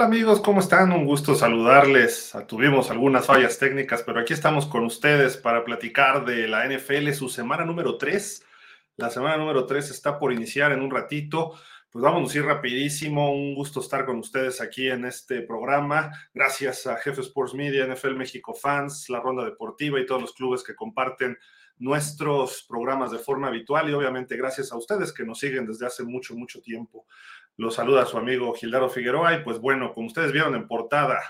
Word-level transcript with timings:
Hola 0.00 0.06
amigos, 0.06 0.40
¿cómo 0.40 0.60
están? 0.60 0.92
Un 0.92 1.04
gusto 1.04 1.34
saludarles. 1.34 2.32
Tuvimos 2.48 2.90
algunas 2.90 3.26
fallas 3.26 3.58
técnicas, 3.58 4.02
pero 4.02 4.18
aquí 4.18 4.32
estamos 4.32 4.64
con 4.64 4.86
ustedes 4.86 5.36
para 5.36 5.62
platicar 5.62 6.24
de 6.24 6.48
la 6.48 6.66
NFL, 6.66 7.10
su 7.12 7.28
semana 7.28 7.66
número 7.66 7.98
3. 7.98 8.42
La 8.96 9.10
semana 9.10 9.36
número 9.36 9.66
3 9.66 9.90
está 9.90 10.18
por 10.18 10.32
iniciar 10.32 10.72
en 10.72 10.80
un 10.80 10.90
ratito. 10.90 11.52
Pues 11.90 12.02
vamos 12.02 12.32
a 12.32 12.38
ir 12.38 12.46
rapidísimo. 12.46 13.30
Un 13.30 13.54
gusto 13.54 13.80
estar 13.80 14.06
con 14.06 14.16
ustedes 14.16 14.62
aquí 14.62 14.88
en 14.88 15.04
este 15.04 15.42
programa. 15.42 16.10
Gracias 16.32 16.86
a 16.86 16.96
Jefe 16.96 17.20
Sports 17.20 17.52
Media, 17.52 17.86
NFL 17.86 18.14
México 18.14 18.54
Fans, 18.54 19.10
La 19.10 19.20
Ronda 19.20 19.44
Deportiva 19.44 20.00
y 20.00 20.06
todos 20.06 20.22
los 20.22 20.32
clubes 20.32 20.62
que 20.62 20.74
comparten 20.74 21.36
nuestros 21.80 22.64
programas 22.68 23.10
de 23.10 23.18
forma 23.18 23.48
habitual 23.48 23.88
y 23.88 23.94
obviamente 23.94 24.36
gracias 24.36 24.70
a 24.70 24.76
ustedes 24.76 25.12
que 25.12 25.24
nos 25.24 25.40
siguen 25.40 25.66
desde 25.66 25.86
hace 25.86 26.04
mucho, 26.04 26.34
mucho 26.34 26.60
tiempo. 26.60 27.06
Los 27.60 27.74
saluda 27.74 28.06
su 28.06 28.16
amigo 28.16 28.54
Gildardo 28.54 28.88
Figueroa 28.88 29.34
y 29.34 29.44
pues 29.44 29.58
bueno, 29.58 29.92
como 29.92 30.06
ustedes 30.06 30.32
vieron 30.32 30.54
en 30.54 30.66
portada, 30.66 31.20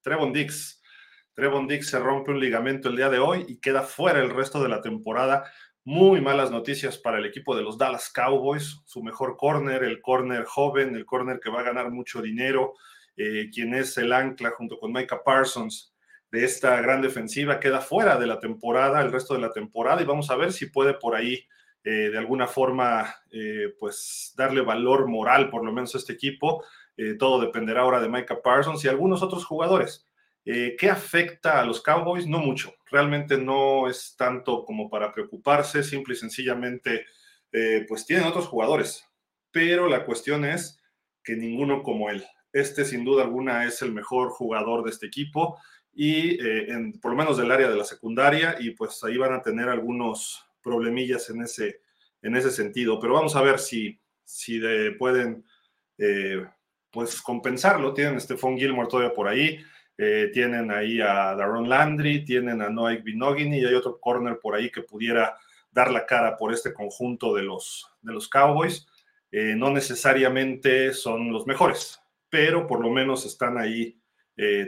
Trevon 0.00 0.32
Dix. 0.32 0.82
Trevon 1.34 1.68
Dix 1.68 1.88
se 1.88 2.00
rompe 2.00 2.32
un 2.32 2.40
ligamento 2.40 2.88
el 2.88 2.96
día 2.96 3.08
de 3.08 3.20
hoy 3.20 3.44
y 3.46 3.60
queda 3.60 3.82
fuera 3.82 4.18
el 4.18 4.30
resto 4.30 4.60
de 4.60 4.68
la 4.68 4.80
temporada. 4.80 5.48
Muy 5.84 6.20
malas 6.20 6.50
noticias 6.50 6.98
para 6.98 7.18
el 7.18 7.26
equipo 7.26 7.54
de 7.54 7.62
los 7.62 7.78
Dallas 7.78 8.10
Cowboys. 8.12 8.82
Su 8.86 9.04
mejor 9.04 9.36
corner, 9.36 9.84
el 9.84 10.00
corner 10.00 10.42
joven, 10.46 10.96
el 10.96 11.06
corner 11.06 11.38
que 11.38 11.48
va 11.48 11.60
a 11.60 11.66
ganar 11.66 11.92
mucho 11.92 12.20
dinero, 12.20 12.74
eh, 13.16 13.48
quien 13.54 13.72
es 13.72 13.96
el 13.98 14.12
ancla 14.12 14.50
junto 14.50 14.80
con 14.80 14.92
Micah 14.92 15.22
Parsons 15.22 15.94
de 16.32 16.44
esta 16.44 16.80
gran 16.80 17.02
defensiva, 17.02 17.60
queda 17.60 17.80
fuera 17.80 18.16
de 18.16 18.26
la 18.26 18.40
temporada, 18.40 19.00
el 19.00 19.12
resto 19.12 19.34
de 19.34 19.42
la 19.42 19.52
temporada, 19.52 20.02
y 20.02 20.06
vamos 20.06 20.28
a 20.28 20.34
ver 20.34 20.52
si 20.52 20.66
puede 20.66 20.94
por 20.94 21.14
ahí 21.14 21.46
eh, 21.84 22.10
de 22.10 22.18
alguna 22.18 22.46
forma, 22.46 23.14
eh, 23.30 23.74
pues 23.78 24.34
darle 24.36 24.60
valor 24.60 25.06
moral 25.06 25.48
por 25.48 25.64
lo 25.64 25.72
menos 25.72 25.94
a 25.94 25.98
este 25.98 26.12
equipo. 26.12 26.64
Eh, 26.96 27.14
todo 27.18 27.40
dependerá 27.40 27.82
ahora 27.82 28.00
de 28.00 28.08
Micah 28.08 28.42
Parsons 28.42 28.84
y 28.84 28.88
algunos 28.88 29.22
otros 29.22 29.44
jugadores. 29.44 30.04
¿Qué 30.44 30.88
afecta 30.88 31.60
a 31.60 31.64
los 31.66 31.82
Cowboys? 31.82 32.26
No 32.26 32.38
mucho. 32.38 32.72
Realmente 32.90 33.36
no 33.36 33.86
es 33.86 34.14
tanto 34.16 34.64
como 34.64 34.88
para 34.88 35.12
preocuparse, 35.12 35.82
simple 35.82 36.14
y 36.14 36.16
sencillamente, 36.16 37.04
pues 37.86 38.06
tienen 38.06 38.26
otros 38.26 38.46
jugadores. 38.46 39.06
Pero 39.50 39.88
la 39.88 40.06
cuestión 40.06 40.46
es 40.46 40.80
que 41.22 41.36
ninguno 41.36 41.82
como 41.82 42.08
él. 42.08 42.24
Este 42.50 42.86
sin 42.86 43.04
duda 43.04 43.24
alguna 43.24 43.66
es 43.66 43.82
el 43.82 43.92
mejor 43.92 44.30
jugador 44.30 44.84
de 44.84 44.90
este 44.90 45.04
equipo 45.04 45.60
y 45.92 46.42
en, 46.42 46.98
por 46.98 47.10
lo 47.10 47.18
menos 47.18 47.36
del 47.36 47.52
área 47.52 47.68
de 47.68 47.76
la 47.76 47.84
secundaria 47.84 48.56
y 48.58 48.70
pues 48.70 49.04
ahí 49.04 49.18
van 49.18 49.34
a 49.34 49.42
tener 49.42 49.68
algunos 49.68 50.47
problemillas 50.68 51.30
en 51.30 51.42
ese, 51.42 51.80
en 52.22 52.36
ese 52.36 52.50
sentido. 52.50 53.00
Pero 53.00 53.14
vamos 53.14 53.34
a 53.34 53.42
ver 53.42 53.58
si, 53.58 53.98
si 54.24 54.60
pueden 54.98 55.44
eh, 55.96 56.46
pues 56.90 57.20
compensarlo. 57.22 57.94
Tienen 57.94 58.20
Stephon 58.20 58.58
Gilmore 58.58 58.88
todavía 58.88 59.14
por 59.14 59.28
ahí. 59.28 59.58
Eh, 59.96 60.30
tienen 60.32 60.70
ahí 60.70 61.00
a 61.00 61.34
Daron 61.34 61.68
Landry, 61.68 62.24
tienen 62.24 62.62
a 62.62 62.68
Noah 62.68 62.96
Binogini 62.96 63.58
y 63.58 63.64
hay 63.64 63.74
otro 63.74 63.98
corner 63.98 64.38
por 64.38 64.54
ahí 64.54 64.70
que 64.70 64.82
pudiera 64.82 65.36
dar 65.72 65.90
la 65.90 66.06
cara 66.06 66.36
por 66.36 66.52
este 66.52 66.72
conjunto 66.72 67.34
de 67.34 67.42
los, 67.42 67.90
de 68.02 68.12
los 68.12 68.28
Cowboys. 68.28 68.86
Eh, 69.32 69.54
no 69.56 69.70
necesariamente 69.70 70.92
son 70.92 71.32
los 71.32 71.46
mejores, 71.46 72.00
pero 72.30 72.66
por 72.66 72.80
lo 72.80 72.90
menos 72.90 73.26
están 73.26 73.58
ahí 73.58 73.94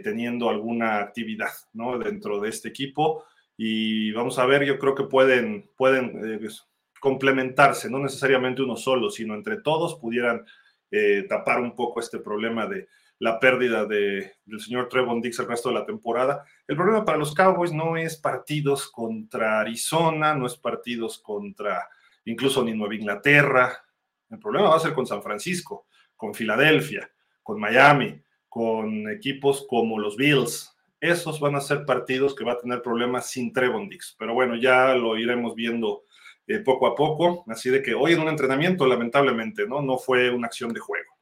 teniendo 0.03 0.50
alguna 0.50 0.99
actividad 0.99 1.53
¿no? 1.75 1.97
dentro 1.97 2.41
de 2.41 2.49
este 2.49 2.71
equipo 2.71 3.25
y 3.62 4.10
vamos 4.12 4.38
a 4.38 4.47
ver, 4.47 4.65
yo 4.65 4.78
creo 4.78 4.94
que 4.94 5.04
pueden, 5.04 5.69
pueden 5.76 6.06
eh, 6.25 6.38
pues, 6.38 6.66
complementarse, 6.98 7.91
no 7.91 7.98
necesariamente 7.98 8.62
uno 8.62 8.75
solo, 8.75 9.10
sino 9.10 9.34
entre 9.34 9.60
todos 9.60 9.97
pudieran 9.97 10.47
eh, 10.91 11.26
tapar 11.28 11.60
un 11.60 11.76
poco 11.76 12.00
este 12.00 12.21
problema 12.21 12.66
de 12.66 12.88
la 13.19 13.38
pérdida 13.38 13.84
de, 13.84 14.32
del 14.47 14.60
señor 14.60 14.88
Trevon 14.88 15.21
Dix 15.21 15.41
el 15.41 15.47
resto 15.47 15.69
de 15.69 15.75
la 15.75 15.84
temporada. 15.84 16.43
El 16.66 16.75
problema 16.75 17.04
para 17.04 17.19
los 17.19 17.34
Cowboys 17.34 17.71
no 17.71 17.98
es 17.98 18.16
partidos 18.16 18.91
contra 18.91 19.60
Arizona, 19.60 20.34
no 20.34 20.47
es 20.47 20.56
partidos 20.56 21.19
contra 21.19 21.87
incluso 22.25 22.65
ni 22.65 22.72
Nueva 22.72 22.94
Inglaterra. 22.94 23.84
El 24.31 24.38
problema 24.38 24.71
va 24.71 24.77
a 24.77 24.81
ser 24.81 24.94
con 24.94 25.06
San 25.06 25.22
Francisco, 25.22 25.87
con 26.16 26.32
Filadelfia, 26.32 27.10
con 27.42 27.60
Miami, 27.60 28.22
con 28.48 29.06
equipos 29.10 29.66
como 29.69 29.98
los 29.98 30.16
Bills, 30.16 30.75
esos 31.00 31.41
van 31.41 31.56
a 31.56 31.61
ser 31.61 31.84
partidos 31.87 32.34
que 32.34 32.44
va 32.44 32.53
a 32.53 32.59
tener 32.59 32.83
problemas 32.83 33.31
sin 33.31 33.53
Trevon 33.53 33.88
Dix. 33.88 34.15
Pero 34.19 34.34
bueno, 34.34 34.55
ya 34.56 34.94
lo 34.94 35.16
iremos 35.16 35.55
viendo 35.55 36.05
eh, 36.47 36.59
poco 36.59 36.87
a 36.87 36.94
poco. 36.94 37.44
Así 37.49 37.71
de 37.71 37.83
que 37.83 37.94
hoy 37.94 38.12
en 38.12 38.21
un 38.21 38.28
entrenamiento, 38.28 38.87
lamentablemente, 38.87 39.66
¿no? 39.66 39.81
No 39.81 39.99
fue 39.99 40.31
una 40.31 40.49
acción 40.49 40.72
de 40.72 40.81
juego. 40.81 41.16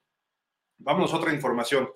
Vámonos 0.79 1.13
a 1.13 1.19
otra 1.19 1.33
información. 1.33 1.89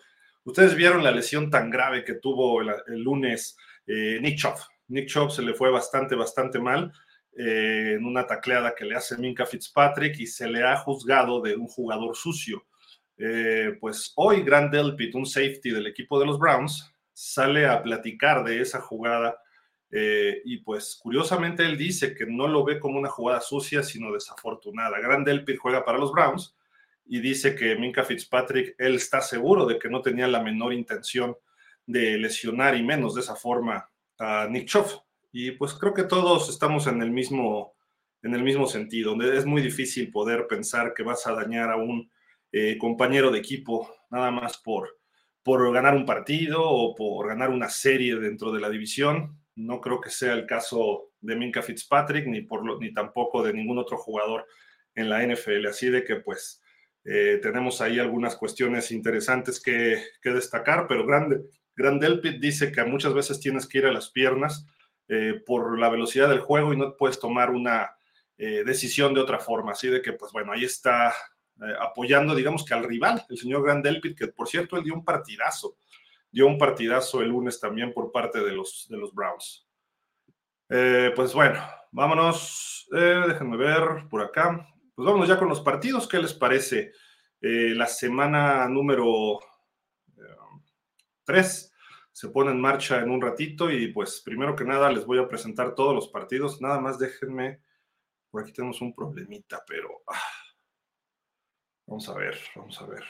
Ustedes 0.44 0.74
vieron 0.74 1.02
la 1.02 1.10
lesión 1.10 1.50
tan 1.50 1.70
grave 1.70 2.04
que 2.04 2.14
tuvo 2.14 2.60
el, 2.60 3.02
lunes 3.02 3.56
eh, 3.86 4.18
Nick 4.20 4.38
Chubb. 4.38 4.56
Nick 4.88 5.08
Chubb 5.08 5.30
se 5.30 5.42
le 5.42 5.54
fue 5.54 5.70
bastante, 5.70 6.14
bastante 6.14 6.58
mal 6.58 6.92
eh, 7.36 7.94
en 7.96 8.04
una 8.04 8.26
tacleada 8.26 8.74
que 8.74 8.84
le 8.84 8.96
hace 8.96 9.16
Minka 9.16 9.46
Fitzpatrick 9.46 10.18
y 10.20 10.26
se 10.26 10.48
le 10.48 10.62
ha 10.64 10.76
juzgado 10.76 11.40
de 11.40 11.56
un 11.56 11.66
jugador 11.66 12.16
sucio. 12.16 12.66
pues 13.80 14.12
hoy 14.16 14.42
Grant 14.42 14.72
Delpit, 14.72 15.14
un 15.14 15.26
safety 15.26 15.70
del 15.70 15.86
equipo 15.86 16.18
de 16.18 16.26
los 16.26 16.38
Browns, 16.38 16.92
sale 17.12 17.66
a 17.66 17.82
platicar 17.82 18.44
de 18.44 18.60
esa 18.60 18.80
jugada 18.80 19.38
eh, 19.94 20.40
y 20.46 20.56
pues 20.58 20.98
curiosamente 21.00 21.64
él 21.64 21.76
dice 21.76 22.14
que 22.14 22.24
no 22.24 22.48
lo 22.48 22.64
ve 22.64 22.80
como 22.80 22.98
una 22.98 23.10
jugada 23.10 23.42
sucia, 23.42 23.82
sino 23.82 24.10
desafortunada. 24.12 24.98
Gran 24.98 25.22
Delpit 25.22 25.58
juega 25.58 25.84
para 25.84 25.98
los 25.98 26.12
Browns 26.12 26.56
y 27.04 27.20
dice 27.20 27.54
que 27.54 27.76
Minka 27.76 28.02
Fitzpatrick, 28.02 28.74
él 28.78 28.94
está 28.94 29.20
seguro 29.20 29.66
de 29.66 29.78
que 29.78 29.90
no 29.90 30.00
tenía 30.00 30.26
la 30.28 30.42
menor 30.42 30.72
intención 30.72 31.36
de 31.84 32.16
lesionar 32.16 32.74
y 32.74 32.82
menos 32.82 33.14
de 33.14 33.20
esa 33.20 33.36
forma 33.36 33.90
a 34.18 34.46
Nick 34.48 34.66
Chubb. 34.66 34.86
Y 35.30 35.52
pues 35.52 35.74
creo 35.74 35.92
que 35.92 36.04
todos 36.04 36.48
estamos 36.48 36.86
en 36.86 37.02
el 37.02 37.10
mismo, 37.10 37.74
en 38.22 38.34
el 38.34 38.42
mismo 38.42 38.66
sentido, 38.66 39.10
donde 39.10 39.36
es 39.36 39.44
muy 39.44 39.60
difícil 39.60 40.10
poder 40.10 40.46
pensar 40.46 40.94
que 40.94 41.02
vas 41.02 41.26
a 41.26 41.34
dañar 41.34 41.70
a 41.70 41.76
un 41.76 42.10
eh, 42.50 42.78
compañero 42.78 43.30
de 43.30 43.40
equipo 43.40 43.94
nada 44.10 44.30
más 44.30 44.56
por 44.56 45.01
por 45.42 45.72
ganar 45.72 45.94
un 45.94 46.06
partido 46.06 46.62
o 46.62 46.94
por 46.94 47.28
ganar 47.28 47.50
una 47.50 47.68
serie 47.68 48.16
dentro 48.16 48.52
de 48.52 48.60
la 48.60 48.70
división. 48.70 49.38
No 49.54 49.80
creo 49.80 50.00
que 50.00 50.10
sea 50.10 50.34
el 50.34 50.46
caso 50.46 51.10
de 51.20 51.36
Minka 51.36 51.62
Fitzpatrick 51.62 52.26
ni, 52.26 52.42
por 52.42 52.80
ni 52.80 52.92
tampoco 52.92 53.42
de 53.42 53.52
ningún 53.52 53.78
otro 53.78 53.96
jugador 53.96 54.46
en 54.94 55.08
la 55.08 55.26
NFL. 55.26 55.66
Así 55.66 55.90
de 55.90 56.04
que 56.04 56.16
pues 56.16 56.62
eh, 57.04 57.40
tenemos 57.42 57.80
ahí 57.80 57.98
algunas 57.98 58.36
cuestiones 58.36 58.92
interesantes 58.92 59.60
que, 59.60 60.00
destacar, 60.22 60.86
pero 60.86 61.04
Grande, 61.06 61.42
Grandelpit 61.74 62.40
dice 62.40 62.70
que 62.70 62.84
muchas 62.84 63.12
veces 63.14 63.40
tienes 63.40 63.66
que 63.66 63.78
ir 63.78 63.86
a 63.86 63.92
las 63.92 64.10
piernas 64.10 64.66
eh, 65.08 65.42
por 65.44 65.78
la 65.78 65.88
velocidad 65.88 66.28
del 66.28 66.40
juego 66.40 66.72
y 66.72 66.76
no 66.76 66.96
puedes 66.96 67.18
tomar 67.18 67.50
una 67.50 67.90
eh, 68.38 68.62
decisión 68.64 69.14
de 69.14 69.20
otra 69.20 69.40
forma. 69.40 69.72
Así 69.72 69.88
de 69.88 70.00
que 70.00 70.12
pues 70.12 70.32
bueno, 70.32 70.52
ahí 70.52 70.64
está 70.64 71.12
eh, 71.62 71.74
apoyando, 71.80 72.34
digamos 72.34 72.64
que 72.64 72.74
al 72.74 72.82
rival, 72.82 73.24
el 73.28 73.38
señor 73.38 73.62
Grand 73.62 73.84
Delpit, 73.84 74.18
que 74.18 74.28
por 74.28 74.48
cierto 74.48 74.76
él 74.76 74.82
dio 74.82 74.94
un 74.94 75.04
partidazo, 75.04 75.76
dio 76.30 76.46
un 76.48 76.58
partidazo 76.58 77.20
el 77.22 77.28
lunes 77.28 77.60
también 77.60 77.92
por 77.92 78.10
parte 78.10 78.40
de 78.40 78.50
los, 78.50 78.86
de 78.88 78.96
los 78.96 79.14
Browns. 79.14 79.68
Eh, 80.68 81.12
pues 81.14 81.32
bueno, 81.34 81.62
vámonos, 81.92 82.88
eh, 82.92 83.22
déjenme 83.28 83.56
ver 83.56 84.08
por 84.10 84.22
acá. 84.22 84.66
Pues 84.94 85.06
vámonos 85.06 85.28
ya 85.28 85.38
con 85.38 85.48
los 85.48 85.60
partidos, 85.60 86.08
¿qué 86.08 86.18
les 86.18 86.34
parece? 86.34 86.92
la 87.44 87.88
semana 87.88 88.68
número 88.68 89.40
3 91.24 91.72
se 92.12 92.28
pone 92.28 92.52
en 92.52 92.60
marcha 92.60 93.00
en 93.00 93.10
un 93.10 93.20
ratito 93.20 93.68
y 93.68 93.88
pues 93.92 94.22
primero 94.24 94.54
que 94.54 94.64
nada 94.64 94.92
les 94.92 95.04
voy 95.04 95.18
a 95.18 95.26
presentar 95.26 95.74
todos 95.74 95.92
los 95.92 96.06
partidos. 96.06 96.60
Nada 96.60 96.78
más 96.78 97.00
déjenme, 97.00 97.60
por 98.30 98.42
aquí 98.42 98.52
tenemos 98.52 98.80
un 98.80 98.94
problemita, 98.94 99.64
pero... 99.66 100.02
Ah, 100.06 100.41
Vamos 101.92 102.08
a 102.08 102.14
ver, 102.14 102.38
vamos 102.56 102.80
a 102.80 102.86
ver. 102.86 103.04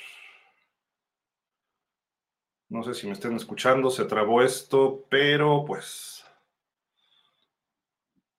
No 2.68 2.82
sé 2.82 2.94
si 2.94 3.06
me 3.06 3.12
estén 3.12 3.36
escuchando, 3.36 3.90
se 3.90 4.06
trabó 4.06 4.42
esto, 4.42 5.06
pero 5.08 5.64
pues... 5.64 6.26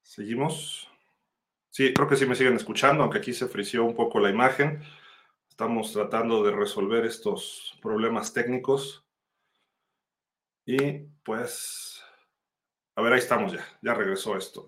Seguimos. 0.02 0.92
Sí, 1.70 1.94
creo 1.94 2.10
que 2.10 2.18
sí 2.18 2.26
me 2.26 2.36
siguen 2.36 2.58
escuchando, 2.58 3.04
aunque 3.04 3.20
aquí 3.20 3.32
se 3.32 3.48
frició 3.48 3.86
un 3.86 3.96
poco 3.96 4.20
la 4.20 4.32
imagen. 4.32 4.84
Estamos 5.48 5.94
tratando 5.94 6.44
de 6.44 6.52
resolver 6.52 7.06
estos 7.06 7.80
problemas 7.82 8.34
técnicos. 8.34 9.08
Y 10.66 11.06
pues, 11.24 12.04
a 12.98 13.02
ver, 13.02 13.14
ahí 13.14 13.20
estamos 13.20 13.54
ya, 13.54 13.66
ya 13.82 13.94
regresó 13.94 14.36
esto. 14.36 14.68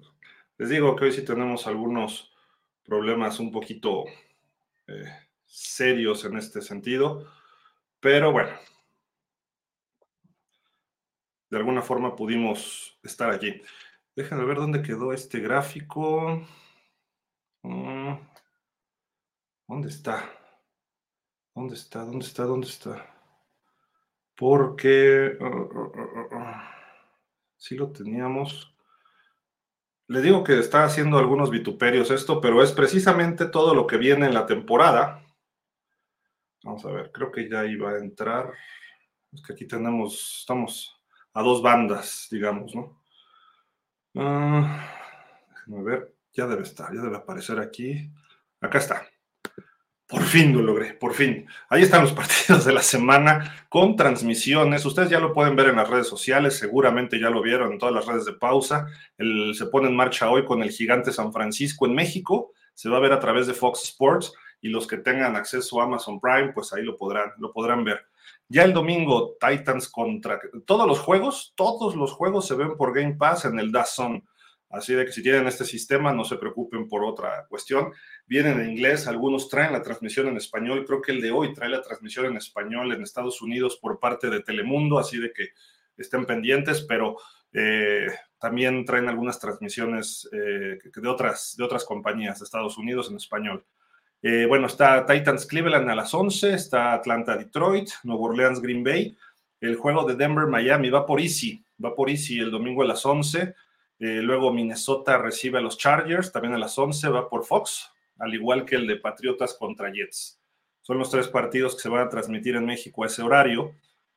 Les 0.58 0.70
digo 0.70 0.96
que 0.96 1.04
hoy 1.04 1.12
sí 1.12 1.26
tenemos 1.26 1.68
algunos 1.68 2.34
problemas 2.86 3.42
un 3.42 3.52
poquito 3.52 4.06
eh, 4.88 5.25
serios 5.46 6.26
en 6.26 6.38
este 6.38 6.62
sentido, 6.62 7.28
pero 8.00 8.32
bueno, 8.32 8.52
de 11.50 11.58
alguna 11.58 11.82
forma 11.82 12.16
pudimos 12.16 12.98
estar 13.04 13.30
aquí. 13.32 13.62
Déjenme 14.16 14.46
ver 14.46 14.58
dónde 14.58 14.82
quedó 14.82 15.14
este 15.14 15.40
gráfico. 15.40 16.46
Mm, 17.64 18.14
¿Dónde 19.68 19.90
está? 19.90 20.30
¿Dónde 21.54 21.76
está? 21.76 22.00
¿Dónde 22.06 22.26
está? 22.26 22.44
¿Dónde 22.44 22.68
está? 22.68 23.16
porque 24.36 25.38
uh, 25.40 25.46
uh, 25.46 26.36
uh, 26.36 26.56
sí 27.58 27.76
lo 27.76 27.92
teníamos. 27.92 28.74
Le 30.08 30.22
digo 30.22 30.44
que 30.44 30.60
está 30.60 30.84
haciendo 30.84 31.18
algunos 31.18 31.50
vituperios 31.50 32.12
esto, 32.12 32.40
pero 32.42 32.62
es 32.62 32.72
precisamente 32.74 33.46
todo 33.46 33.74
lo 33.74 33.88
que 33.88 33.98
viene 33.98 34.28
en 34.28 34.34
la 34.34 34.46
temporada. 34.46 35.25
Vamos 36.66 36.84
a 36.84 36.92
ver, 36.92 37.12
creo 37.12 37.32
que 37.32 37.48
ya 37.48 37.64
iba 37.64 37.92
a 37.92 38.00
entrar. 38.00 38.52
Es 39.32 39.44
que 39.44 39.54
aquí 39.54 39.68
tenemos, 39.68 40.40
estamos 40.40 41.00
a 41.32 41.44
dos 41.44 41.62
bandas, 41.62 42.28
digamos, 42.32 42.74
¿no? 42.74 43.00
déjenme 44.16 45.84
ver, 45.84 46.16
ya 46.34 46.48
debe 46.48 46.64
estar, 46.64 46.92
ya 46.92 47.02
debe 47.02 47.18
aparecer 47.18 47.60
aquí. 47.60 48.10
Acá 48.60 48.80
está. 48.80 49.08
Por 50.08 50.24
fin 50.24 50.54
lo 50.54 50.64
logré, 50.64 50.96
por 50.96 51.14
fin. 51.14 51.46
Ahí 51.70 51.84
están 51.84 52.02
los 52.02 52.14
partidos 52.20 52.66
de 52.66 52.74
la 52.74 52.82
semana 52.82 53.68
con 53.70 53.96
transmisiones. 53.96 54.84
Ustedes 54.88 55.12
ya 55.12 55.20
lo 55.20 55.34
pueden 55.34 55.56
ver 55.56 55.68
en 55.68 55.76
las 55.76 55.88
redes 55.88 56.08
sociales, 56.08 56.58
seguramente 56.58 57.20
ya 57.20 57.30
lo 57.30 57.44
vieron 57.44 57.74
en 57.74 57.78
todas 57.78 57.94
las 57.94 58.08
redes 58.08 58.26
de 58.26 58.34
pausa. 58.34 58.88
se 59.54 59.66
pone 59.68 59.88
en 59.90 59.96
marcha 59.96 60.32
hoy 60.32 60.44
con 60.46 60.64
el 60.64 60.72
gigante 60.72 61.12
San 61.12 61.32
Francisco 61.32 61.86
en 61.86 61.94
México. 61.94 62.54
Se 62.74 62.90
va 62.90 62.98
a 62.98 63.02
ver 63.02 63.14
a 63.14 63.20
través 63.20 63.46
de 63.46 63.54
Fox 63.54 63.84
Sports 63.84 64.34
y 64.66 64.70
los 64.70 64.88
que 64.88 64.98
tengan 64.98 65.36
acceso 65.36 65.80
a 65.80 65.84
Amazon 65.84 66.20
Prime, 66.20 66.52
pues 66.52 66.74
ahí 66.74 66.82
lo 66.82 66.98
podrán, 66.98 67.34
lo 67.38 67.54
podrán 67.54 67.84
ver. 67.84 68.08
Ya 68.50 68.64
el 68.64 68.74
domingo, 68.74 69.38
Titans 69.40 69.88
contra. 69.90 70.40
Todos 70.66 70.88
los 70.88 70.98
juegos, 70.98 71.54
todos 71.56 71.96
los 71.96 72.12
juegos 72.14 72.48
se 72.48 72.56
ven 72.56 72.76
por 72.76 72.92
Game 72.92 73.14
Pass 73.14 73.46
en 73.46 73.60
el 73.60 73.72
DAZN. 73.72 74.28
Así 74.72 74.96
de 74.96 75.06
que 75.06 75.12
si 75.12 75.22
tienen 75.22 75.46
este 75.46 75.66
sistema, 75.66 76.14
no 76.14 76.26
se 76.26 76.38
preocupen 76.38 76.88
por 76.88 77.06
otra 77.06 77.46
cuestión. 77.48 77.94
Vienen 78.26 78.60
en 78.60 78.72
inglés, 78.72 79.06
algunos 79.06 79.50
traen 79.50 79.72
la 79.72 79.84
transmisión 79.84 80.30
en 80.30 80.38
español. 80.38 80.84
Creo 80.84 81.00
que 81.00 81.12
el 81.12 81.22
de 81.22 81.30
hoy 81.30 81.54
trae 81.54 81.70
la 81.70 81.84
transmisión 81.84 82.26
en 82.26 82.38
español 82.38 82.92
en 82.92 83.04
Estados 83.04 83.44
Unidos 83.44 83.78
por 83.80 84.00
parte 84.00 84.32
de 84.32 84.42
Telemundo, 84.42 84.98
así 84.98 85.20
de 85.20 85.32
que 85.32 85.50
estén 85.96 86.26
pendientes, 86.26 86.82
pero 86.90 87.18
eh, 87.54 88.08
también 88.40 88.84
traen 88.84 89.10
algunas 89.10 89.40
transmisiones 89.40 90.28
eh, 90.32 90.80
de, 90.92 91.08
otras, 91.08 91.54
de 91.56 91.64
otras 91.64 91.86
compañías 91.86 92.40
de 92.40 92.46
Estados 92.46 92.80
Unidos 92.80 93.12
en 93.12 93.18
español. 93.18 93.64
Eh, 94.22 94.46
bueno, 94.48 94.68
está 94.68 95.06
Titans 95.06 95.46
Cleveland 95.46 95.90
a 95.90 95.96
las 95.96 96.14
11, 96.14 96.54
está 96.54 96.94
Atlanta 96.94 97.38
Detroit, 97.38 97.90
Nueva 98.04 98.24
Orleans 98.24 98.62
Green 98.62 98.84
Bay. 98.84 99.18
El 99.62 99.76
juego 99.76 100.04
de 100.06 100.16
Denver 100.16 100.48
Miami 100.48 100.90
va 100.90 101.06
por 101.06 101.20
Easy, 101.20 101.64
va 101.84 101.96
por 101.96 102.10
Easy 102.10 102.40
el 102.40 102.52
domingo 102.52 102.82
a 102.82 102.86
las 102.86 103.06
11. 103.06 103.54
Eh, 104.00 104.22
luego 104.22 104.52
Minnesota 104.52 105.18
recibe 105.18 105.60
a 105.60 105.62
los 105.62 105.78
Chargers, 105.78 106.32
también 106.32 106.54
a 106.54 106.58
las 106.58 106.78
11 106.78 107.10
va 107.10 107.30
por 107.30 107.46
Fox, 107.46 107.90
al 108.20 108.34
igual 108.34 108.66
que 108.66 108.76
el 108.76 108.88
de 108.88 108.98
Patriotas 108.98 109.54
contra 109.54 109.92
Jets. 109.92 110.40
Son 110.82 110.98
los 110.98 111.10
tres 111.10 111.28
partidos 111.28 111.76
que 111.76 111.82
se 111.82 111.90
van 111.90 112.06
a 112.06 112.10
transmitir 112.10 112.56
en 112.56 112.66
México 112.66 113.04
a 113.04 113.08
ese 113.08 113.24
horario. 113.24 113.74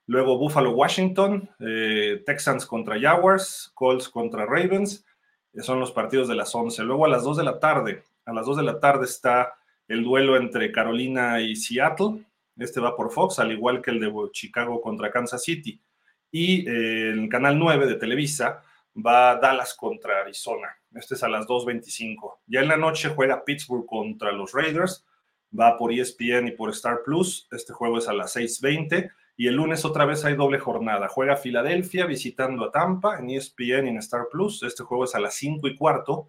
Luego 0.07 0.37
Buffalo, 0.37 0.73
Washington, 0.73 1.49
eh, 1.61 2.23
Texans 2.27 2.67
contra 2.67 3.01
Jaguars, 3.01 3.71
Colts 3.75 4.09
contra 4.09 4.47
Ravens. 4.47 5.05
Son 5.61 5.81
los 5.81 5.93
partidos 5.93 6.29
de 6.29 6.35
las 6.35 6.55
11. 6.55 6.83
Luego 6.83 7.05
a 7.05 7.09
las 7.09 7.25
2 7.25 7.39
de 7.39 7.45
la 7.45 7.59
tarde, 7.59 8.03
a 8.25 8.33
las 8.33 8.47
2 8.47 8.59
de 8.59 8.63
la 8.63 8.81
tarde 8.81 9.05
está 9.05 9.55
el 9.89 10.05
duelo 10.05 10.37
entre 10.37 10.71
Carolina 10.71 11.41
y 11.41 11.57
Seattle. 11.57 12.25
Este 12.57 12.81
va 12.81 12.95
por 12.95 13.11
Fox, 13.11 13.39
al 13.39 13.53
igual 13.53 13.81
que 13.83 13.91
el 13.91 14.01
de 14.01 14.13
Chicago 14.33 14.81
contra 14.81 15.11
Kansas 15.11 15.43
City. 15.43 15.81
Y 16.31 16.69
el 16.69 17.29
canal 17.29 17.59
9 17.59 17.87
de 17.87 17.95
Televisa 17.95 18.63
va 18.95 19.37
Dallas 19.37 19.75
contra 19.75 20.21
Arizona. 20.21 20.69
Este 20.95 21.15
es 21.15 21.23
a 21.23 21.29
las 21.29 21.47
2.25. 21.47 22.41
Ya 22.47 22.61
en 22.61 22.69
la 22.69 22.77
noche 22.77 23.09
juega 23.09 23.45
Pittsburgh 23.45 23.87
contra 23.87 24.33
los 24.33 24.53
Raiders. 24.53 25.07
Va 25.59 25.79
por 25.79 25.93
ESPN 25.93 26.49
y 26.49 26.51
por 26.51 26.71
Star 26.71 27.03
Plus. 27.05 27.49
Este 27.51 27.73
juego 27.73 27.99
es 27.99 28.09
a 28.09 28.13
las 28.13 28.37
6.20. 28.37 29.11
Y 29.37 29.47
el 29.47 29.55
lunes 29.55 29.85
otra 29.85 30.05
vez 30.05 30.25
hay 30.25 30.35
doble 30.35 30.59
jornada. 30.59 31.09
Juega 31.09 31.37
Filadelfia 31.37 32.05
visitando 32.07 32.65
a 32.65 32.73
Tampa 32.73 33.19
en 33.19 33.31
ESPN 33.31 33.87
y 33.87 33.91
en 33.91 33.99
Star 33.99 34.27
Plus. 34.31 34.63
Este 34.65 34.83
juego 34.83 35.05
es 35.05 35.15
a 35.15 35.21
las 35.21 35.35
5 35.35 35.69
y 35.69 35.77
cuarto. 35.77 36.29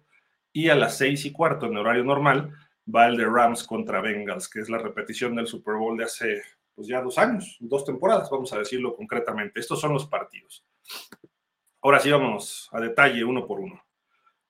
Y 0.52 0.68
a 0.68 0.76
las 0.76 0.96
6 0.96 1.26
y 1.26 1.32
cuarto 1.32 1.66
en 1.66 1.76
horario 1.76 2.04
normal 2.04 2.54
va 2.94 3.06
el 3.06 3.16
de 3.16 3.24
Rams 3.24 3.64
contra 3.64 4.00
Bengals, 4.00 4.48
que 4.48 4.60
es 4.60 4.68
la 4.68 4.78
repetición 4.78 5.34
del 5.36 5.46
Super 5.46 5.74
Bowl 5.74 5.96
de 5.96 6.04
hace 6.04 6.42
pues 6.74 6.88
ya 6.88 7.02
dos 7.02 7.18
años, 7.18 7.56
dos 7.60 7.84
temporadas, 7.84 8.30
vamos 8.30 8.52
a 8.52 8.58
decirlo 8.58 8.96
concretamente. 8.96 9.60
Estos 9.60 9.80
son 9.80 9.92
los 9.92 10.06
partidos. 10.06 10.64
Ahora 11.82 11.98
sí, 11.98 12.10
vamos 12.10 12.68
a 12.72 12.80
detalle 12.80 13.24
uno 13.24 13.46
por 13.46 13.60
uno. 13.60 13.82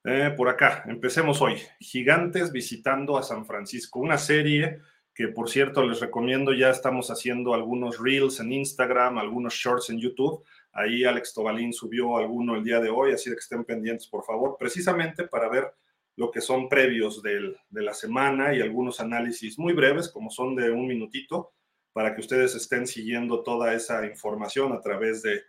Eh, 0.05 0.33
por 0.37 0.49
acá, 0.49 0.85
empecemos 0.87 1.41
hoy. 1.43 1.61
Gigantes 1.79 2.53
visitando 2.53 3.19
a 3.19 3.23
San 3.23 3.45
Francisco, 3.47 3.99
una 3.99 4.17
serie 4.17 4.81
que 5.15 5.29
por 5.29 5.51
cierto 5.51 5.85
les 5.85 6.01
recomiendo, 6.01 6.53
ya 6.55 6.71
estamos 6.71 7.11
haciendo 7.11 7.53
algunos 7.53 7.99
reels 7.99 8.41
en 8.41 8.53
Instagram, 8.53 9.19
algunos 9.19 9.55
shorts 9.55 9.91
en 9.91 9.99
YouTube. 9.99 10.45
Ahí 10.73 11.05
Alex 11.05 11.35
Tobalín 11.35 11.73
subió 11.73 12.17
alguno 12.17 12.57
el 12.57 12.65
día 12.65 12.81
de 12.81 12.91
hoy, 12.91 13.13
así 13.13 13.31
que 13.31 13.37
estén 13.37 13.65
pendientes, 13.65 14.07
por 14.07 14.25
favor, 14.25 14.57
precisamente 14.59 15.25
para 15.25 15.49
ver 15.49 15.75
lo 16.21 16.31
que 16.31 16.43
son 16.43 16.69
previos 16.69 17.23
de 17.23 17.57
la 17.71 17.95
semana 17.95 18.55
y 18.55 18.61
algunos 18.61 19.01
análisis 19.01 19.59
muy 19.59 19.73
breves, 19.73 20.11
como 20.11 20.29
son 20.31 20.55
de 20.55 20.71
un 20.71 20.87
minutito, 20.87 21.55
para 21.95 22.15
que 22.15 22.21
ustedes 22.21 22.55
estén 22.55 22.87
siguiendo 22.87 23.43
toda 23.43 23.73
esa 23.73 24.05
información 24.05 24.75
a 24.75 24.83
través 24.83 25.23
de 25.23 25.45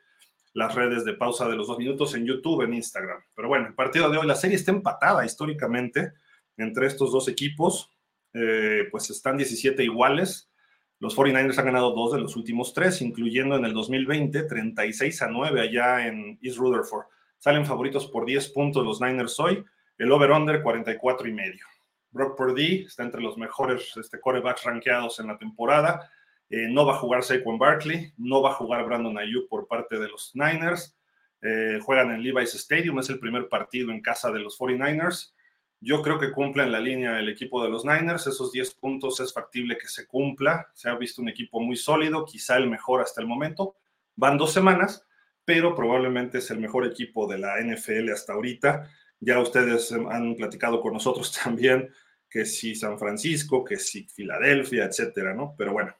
las 0.53 0.73
redes 0.73 1.03
de 1.03 1.11
pausa 1.11 1.49
de 1.49 1.57
los 1.57 1.67
dos 1.67 1.77
minutos 1.77 2.15
en 2.15 2.25
YouTube, 2.25 2.61
en 2.61 2.73
Instagram. 2.73 3.21
Pero 3.35 3.49
bueno, 3.49 3.67
el 3.67 3.73
partido 3.73 4.09
de 4.09 4.17
hoy, 4.17 4.25
la 4.25 4.35
serie 4.35 4.55
está 4.55 4.71
empatada 4.71 5.25
históricamente 5.25 6.13
entre 6.55 6.87
estos 6.87 7.11
dos 7.11 7.27
equipos, 7.27 7.91
eh, 8.33 8.87
pues 8.91 9.09
están 9.09 9.35
17 9.35 9.83
iguales. 9.83 10.53
Los 10.99 11.17
49ers 11.17 11.57
han 11.57 11.65
ganado 11.65 11.91
dos 11.91 12.13
de 12.13 12.21
los 12.21 12.37
últimos 12.37 12.73
tres, 12.73 13.01
incluyendo 13.01 13.57
en 13.57 13.65
el 13.65 13.73
2020, 13.73 14.43
36 14.43 15.21
a 15.21 15.27
9 15.27 15.59
allá 15.59 16.07
en 16.07 16.39
East 16.41 16.59
Rutherford. 16.59 17.07
Salen 17.39 17.65
favoritos 17.65 18.07
por 18.07 18.25
10 18.25 18.47
puntos 18.51 18.85
los 18.85 19.01
Niners 19.01 19.37
hoy, 19.37 19.65
el 20.01 20.11
over-under 20.11 20.61
44 20.61 21.27
y 21.27 21.33
medio. 21.33 21.65
Brock 22.11 22.37
Purdy 22.37 22.83
está 22.85 23.03
entre 23.03 23.21
los 23.21 23.37
mejores 23.37 23.95
este, 23.97 24.19
corebacks 24.19 24.63
rankeados 24.63 25.19
en 25.19 25.27
la 25.27 25.37
temporada 25.37 26.09
eh, 26.53 26.67
no 26.67 26.85
va 26.85 26.95
a 26.95 26.97
jugar 26.97 27.23
Saquon 27.23 27.57
Barkley, 27.57 28.11
no 28.17 28.41
va 28.41 28.51
a 28.51 28.55
jugar 28.55 28.85
Brandon 28.85 29.17
Ayuk 29.17 29.47
por 29.47 29.69
parte 29.69 29.97
de 29.97 30.09
los 30.09 30.31
Niners. 30.33 30.97
Eh, 31.41 31.79
juegan 31.81 32.11
en 32.11 32.21
Levi's 32.21 32.53
Stadium, 32.55 32.99
es 32.99 33.09
el 33.09 33.19
primer 33.19 33.47
partido 33.47 33.89
en 33.89 34.01
casa 34.01 34.31
de 34.31 34.39
los 34.39 34.59
49ers. 34.59 35.33
Yo 35.79 36.01
creo 36.01 36.19
que 36.19 36.33
cumple 36.33 36.63
en 36.63 36.73
la 36.73 36.81
línea 36.81 37.17
el 37.19 37.29
equipo 37.29 37.63
de 37.63 37.69
los 37.69 37.85
Niners. 37.85 38.27
Esos 38.27 38.51
10 38.51 38.73
puntos 38.75 39.21
es 39.21 39.33
factible 39.33 39.77
que 39.77 39.87
se 39.87 40.05
cumpla. 40.05 40.67
Se 40.73 40.89
ha 40.89 40.95
visto 40.95 41.21
un 41.21 41.29
equipo 41.29 41.61
muy 41.61 41.77
sólido, 41.77 42.25
quizá 42.25 42.57
el 42.57 42.69
mejor 42.69 42.99
hasta 42.99 43.21
el 43.21 43.27
momento. 43.27 43.77
Van 44.17 44.37
dos 44.37 44.51
semanas, 44.51 45.07
pero 45.45 45.73
probablemente 45.73 46.39
es 46.39 46.51
el 46.51 46.59
mejor 46.59 46.85
equipo 46.85 47.27
de 47.27 47.37
la 47.37 47.61
NFL 47.61 48.11
hasta 48.11 48.33
ahorita. 48.33 48.89
Ya 49.21 49.39
ustedes 49.39 49.93
han 49.93 50.35
platicado 50.35 50.81
con 50.81 50.93
nosotros 50.93 51.31
también 51.43 51.89
que 52.29 52.45
si 52.45 52.75
San 52.75 52.99
Francisco, 52.99 53.63
que 53.63 53.77
si 53.77 54.03
Filadelfia, 54.03 54.85
etcétera, 54.85 55.33
¿no? 55.33 55.55
Pero 55.57 55.73
bueno, 55.73 55.93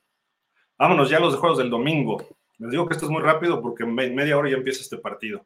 Vámonos 0.82 1.12
ya 1.12 1.18
a 1.18 1.20
los 1.20 1.36
juegos 1.36 1.60
del 1.60 1.70
domingo. 1.70 2.26
Les 2.58 2.72
digo 2.72 2.88
que 2.88 2.96
esto 2.96 3.06
es 3.06 3.12
muy 3.12 3.22
rápido 3.22 3.62
porque 3.62 3.84
en 3.84 3.94
media 3.94 4.36
hora 4.36 4.50
ya 4.50 4.58
empieza 4.58 4.82
este 4.82 4.98
partido. 4.98 5.46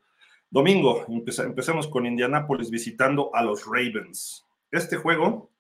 Domingo, 0.49 1.05
empecemos 1.09 1.89
con 1.89 2.05
Indianapolis 2.05 2.69
visitando 2.69 3.35
a 3.35 3.43
los 3.43 3.65
Ravens. 3.65 4.45
Este 4.71 4.95
juego 4.95 5.51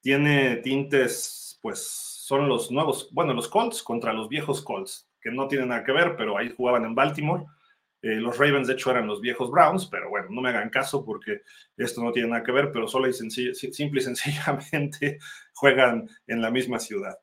tiene 0.00 0.56
tintes, 0.56 1.56
pues 1.62 1.86
son 1.86 2.48
los 2.48 2.72
nuevos, 2.72 3.10
bueno, 3.12 3.32
los 3.32 3.46
Colts 3.46 3.84
contra 3.84 4.12
los 4.12 4.28
viejos 4.28 4.60
Colts, 4.60 5.08
que 5.20 5.30
no 5.30 5.46
tienen 5.46 5.68
nada 5.68 5.84
que 5.84 5.92
ver, 5.92 6.16
pero 6.16 6.36
ahí 6.36 6.52
jugaban 6.56 6.84
en 6.84 6.96
Baltimore. 6.96 7.44
Eh, 8.02 8.16
los 8.16 8.36
Ravens, 8.36 8.66
de 8.66 8.74
hecho, 8.74 8.90
eran 8.90 9.06
los 9.06 9.20
viejos 9.20 9.50
Browns, 9.50 9.86
pero 9.86 10.10
bueno, 10.10 10.26
no 10.30 10.40
me 10.40 10.48
hagan 10.48 10.70
caso 10.70 11.04
porque 11.04 11.42
esto 11.76 12.02
no 12.02 12.10
tiene 12.10 12.28
nada 12.28 12.42
que 12.42 12.50
ver, 12.50 12.72
pero 12.72 12.88
solo 12.88 13.08
y 13.08 13.12
simple 13.12 14.00
y 14.00 14.02
sencillamente 14.02 15.18
juegan 15.54 16.08
en 16.26 16.42
la 16.42 16.50
misma 16.50 16.80
ciudad. 16.80 17.16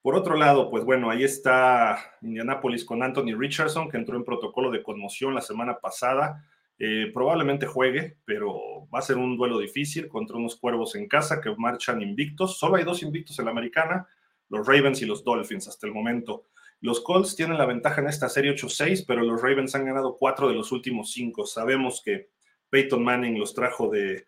Por 0.00 0.16
otro 0.16 0.36
lado, 0.36 0.70
pues 0.70 0.84
bueno, 0.84 1.08
ahí 1.08 1.24
está 1.24 2.16
Indianapolis 2.20 2.84
con 2.84 3.02
Anthony 3.02 3.34
Richardson, 3.38 3.88
que 3.88 3.96
entró 3.96 4.16
en 4.16 4.24
protocolo 4.24 4.70
de 4.70 4.82
conmoción 4.82 5.34
la 5.34 5.40
semana 5.40 5.78
pasada. 5.78 6.44
Eh, 6.78 7.10
probablemente 7.14 7.66
juegue, 7.66 8.18
pero 8.24 8.86
va 8.94 8.98
a 8.98 9.02
ser 9.02 9.16
un 9.16 9.36
duelo 9.36 9.58
difícil 9.58 10.08
contra 10.08 10.36
unos 10.36 10.56
cuervos 10.56 10.94
en 10.96 11.08
casa 11.08 11.40
que 11.40 11.54
marchan 11.56 12.02
invictos. 12.02 12.58
Solo 12.58 12.76
hay 12.76 12.84
dos 12.84 13.02
invictos 13.02 13.38
en 13.38 13.46
la 13.46 13.52
americana, 13.52 14.06
los 14.50 14.66
Ravens 14.66 15.00
y 15.00 15.06
los 15.06 15.24
Dolphins 15.24 15.68
hasta 15.68 15.86
el 15.86 15.94
momento. 15.94 16.48
Los 16.80 17.00
Colts 17.00 17.36
tienen 17.36 17.58
la 17.58 17.66
ventaja 17.66 18.00
en 18.00 18.08
esta 18.08 18.28
serie 18.28 18.54
8-6, 18.54 19.04
pero 19.06 19.22
los 19.22 19.40
Ravens 19.40 19.74
han 19.74 19.86
ganado 19.86 20.16
cuatro 20.16 20.48
de 20.48 20.54
los 20.54 20.70
últimos 20.72 21.12
cinco. 21.12 21.46
Sabemos 21.46 22.02
que 22.04 22.28
Peyton 22.68 23.02
Manning 23.02 23.38
los 23.38 23.54
trajo 23.54 23.88
de, 23.88 24.26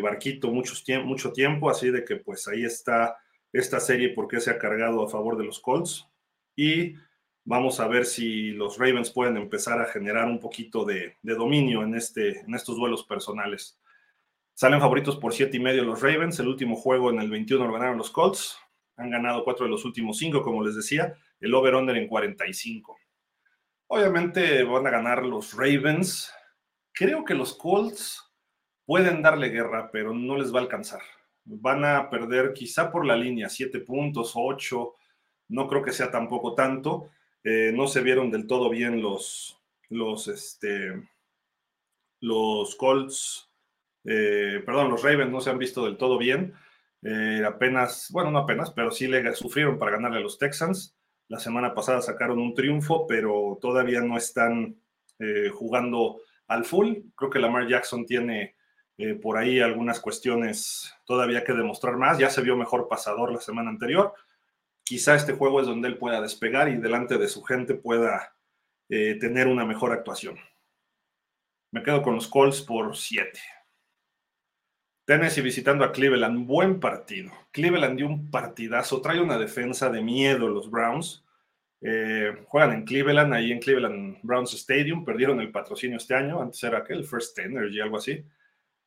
barquito 0.00 0.50
mucho 0.50 1.32
tiempo, 1.32 1.68
así 1.68 1.90
de 1.90 2.04
que 2.04 2.16
pues 2.16 2.46
ahí 2.48 2.64
está 2.64 3.16
esta 3.52 3.80
serie 3.80 4.10
porque 4.10 4.40
se 4.40 4.50
ha 4.50 4.58
cargado 4.58 5.04
a 5.04 5.08
favor 5.08 5.36
de 5.36 5.44
los 5.44 5.60
Colts 5.60 6.08
y 6.56 6.94
vamos 7.44 7.80
a 7.80 7.88
ver 7.88 8.04
si 8.04 8.50
los 8.52 8.78
Ravens 8.78 9.10
pueden 9.10 9.36
empezar 9.36 9.80
a 9.80 9.86
generar 9.86 10.26
un 10.26 10.40
poquito 10.40 10.84
de, 10.84 11.16
dominio 11.22 11.82
en, 11.82 11.94
este, 11.94 12.40
en 12.40 12.54
estos 12.54 12.76
duelos 12.76 13.04
personales. 13.04 13.78
Salen 14.54 14.80
favoritos 14.80 15.16
por 15.16 15.34
siete 15.34 15.56
y 15.56 15.60
medio 15.60 15.84
los 15.84 16.00
Ravens. 16.00 16.38
El 16.38 16.48
último 16.48 16.76
juego 16.76 17.10
en 17.10 17.18
el 17.18 17.28
21 17.28 17.66
lo 17.66 17.72
ganaron 17.72 17.98
los 17.98 18.10
Colts. 18.10 18.56
Han 18.96 19.10
ganado 19.10 19.42
cuatro 19.42 19.64
de 19.64 19.70
los 19.70 19.84
últimos 19.84 20.18
cinco, 20.18 20.42
como 20.42 20.64
les 20.64 20.76
decía. 20.76 21.16
El 21.40 21.54
over-under 21.54 21.96
en 21.96 22.08
45. 22.08 22.96
Obviamente 23.88 24.62
van 24.64 24.86
a 24.86 24.90
ganar 24.90 25.24
los 25.24 25.54
Ravens. 25.54 26.32
Creo 26.92 27.24
que 27.24 27.34
los 27.34 27.54
Colts 27.56 28.32
pueden 28.86 29.22
darle 29.22 29.48
guerra, 29.48 29.90
pero 29.92 30.14
no 30.14 30.36
les 30.36 30.54
va 30.54 30.60
a 30.60 30.62
alcanzar. 30.62 31.02
Van 31.44 31.84
a 31.84 32.08
perder 32.08 32.52
quizá 32.52 32.90
por 32.90 33.04
la 33.04 33.16
línea, 33.16 33.48
siete 33.48 33.80
puntos, 33.80 34.32
ocho. 34.34 34.94
No 35.48 35.68
creo 35.68 35.82
que 35.82 35.92
sea 35.92 36.10
tampoco 36.10 36.54
tanto. 36.54 37.10
Eh, 37.42 37.72
no 37.74 37.86
se 37.86 38.02
vieron 38.02 38.30
del 38.30 38.46
todo 38.46 38.70
bien 38.70 39.02
los, 39.02 39.60
los, 39.90 40.28
este, 40.28 41.08
los 42.20 42.74
Colts, 42.76 43.50
eh, 44.04 44.62
perdón, 44.64 44.90
los 44.90 45.02
Ravens 45.02 45.30
no 45.30 45.40
se 45.40 45.50
han 45.50 45.58
visto 45.58 45.84
del 45.84 45.96
todo 45.96 46.18
bien. 46.18 46.54
Eh, 47.02 47.42
apenas, 47.46 48.08
bueno, 48.10 48.30
no 48.30 48.38
apenas, 48.38 48.70
pero 48.70 48.90
sí 48.90 49.06
le 49.06 49.34
sufrieron 49.34 49.78
para 49.78 49.92
ganarle 49.92 50.18
a 50.18 50.22
los 50.22 50.38
Texans. 50.38 50.93
La 51.28 51.38
semana 51.38 51.74
pasada 51.74 52.02
sacaron 52.02 52.38
un 52.38 52.54
triunfo, 52.54 53.06
pero 53.06 53.58
todavía 53.60 54.00
no 54.00 54.16
están 54.16 54.76
jugando 55.52 56.20
al 56.48 56.64
full. 56.64 56.96
Creo 57.14 57.30
que 57.30 57.38
Lamar 57.38 57.66
Jackson 57.66 58.04
tiene 58.04 58.56
por 59.22 59.38
ahí 59.38 59.60
algunas 59.60 60.00
cuestiones 60.00 60.94
todavía 61.04 61.44
que 61.44 61.52
demostrar 61.52 61.96
más. 61.96 62.18
Ya 62.18 62.30
se 62.30 62.42
vio 62.42 62.56
mejor 62.56 62.88
pasador 62.88 63.32
la 63.32 63.40
semana 63.40 63.70
anterior. 63.70 64.12
Quizá 64.84 65.14
este 65.14 65.32
juego 65.32 65.60
es 65.60 65.66
donde 65.66 65.88
él 65.88 65.96
pueda 65.96 66.20
despegar 66.20 66.68
y 66.68 66.76
delante 66.76 67.16
de 67.16 67.28
su 67.28 67.42
gente 67.42 67.74
pueda 67.74 68.34
eh, 68.90 69.16
tener 69.18 69.48
una 69.48 69.64
mejor 69.64 69.92
actuación. 69.92 70.38
Me 71.70 71.82
quedo 71.82 72.02
con 72.02 72.14
los 72.14 72.28
Colts 72.28 72.60
por 72.60 72.94
7. 72.94 73.40
Tennessee 75.04 75.42
visitando 75.42 75.84
a 75.84 75.92
Cleveland, 75.92 76.46
buen 76.46 76.80
partido. 76.80 77.30
Cleveland 77.50 77.98
dio 77.98 78.06
un 78.06 78.30
partidazo, 78.30 79.02
trae 79.02 79.20
una 79.20 79.36
defensa 79.36 79.90
de 79.90 80.00
miedo 80.00 80.48
los 80.48 80.70
Browns. 80.70 81.22
Eh, 81.82 82.32
juegan 82.46 82.72
en 82.72 82.84
Cleveland, 82.86 83.34
ahí 83.34 83.52
en 83.52 83.60
Cleveland 83.60 84.16
Browns 84.22 84.54
Stadium, 84.54 85.04
perdieron 85.04 85.40
el 85.40 85.52
patrocinio 85.52 85.98
este 85.98 86.14
año, 86.14 86.40
antes 86.40 86.62
era 86.64 86.78
aquel 86.78 87.04
First 87.04 87.38
Energy, 87.38 87.80
algo 87.80 87.98
así. 87.98 88.24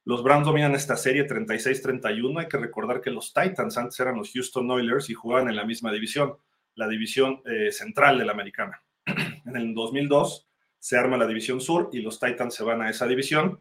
Los 0.05 0.23
Browns 0.23 0.47
dominan 0.47 0.73
esta 0.73 0.95
serie 0.95 1.27
36-31. 1.27 2.39
Hay 2.39 2.47
que 2.47 2.57
recordar 2.57 3.01
que 3.01 3.11
los 3.11 3.31
Titans 3.33 3.77
antes 3.77 3.99
eran 3.99 4.15
los 4.15 4.31
Houston 4.31 4.71
Oilers 4.71 5.11
y 5.11 5.13
jugaban 5.13 5.49
en 5.49 5.55
la 5.55 5.65
misma 5.65 5.91
división, 5.91 6.37
la 6.73 6.87
división 6.87 7.41
eh, 7.45 7.71
central 7.71 8.17
de 8.17 8.25
la 8.25 8.31
americana. 8.31 8.81
en 9.05 9.55
el 9.55 9.73
2002 9.75 10.47
se 10.79 10.97
arma 10.97 11.17
la 11.17 11.27
división 11.27 11.61
sur 11.61 11.89
y 11.91 12.01
los 12.01 12.19
Titans 12.19 12.55
se 12.55 12.63
van 12.63 12.81
a 12.81 12.89
esa 12.89 13.05
división 13.05 13.59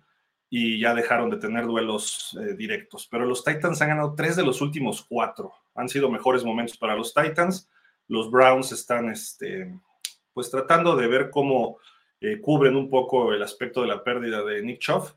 y 0.49 0.79
ya 0.81 0.95
dejaron 0.95 1.31
de 1.31 1.39
tener 1.39 1.67
duelos 1.67 2.37
eh, 2.41 2.55
directos. 2.55 3.09
Pero 3.11 3.25
los 3.27 3.45
Titans 3.45 3.81
han 3.83 3.89
ganado 3.89 4.15
tres 4.15 4.37
de 4.37 4.45
los 4.45 4.61
últimos 4.61 5.05
cuatro. 5.09 5.53
Han 5.75 5.89
sido 5.89 6.11
mejores 6.11 6.45
momentos 6.45 6.77
para 6.77 6.95
los 6.95 7.13
Titans. 7.13 7.69
Los 8.09 8.31
Browns 8.31 8.73
están 8.73 9.11
este, 9.11 9.75
pues 10.33 10.51
tratando 10.51 10.95
de 10.97 11.09
ver 11.09 11.31
cómo 11.31 11.79
eh, 12.21 12.41
cubren 12.41 12.77
un 12.77 12.89
poco 12.89 13.33
el 13.33 13.43
aspecto 13.43 13.83
de 13.83 13.89
la 13.89 14.03
pérdida 14.05 14.43
de 14.45 14.63
Nick 14.63 14.81
Chubb 14.81 15.13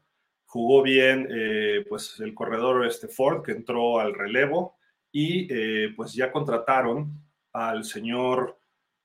jugó 0.46 0.82
bien 0.82 1.28
eh, 1.32 1.86
pues 1.88 2.20
el 2.20 2.34
corredor 2.34 2.84
este 2.84 3.08
Ford 3.08 3.44
que 3.44 3.52
entró 3.52 4.00
al 4.00 4.16
relevo 4.16 4.78
y 5.12 5.48
pues 5.96 6.14
ya 6.14 6.32
contrataron 6.32 7.12
al 7.54 7.84
señor 7.84 8.60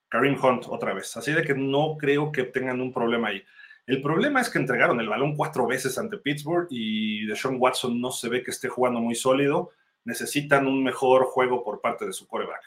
Karim 0.09 0.37
Hunt 0.43 0.67
otra 0.69 0.95
vez. 0.95 1.17
Así 1.17 1.33
de 1.33 1.43
que 1.43 1.55
no 1.55 1.97
creo 1.99 2.31
que 2.31 2.45
tengan 2.45 2.81
un 2.81 2.93
problema 2.93 3.29
ahí. 3.29 3.43
El 3.87 4.01
problema 4.01 4.41
es 4.41 4.49
que 4.49 4.59
entregaron 4.59 5.01
el 5.01 5.09
balón 5.09 5.37
cuatro 5.37 5.67
veces 5.67 5.99
ante 5.99 6.19
Pittsburgh 6.19 6.69
y 6.71 7.27
Deshaun 7.27 7.57
Watson 7.59 8.01
no 8.01 8.11
se 8.11 8.29
ve 8.29 8.43
que 8.43 8.51
esté 8.51 8.69
jugando 8.69 9.01
muy 9.01 9.15
sólido. 9.15 9.71
Necesitan 10.05 10.67
un 10.67 10.83
mejor 10.83 11.25
juego 11.25 11.63
por 11.63 11.81
parte 11.81 12.07
de 12.07 12.13
su 12.13 12.27
coreback. 12.27 12.63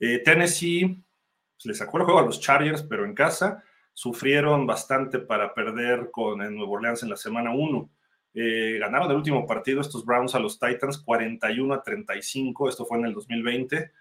Eh, 0.00 0.18
Tennessee 0.18 1.02
pues, 1.56 1.66
le 1.66 1.74
sacó 1.74 2.04
juego 2.04 2.18
a 2.18 2.26
los 2.26 2.40
Chargers, 2.40 2.82
pero 2.82 3.04
en 3.04 3.14
casa 3.14 3.62
sufrieron 3.94 4.66
bastante 4.66 5.18
para 5.18 5.54
perder 5.54 6.10
con 6.10 6.42
el 6.42 6.54
Nuevo 6.56 6.72
Orleans 6.72 7.02
en 7.02 7.10
la 7.10 7.16
semana 7.16 7.54
1. 7.54 7.90
Eh, 8.34 8.78
ganaron 8.80 9.10
el 9.10 9.16
último 9.16 9.46
partido 9.46 9.80
estos 9.80 10.04
Browns 10.04 10.34
a 10.34 10.38
los 10.38 10.58
Titans 10.58 10.98
41 10.98 11.74
a 11.74 11.82
35, 11.82 12.68
esto 12.68 12.86
fue 12.86 12.98
en 12.98 13.04
el 13.04 13.14
2020, 13.14 13.92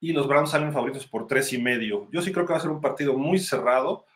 y 0.00 0.12
los 0.12 0.26
Browns 0.26 0.50
salen 0.50 0.72
favoritos 0.72 1.06
por 1.06 1.26
tres 1.26 1.52
y 1.52 1.58
medio. 1.58 2.08
Yo 2.10 2.22
sí 2.22 2.32
creo 2.32 2.46
que 2.46 2.52
va 2.52 2.58
a 2.58 2.62
ser 2.62 2.70
un 2.70 2.80
partido 2.80 3.16
muy 3.16 3.38
cerrado. 3.38 4.06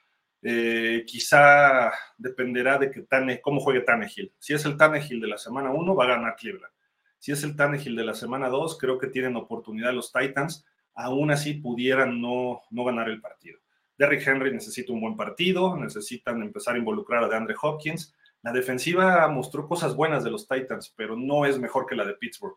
Eh, 0.43 1.05
quizá 1.07 1.93
dependerá 2.17 2.79
de 2.79 2.91
que 2.91 3.03
Tane, 3.03 3.41
cómo 3.41 3.61
juegue 3.61 3.81
Tannehill. 3.81 4.33
Si 4.39 4.55
es 4.55 4.65
el 4.65 4.77
Tannehill 4.77 5.21
de 5.21 5.29
la 5.29 5.39
semana 5.39 5.71
1, 5.71 5.95
va 5.95 6.05
a 6.05 6.09
ganar 6.09 6.37
Cleveland. 6.37 6.73
Si 7.19 7.33
es 7.33 7.43
el 7.43 7.57
Tannehill 7.57 7.97
de 7.97 8.05
la 8.05 8.15
semana 8.15 8.49
2, 8.49 8.79
creo 8.79 8.99
que 8.99 9.09
tienen 9.09 9.37
oportunidad 9.37 9.93
los 9.93 10.13
Titans. 10.13 10.65
Aún 10.95 11.31
así 11.31 11.55
pudieran 11.55 12.21
no, 12.21 12.63
no 12.71 12.85
ganar 12.85 13.09
el 13.09 13.21
partido. 13.21 13.59
Derrick 13.97 14.27
Henry 14.27 14.53
necesita 14.53 14.93
un 14.93 15.01
buen 15.01 15.17
partido, 15.17 15.77
necesitan 15.77 16.41
empezar 16.43 16.77
a 16.77 16.79
involucrar 16.79 17.25
a 17.25 17.29
DeAndre 17.29 17.57
Hopkins 17.61 18.15
la 18.43 18.53
defensiva 18.53 19.27
mostró 19.29 19.67
cosas 19.67 19.97
buenas 19.97 20.23
de 20.23 20.31
los 20.31 20.47
Titans, 20.47 20.95
pero 20.97 21.17
no 21.17 21.45
es 21.45 21.59
mejor 21.59 21.87
que 21.87 21.97
la 21.97 22.05
de 22.05 22.15
Pittsburgh. 22.15 22.57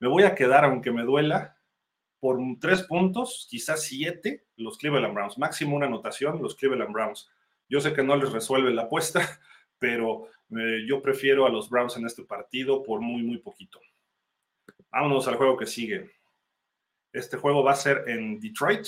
Me 0.00 0.08
voy 0.08 0.24
a 0.24 0.34
quedar, 0.34 0.64
aunque 0.64 0.90
me 0.90 1.04
duela, 1.04 1.56
por 2.20 2.38
tres 2.60 2.82
puntos, 2.82 3.46
quizás 3.50 3.82
siete, 3.82 4.46
los 4.56 4.78
Cleveland 4.78 5.14
Browns. 5.14 5.38
Máximo 5.38 5.76
una 5.76 5.86
anotación, 5.86 6.40
los 6.42 6.54
Cleveland 6.54 6.92
Browns. 6.92 7.28
Yo 7.68 7.80
sé 7.80 7.92
que 7.92 8.02
no 8.02 8.16
les 8.16 8.30
resuelve 8.30 8.72
la 8.72 8.82
apuesta, 8.82 9.20
pero 9.78 10.28
eh, 10.50 10.84
yo 10.86 11.00
prefiero 11.02 11.46
a 11.46 11.50
los 11.50 11.70
Browns 11.70 11.96
en 11.96 12.06
este 12.06 12.24
partido 12.24 12.82
por 12.82 13.00
muy, 13.00 13.22
muy 13.22 13.38
poquito. 13.38 13.80
Vámonos 14.90 15.26
al 15.28 15.36
juego 15.36 15.56
que 15.56 15.66
sigue. 15.66 16.10
Este 17.12 17.36
juego 17.36 17.64
va 17.64 17.72
a 17.72 17.76
ser 17.76 18.04
en 18.06 18.38
Detroit. 18.38 18.86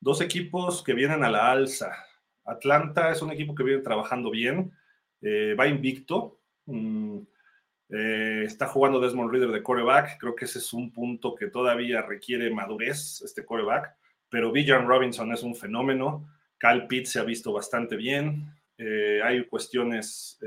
Dos 0.00 0.20
equipos 0.20 0.82
que 0.82 0.94
vienen 0.94 1.24
a 1.24 1.30
la 1.30 1.50
alza. 1.50 1.92
Atlanta 2.44 3.10
es 3.10 3.22
un 3.22 3.30
equipo 3.30 3.54
que 3.54 3.62
viene 3.62 3.82
trabajando 3.82 4.30
bien 4.30 4.72
eh, 5.22 5.54
va 5.58 5.66
invicto. 5.66 6.40
Mm, 6.66 7.18
eh, 7.92 8.42
está 8.44 8.66
jugando 8.66 8.98
Desmond 8.98 9.30
Reader 9.30 9.50
de 9.50 9.62
coreback. 9.62 10.18
Creo 10.18 10.34
que 10.34 10.46
ese 10.46 10.58
es 10.58 10.72
un 10.72 10.92
punto 10.92 11.34
que 11.34 11.46
todavía 11.46 12.02
requiere 12.02 12.50
madurez, 12.50 13.22
este 13.22 13.44
coreback. 13.44 13.94
Pero 14.28 14.50
Villan 14.50 14.88
Robinson 14.88 15.32
es 15.32 15.42
un 15.42 15.54
fenómeno. 15.54 16.28
Cal 16.58 16.86
Pitt 16.86 17.06
se 17.06 17.20
ha 17.20 17.24
visto 17.24 17.52
bastante 17.52 17.96
bien. 17.96 18.46
Eh, 18.78 19.20
hay 19.22 19.44
cuestiones, 19.46 20.38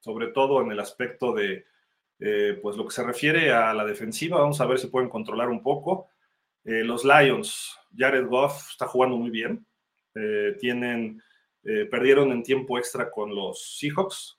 sobre 0.00 0.28
todo 0.28 0.60
en 0.62 0.72
el 0.72 0.80
aspecto 0.80 1.32
de 1.32 1.64
pues 2.62 2.76
lo 2.76 2.84
que 2.86 2.94
se 2.94 3.04
refiere 3.04 3.52
a 3.52 3.72
la 3.72 3.84
defensiva. 3.84 4.40
Vamos 4.40 4.60
a 4.60 4.66
ver 4.66 4.78
si 4.78 4.88
pueden 4.88 5.08
controlar 5.08 5.48
un 5.48 5.62
poco. 5.62 6.08
los 6.64 7.04
Lions, 7.04 7.78
Jared 7.96 8.26
Goff 8.26 8.70
está 8.70 8.86
jugando 8.86 9.16
muy 9.16 9.30
bien. 9.30 9.64
tienen 10.58 11.22
eh, 11.68 11.84
perdieron 11.90 12.30
en 12.30 12.44
tiempo 12.44 12.78
extra 12.78 13.10
con 13.10 13.34
los 13.34 13.78
Seahawks. 13.78 14.35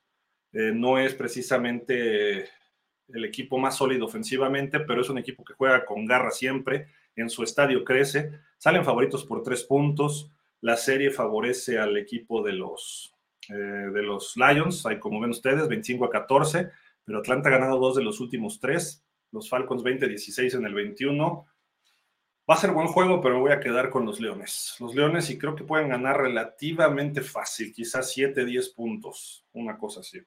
Eh, 0.52 0.72
no 0.74 0.98
es 0.98 1.14
precisamente 1.14 2.48
el 3.08 3.24
equipo 3.24 3.58
más 3.58 3.76
sólido 3.76 4.06
ofensivamente, 4.06 4.80
pero 4.80 5.00
es 5.00 5.08
un 5.08 5.18
equipo 5.18 5.44
que 5.44 5.54
juega 5.54 5.84
con 5.84 6.06
garra 6.06 6.30
siempre. 6.30 6.88
En 7.16 7.30
su 7.30 7.42
estadio 7.42 7.84
crece. 7.84 8.32
Salen 8.58 8.84
favoritos 8.84 9.24
por 9.24 9.42
tres 9.42 9.64
puntos. 9.64 10.30
La 10.60 10.76
serie 10.76 11.10
favorece 11.10 11.78
al 11.78 11.96
equipo 11.96 12.42
de 12.42 12.52
los, 12.52 13.14
eh, 13.48 13.54
de 13.54 14.02
los 14.02 14.36
Lions. 14.36 14.84
Como 15.00 15.20
ven 15.20 15.30
ustedes, 15.30 15.68
25 15.68 16.04
a 16.04 16.10
14. 16.10 16.70
Pero 17.04 17.18
Atlanta 17.18 17.48
ha 17.48 17.52
ganado 17.52 17.78
dos 17.78 17.96
de 17.96 18.02
los 18.02 18.20
últimos 18.20 18.60
tres. 18.60 19.04
Los 19.32 19.48
Falcons 19.48 19.82
20-16 19.82 20.54
en 20.54 20.66
el 20.66 20.74
21. 20.74 21.46
Va 22.48 22.54
a 22.54 22.58
ser 22.58 22.70
buen 22.70 22.86
juego, 22.86 23.20
pero 23.20 23.34
me 23.34 23.40
voy 23.42 23.52
a 23.52 23.60
quedar 23.60 23.90
con 23.90 24.06
los 24.06 24.20
Leones. 24.20 24.76
Los 24.80 24.94
Leones 24.94 25.28
y 25.28 25.36
creo 25.36 25.54
que 25.54 25.64
pueden 25.64 25.90
ganar 25.90 26.18
relativamente 26.18 27.20
fácil, 27.20 27.74
quizás 27.74 28.10
7, 28.10 28.42
10 28.46 28.70
puntos, 28.70 29.44
una 29.52 29.76
cosa 29.76 30.00
así. 30.00 30.18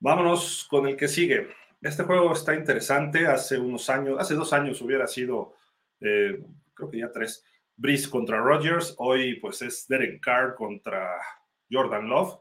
Vámonos 0.00 0.66
con 0.70 0.86
el 0.86 0.96
que 0.96 1.08
sigue. 1.08 1.48
Este 1.80 2.04
juego 2.04 2.32
está 2.32 2.54
interesante. 2.54 3.26
Hace 3.26 3.58
unos 3.58 3.88
años, 3.90 4.16
hace 4.18 4.34
dos 4.34 4.52
años 4.52 4.80
hubiera 4.80 5.06
sido, 5.06 5.54
eh, 6.00 6.42
creo 6.74 6.90
que 6.90 6.98
ya 6.98 7.12
tres, 7.12 7.44
Breeze 7.76 8.08
contra 8.08 8.38
Rodgers. 8.38 8.94
Hoy 8.98 9.34
pues 9.40 9.62
es 9.62 9.86
Derek 9.88 10.20
Carr 10.20 10.54
contra 10.54 11.16
Jordan 11.70 12.08
Love. 12.08 12.38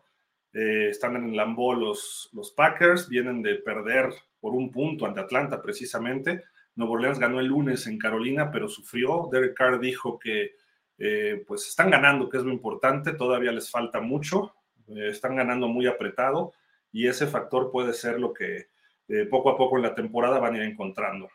Eh, 0.53 0.89
están 0.89 1.15
en 1.15 1.35
Lambeau 1.35 1.73
los, 1.73 2.29
los 2.33 2.51
Packers, 2.51 3.09
vienen 3.09 3.41
de 3.41 3.55
perder 3.55 4.09
por 4.39 4.53
un 4.53 4.71
punto 4.71 5.05
ante 5.05 5.19
Atlanta 5.19 5.61
precisamente 5.61 6.43
Nuevo 6.77 6.93
Orleans 6.93 7.17
ganó 7.17 7.39
el 7.39 7.47
lunes 7.47 7.87
en 7.87 7.97
Carolina, 7.97 8.51
pero 8.51 8.69
sufrió. 8.69 9.29
Derek 9.31 9.55
Carr 9.55 9.79
dijo 9.79 10.19
que 10.19 10.55
eh, 10.99 11.43
pues 11.47 11.67
están 11.67 11.89
ganando, 11.89 12.29
que 12.29 12.37
es 12.37 12.43
lo 12.43 12.53
importante, 12.53 13.13
todavía 13.13 13.51
les 13.51 13.69
falta 13.69 13.99
mucho, 13.99 14.53
están 14.87 15.35
ganando 15.35 15.67
muy 15.67 15.87
apretado 15.87 16.53
y 16.91 17.07
ese 17.07 17.27
factor 17.27 17.71
puede 17.71 17.93
ser 17.93 18.19
lo 18.19 18.33
que 18.33 18.69
eh, 19.07 19.25
poco 19.29 19.49
a 19.49 19.57
poco 19.57 19.77
en 19.77 19.83
la 19.83 19.95
temporada 19.95 20.39
van 20.39 20.55
a 20.55 20.57
ir 20.57 20.63
encontrando. 20.63 21.29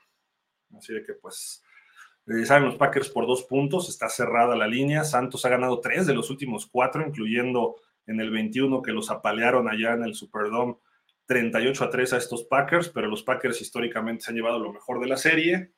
Así 0.77 0.93
de 0.93 1.03
que 1.03 1.15
pues 1.15 1.63
saben 2.45 2.65
los 2.65 2.77
Packers 2.77 3.09
por 3.09 3.27
dos 3.27 3.45
puntos, 3.45 3.89
está 3.89 4.09
cerrada 4.09 4.57
la 4.57 4.67
línea, 4.67 5.05
Santos 5.05 5.45
ha 5.45 5.49
ganado 5.49 5.81
tres 5.81 6.07
de 6.07 6.15
los 6.15 6.31
últimos 6.31 6.67
cuatro, 6.67 7.07
incluyendo 7.07 7.77
en 8.07 8.21
el 8.21 8.31
21 8.31 8.83
que 8.83 8.93
los 8.93 9.11
apalearon 9.11 9.69
allá 9.69 9.95
en 9.95 10.05
el 10.05 10.15
Superdome 10.15 10.77
38 11.27 11.85
a 11.85 11.91
3 11.91 12.13
a 12.13 12.17
estos 12.19 12.45
Packers, 12.45 12.89
pero 12.89 13.07
los 13.07 13.23
Packers 13.23 13.61
históricamente 13.61 14.25
se 14.25 14.31
han 14.31 14.37
llevado 14.37 14.59
lo 14.59 14.73
mejor 14.73 15.01
de 15.01 15.07
la 15.07 15.17
serie. 15.17 15.73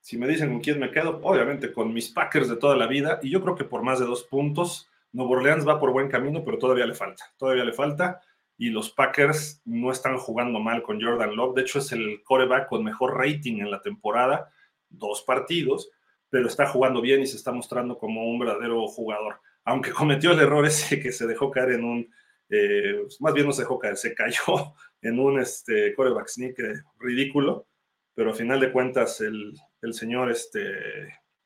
Si 0.00 0.18
me 0.18 0.28
dicen 0.28 0.50
con 0.50 0.60
quién 0.60 0.78
me 0.78 0.90
quedo, 0.90 1.20
obviamente 1.22 1.72
con 1.72 1.92
mis 1.92 2.10
Packers 2.10 2.48
de 2.48 2.56
toda 2.56 2.76
la 2.76 2.86
vida, 2.86 3.18
y 3.22 3.30
yo 3.30 3.42
creo 3.42 3.54
que 3.54 3.64
por 3.64 3.82
más 3.82 3.98
de 3.98 4.06
dos 4.06 4.24
puntos, 4.24 4.88
Nuevo 5.12 5.32
Orleans 5.32 5.66
va 5.66 5.80
por 5.80 5.92
buen 5.92 6.08
camino, 6.08 6.44
pero 6.44 6.58
todavía 6.58 6.86
le 6.86 6.94
falta, 6.94 7.24
todavía 7.36 7.64
le 7.64 7.72
falta, 7.72 8.20
y 8.62 8.70
los 8.70 8.92
Packers 8.92 9.60
no 9.64 9.90
están 9.90 10.18
jugando 10.18 10.60
mal 10.60 10.84
con 10.84 11.02
Jordan 11.02 11.34
Love, 11.34 11.56
de 11.56 11.62
hecho 11.62 11.80
es 11.80 11.90
el 11.90 12.22
coreback 12.22 12.68
con 12.68 12.84
mejor 12.84 13.18
rating 13.18 13.56
en 13.56 13.72
la 13.72 13.82
temporada, 13.82 14.52
dos 14.88 15.22
partidos, 15.22 15.90
pero 16.30 16.46
está 16.46 16.68
jugando 16.68 17.00
bien 17.00 17.20
y 17.20 17.26
se 17.26 17.38
está 17.38 17.50
mostrando 17.50 17.98
como 17.98 18.24
un 18.24 18.38
verdadero 18.38 18.86
jugador, 18.86 19.40
aunque 19.64 19.90
cometió 19.90 20.30
el 20.30 20.38
error 20.38 20.64
ese 20.64 21.00
que 21.00 21.10
se 21.10 21.26
dejó 21.26 21.50
caer 21.50 21.72
en 21.72 21.84
un, 21.84 22.14
eh, 22.50 23.02
más 23.18 23.34
bien 23.34 23.48
no 23.48 23.52
se 23.52 23.62
dejó 23.62 23.80
caer, 23.80 23.96
se 23.96 24.14
cayó 24.14 24.44
en 25.02 25.18
un 25.18 25.40
este, 25.40 25.92
coreback 25.96 26.28
sneak 26.28 26.56
eh, 26.60 26.82
ridículo, 27.00 27.66
pero 28.14 28.30
a 28.30 28.34
final 28.34 28.60
de 28.60 28.70
cuentas 28.70 29.20
el, 29.22 29.54
el 29.80 29.92
señor 29.92 30.30
este, 30.30 30.62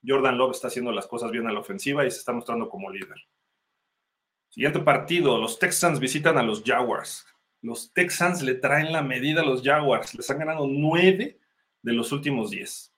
Jordan 0.07 0.37
Love 0.37 0.53
está 0.53 0.69
haciendo 0.69 0.93
las 0.93 1.07
cosas 1.07 1.31
bien 1.31 1.47
a 1.47 1.53
la 1.53 1.61
ofensiva 1.61 2.05
y 2.05 2.11
se 2.11 2.19
está 2.19 2.35
mostrando 2.35 2.69
como 2.69 2.91
líder. 2.91 3.17
Siguiente 4.57 4.81
partido, 4.81 5.39
los 5.39 5.59
Texans 5.59 6.01
visitan 6.01 6.39
a 6.39 6.43
los 6.43 6.63
Jaguars. 6.65 7.27
Los 7.61 7.93
Texans 7.93 8.41
le 8.41 8.55
traen 8.55 8.91
la 8.91 9.03
medida 9.03 9.43
a 9.43 9.45
los 9.45 9.63
Jaguars, 9.63 10.15
les 10.15 10.31
han 10.31 10.39
ganado 10.39 10.67
nueve 10.67 11.39
de 11.83 11.93
los 11.93 12.11
últimos 12.11 12.53
diez. 12.53 12.91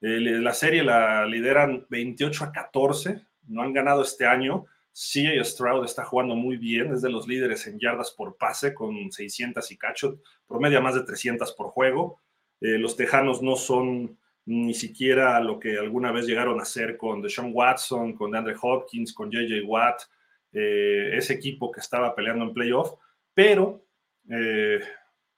Eh, 0.00 0.18
la 0.18 0.52
serie 0.52 0.82
la 0.82 1.24
lideran 1.24 1.86
28 1.88 2.42
a 2.46 2.50
14, 2.50 3.22
no 3.46 3.62
han 3.62 3.72
ganado 3.72 4.02
este 4.02 4.26
año. 4.26 4.66
CJ 4.92 5.44
Stroud 5.44 5.84
está 5.84 6.04
jugando 6.04 6.34
muy 6.34 6.56
bien, 6.56 6.92
es 6.92 7.00
de 7.00 7.10
los 7.10 7.28
líderes 7.28 7.64
en 7.68 7.78
yardas 7.78 8.10
por 8.10 8.36
pase 8.36 8.74
con 8.74 9.12
600 9.12 9.70
y 9.70 9.76
cacho, 9.76 10.18
promedia 10.48 10.80
más 10.80 10.96
de 10.96 11.04
300 11.04 11.52
por 11.52 11.68
juego. 11.68 12.22
Eh, 12.60 12.76
los 12.76 12.96
Tejanos 12.96 13.40
no 13.40 13.54
son 13.54 14.18
ni 14.46 14.74
siquiera 14.74 15.38
lo 15.38 15.60
que 15.60 15.78
alguna 15.78 16.10
vez 16.10 16.26
llegaron 16.26 16.60
a 16.60 16.64
ser 16.64 16.96
con 16.96 17.22
Deshaun 17.22 17.52
Watson, 17.54 18.14
con 18.14 18.32
DeAndre 18.32 18.56
Hopkins, 18.60 19.14
con 19.14 19.30
JJ 19.30 19.62
Watt, 19.64 20.02
eh, 20.54 21.10
ese 21.14 21.34
equipo 21.34 21.70
que 21.70 21.80
estaba 21.80 22.14
peleando 22.14 22.44
en 22.44 22.54
playoff, 22.54 22.94
pero 23.34 23.84
eh, 24.30 24.80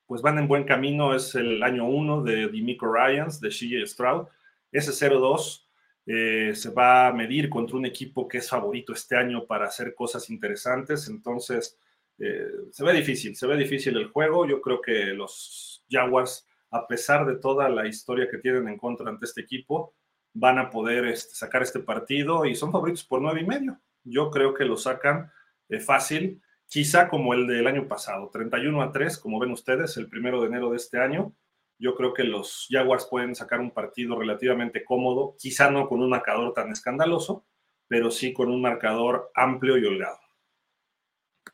pues 0.06 0.22
van 0.22 0.38
en 0.38 0.46
buen 0.46 0.64
camino, 0.64 1.14
es 1.14 1.34
el 1.34 1.62
año 1.62 1.88
uno 1.88 2.22
de 2.22 2.48
Dimico 2.48 2.92
Ryans, 2.92 3.40
de 3.40 3.48
CJ 3.48 3.86
Stroud, 3.86 4.28
ese 4.70 4.92
0-2 4.92 5.64
eh, 6.06 6.52
se 6.54 6.70
va 6.70 7.08
a 7.08 7.12
medir 7.12 7.48
contra 7.50 7.76
un 7.76 7.86
equipo 7.86 8.28
que 8.28 8.38
es 8.38 8.48
favorito 8.48 8.92
este 8.92 9.16
año 9.16 9.46
para 9.46 9.66
hacer 9.66 9.94
cosas 9.94 10.30
interesantes, 10.30 11.08
entonces 11.08 11.78
se 12.18 12.82
ve 12.82 12.94
difícil, 12.94 13.36
se 13.36 13.46
ve 13.46 13.58
difícil 13.58 13.94
el 13.98 14.06
juego, 14.06 14.46
yo 14.46 14.62
creo 14.62 14.80
que 14.80 15.12
los 15.12 15.84
Jaguars 15.90 16.46
a 16.70 16.86
pesar 16.86 17.26
de 17.26 17.36
toda 17.36 17.68
la 17.68 17.86
historia 17.86 18.28
que 18.30 18.38
tienen 18.38 18.68
en 18.68 18.78
contra 18.78 19.08
ante 19.08 19.26
este 19.26 19.40
equipo, 19.40 19.94
van 20.32 20.58
a 20.58 20.70
poder 20.70 21.06
este, 21.06 21.34
sacar 21.34 21.62
este 21.62 21.80
partido 21.80 22.44
y 22.44 22.54
son 22.54 22.72
favoritos 22.72 23.04
por 23.04 23.22
nueve 23.22 23.40
y 23.40 23.46
medio. 23.46 23.80
Yo 24.06 24.30
creo 24.30 24.54
que 24.54 24.64
lo 24.64 24.76
sacan 24.76 25.30
eh, 25.68 25.80
fácil, 25.80 26.40
quizá 26.68 27.08
como 27.08 27.34
el 27.34 27.46
del 27.46 27.66
año 27.66 27.88
pasado, 27.88 28.30
31 28.30 28.82
a 28.82 28.92
3, 28.92 29.18
como 29.18 29.38
ven 29.40 29.50
ustedes, 29.50 29.96
el 29.96 30.08
primero 30.08 30.40
de 30.40 30.46
enero 30.46 30.70
de 30.70 30.76
este 30.76 30.98
año. 30.98 31.34
Yo 31.78 31.94
creo 31.94 32.14
que 32.14 32.24
los 32.24 32.66
Jaguars 32.70 33.06
pueden 33.10 33.34
sacar 33.34 33.60
un 33.60 33.72
partido 33.72 34.18
relativamente 34.18 34.84
cómodo, 34.84 35.36
quizá 35.38 35.70
no 35.70 35.88
con 35.88 36.00
un 36.00 36.08
marcador 36.08 36.54
tan 36.54 36.70
escandaloso, 36.70 37.44
pero 37.88 38.10
sí 38.10 38.32
con 38.32 38.48
un 38.48 38.62
marcador 38.62 39.30
amplio 39.34 39.76
y 39.76 39.84
holgado. 39.84 40.18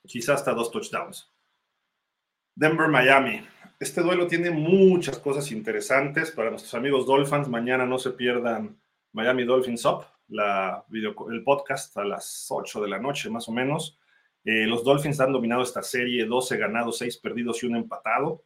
Quizá 0.07 0.35
hasta 0.35 0.53
dos 0.53 0.71
touchdowns. 0.71 1.33
Denver, 2.55 2.89
Miami. 2.89 3.43
Este 3.81 4.03
duelo 4.03 4.27
tiene 4.27 4.51
muchas 4.51 5.19
cosas 5.19 5.51
interesantes 5.51 6.31
para 6.31 6.51
nuestros 6.51 6.75
amigos 6.75 7.07
Dolphins. 7.07 7.49
Mañana 7.49 7.87
no 7.87 7.99
se 7.99 8.11
pierdan 8.11 8.81
Miami 9.13 9.45
Dolphins 9.45 9.85
Up, 9.85 10.05
la 10.33 10.85
video, 10.89 11.15
el 11.31 11.45
podcast 11.45 11.97
a 11.99 12.05
las 12.05 12.47
8 12.51 12.81
de 12.81 12.89
la 12.89 12.99
noche 12.99 13.31
más 13.31 13.49
o 13.49 13.53
menos. 13.53 13.99
Eh, 14.45 14.67
los 14.67 14.83
Dolphins 14.83 15.21
han 15.21 15.33
dominado 15.33 15.63
esta 15.63 15.83
serie, 15.83 16.25
12 16.25 16.57
ganados, 16.57 16.99
6 16.99 17.19
perdidos 17.19 17.63
y 17.63 17.67
un 17.67 17.77
empatado. 17.77 18.43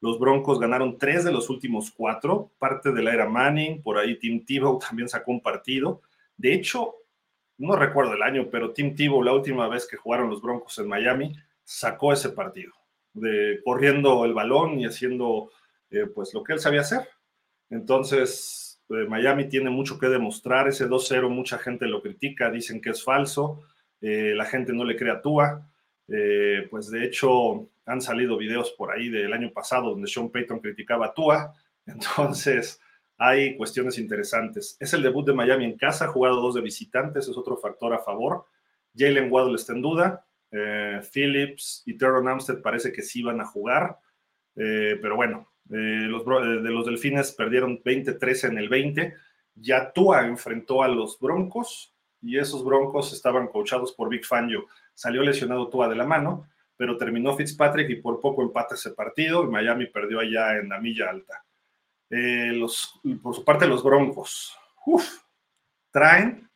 Los 0.00 0.18
Broncos 0.18 0.58
ganaron 0.58 0.98
3 0.98 1.24
de 1.24 1.32
los 1.32 1.48
últimos 1.48 1.90
4, 1.90 2.52
parte 2.58 2.92
de 2.92 3.02
la 3.02 3.12
era 3.12 3.28
Manning, 3.28 3.82
por 3.82 3.98
ahí 3.98 4.18
Tim 4.18 4.44
Tebow 4.44 4.78
también 4.78 5.08
sacó 5.08 5.30
un 5.30 5.40
partido. 5.40 6.02
De 6.36 6.52
hecho, 6.52 6.94
no 7.58 7.76
recuerdo 7.76 8.14
el 8.14 8.22
año, 8.22 8.48
pero 8.50 8.72
Tim 8.72 8.94
Tebow, 8.94 9.22
la 9.22 9.32
última 9.32 9.68
vez 9.68 9.86
que 9.86 9.96
jugaron 9.96 10.28
los 10.28 10.42
Broncos 10.42 10.78
en 10.78 10.88
Miami, 10.88 11.32
sacó 11.64 12.12
ese 12.12 12.30
partido 12.30 12.72
de 13.12 13.60
corriendo 13.64 14.24
el 14.24 14.34
balón 14.34 14.78
y 14.78 14.84
haciendo 14.84 15.50
eh, 15.90 16.06
pues 16.06 16.34
lo 16.34 16.42
que 16.42 16.52
él 16.52 16.60
sabía 16.60 16.82
hacer. 16.82 17.08
Entonces, 17.70 18.65
eh, 18.90 19.06
Miami 19.08 19.48
tiene 19.48 19.70
mucho 19.70 19.98
que 19.98 20.08
demostrar. 20.08 20.68
Ese 20.68 20.88
2-0 20.88 21.28
mucha 21.28 21.58
gente 21.58 21.86
lo 21.86 22.02
critica, 22.02 22.50
dicen 22.50 22.80
que 22.80 22.90
es 22.90 23.02
falso, 23.02 23.62
eh, 24.00 24.32
la 24.34 24.44
gente 24.44 24.72
no 24.72 24.84
le 24.84 24.96
cree 24.96 25.12
a 25.12 25.20
Tua. 25.20 25.68
pues 26.70 26.90
de 26.90 27.04
hecho 27.04 27.68
han 27.84 28.00
salido 28.00 28.36
videos 28.36 28.72
por 28.72 28.92
ahí 28.92 29.08
del 29.08 29.32
año 29.32 29.52
pasado 29.52 29.90
donde 29.90 30.08
Sean 30.08 30.30
Payton 30.30 30.60
criticaba 30.60 31.14
Tua. 31.14 31.54
Entonces, 31.86 32.80
hay 33.18 33.56
cuestiones 33.56 33.98
interesantes. 33.98 34.76
Es 34.78 34.92
el 34.92 35.02
debut 35.02 35.26
de 35.26 35.32
Miami 35.32 35.64
en 35.64 35.76
casa, 35.76 36.08
jugado 36.08 36.40
dos 36.40 36.54
de 36.54 36.60
visitantes, 36.60 37.28
es 37.28 37.36
otro 37.36 37.56
factor 37.56 37.94
a 37.94 37.98
favor. 37.98 38.44
Jalen 38.96 39.30
Waddle 39.30 39.56
está 39.56 39.72
en 39.72 39.82
duda, 39.82 40.26
eh, 40.50 41.00
Phillips 41.12 41.82
y 41.86 41.96
Teron 41.96 42.28
Amstead 42.28 42.62
parece 42.62 42.92
que 42.92 43.02
sí 43.02 43.22
van 43.22 43.40
a 43.40 43.46
jugar, 43.46 43.98
eh, 44.56 44.98
pero 45.00 45.16
bueno, 45.16 45.50
eh, 45.70 46.06
los, 46.08 46.24
de 46.24 46.70
los 46.70 46.86
Delfines 46.86 47.32
perdieron 47.32 47.82
20-13 47.82 48.50
en 48.50 48.58
el 48.58 48.68
20. 48.68 49.14
Ya 49.54 49.92
Tua 49.92 50.26
enfrentó 50.26 50.82
a 50.82 50.88
los 50.88 51.18
Broncos 51.18 51.94
y 52.22 52.38
esos 52.38 52.64
Broncos 52.64 53.12
estaban 53.12 53.48
coachados 53.48 53.92
por 53.92 54.08
Big 54.08 54.24
Fangio. 54.24 54.66
Salió 54.94 55.22
lesionado 55.22 55.68
Tua 55.68 55.88
de 55.88 55.96
la 55.96 56.04
mano, 56.04 56.48
pero 56.76 56.96
terminó 56.96 57.36
Fitzpatrick 57.36 57.90
y 57.90 57.96
por 57.96 58.20
poco 58.20 58.42
empata 58.42 58.74
ese 58.74 58.90
partido 58.90 59.44
Miami 59.44 59.86
perdió 59.86 60.20
allá 60.20 60.56
en 60.58 60.68
la 60.68 60.80
milla 60.80 61.10
alta. 61.10 61.44
los, 62.10 63.00
por 63.22 63.34
su 63.34 63.44
parte, 63.44 63.66
los 63.66 63.82
Broncos 63.82 64.56
traen 65.90 66.48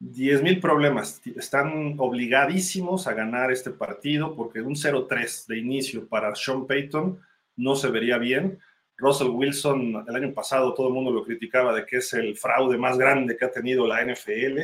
10 0.00 0.42
mil 0.42 0.60
problemas. 0.60 1.20
Están 1.36 1.94
obligadísimos 1.98 3.06
a 3.06 3.12
ganar 3.12 3.52
este 3.52 3.70
partido 3.70 4.34
porque 4.34 4.62
un 4.62 4.74
0-3 4.74 5.46
de 5.46 5.58
inicio 5.58 6.08
para 6.08 6.34
Sean 6.34 6.66
Payton 6.66 7.20
no 7.60 7.76
se 7.76 7.90
vería 7.90 8.18
bien. 8.18 8.58
Russell 8.96 9.28
Wilson, 9.28 10.04
el 10.08 10.16
año 10.16 10.34
pasado 10.34 10.74
todo 10.74 10.88
el 10.88 10.94
mundo 10.94 11.10
lo 11.10 11.24
criticaba 11.24 11.74
de 11.74 11.86
que 11.86 11.98
es 11.98 12.12
el 12.12 12.36
fraude 12.36 12.76
más 12.76 12.98
grande 12.98 13.36
que 13.36 13.44
ha 13.44 13.50
tenido 13.50 13.86
la 13.86 14.02
NFL, 14.04 14.58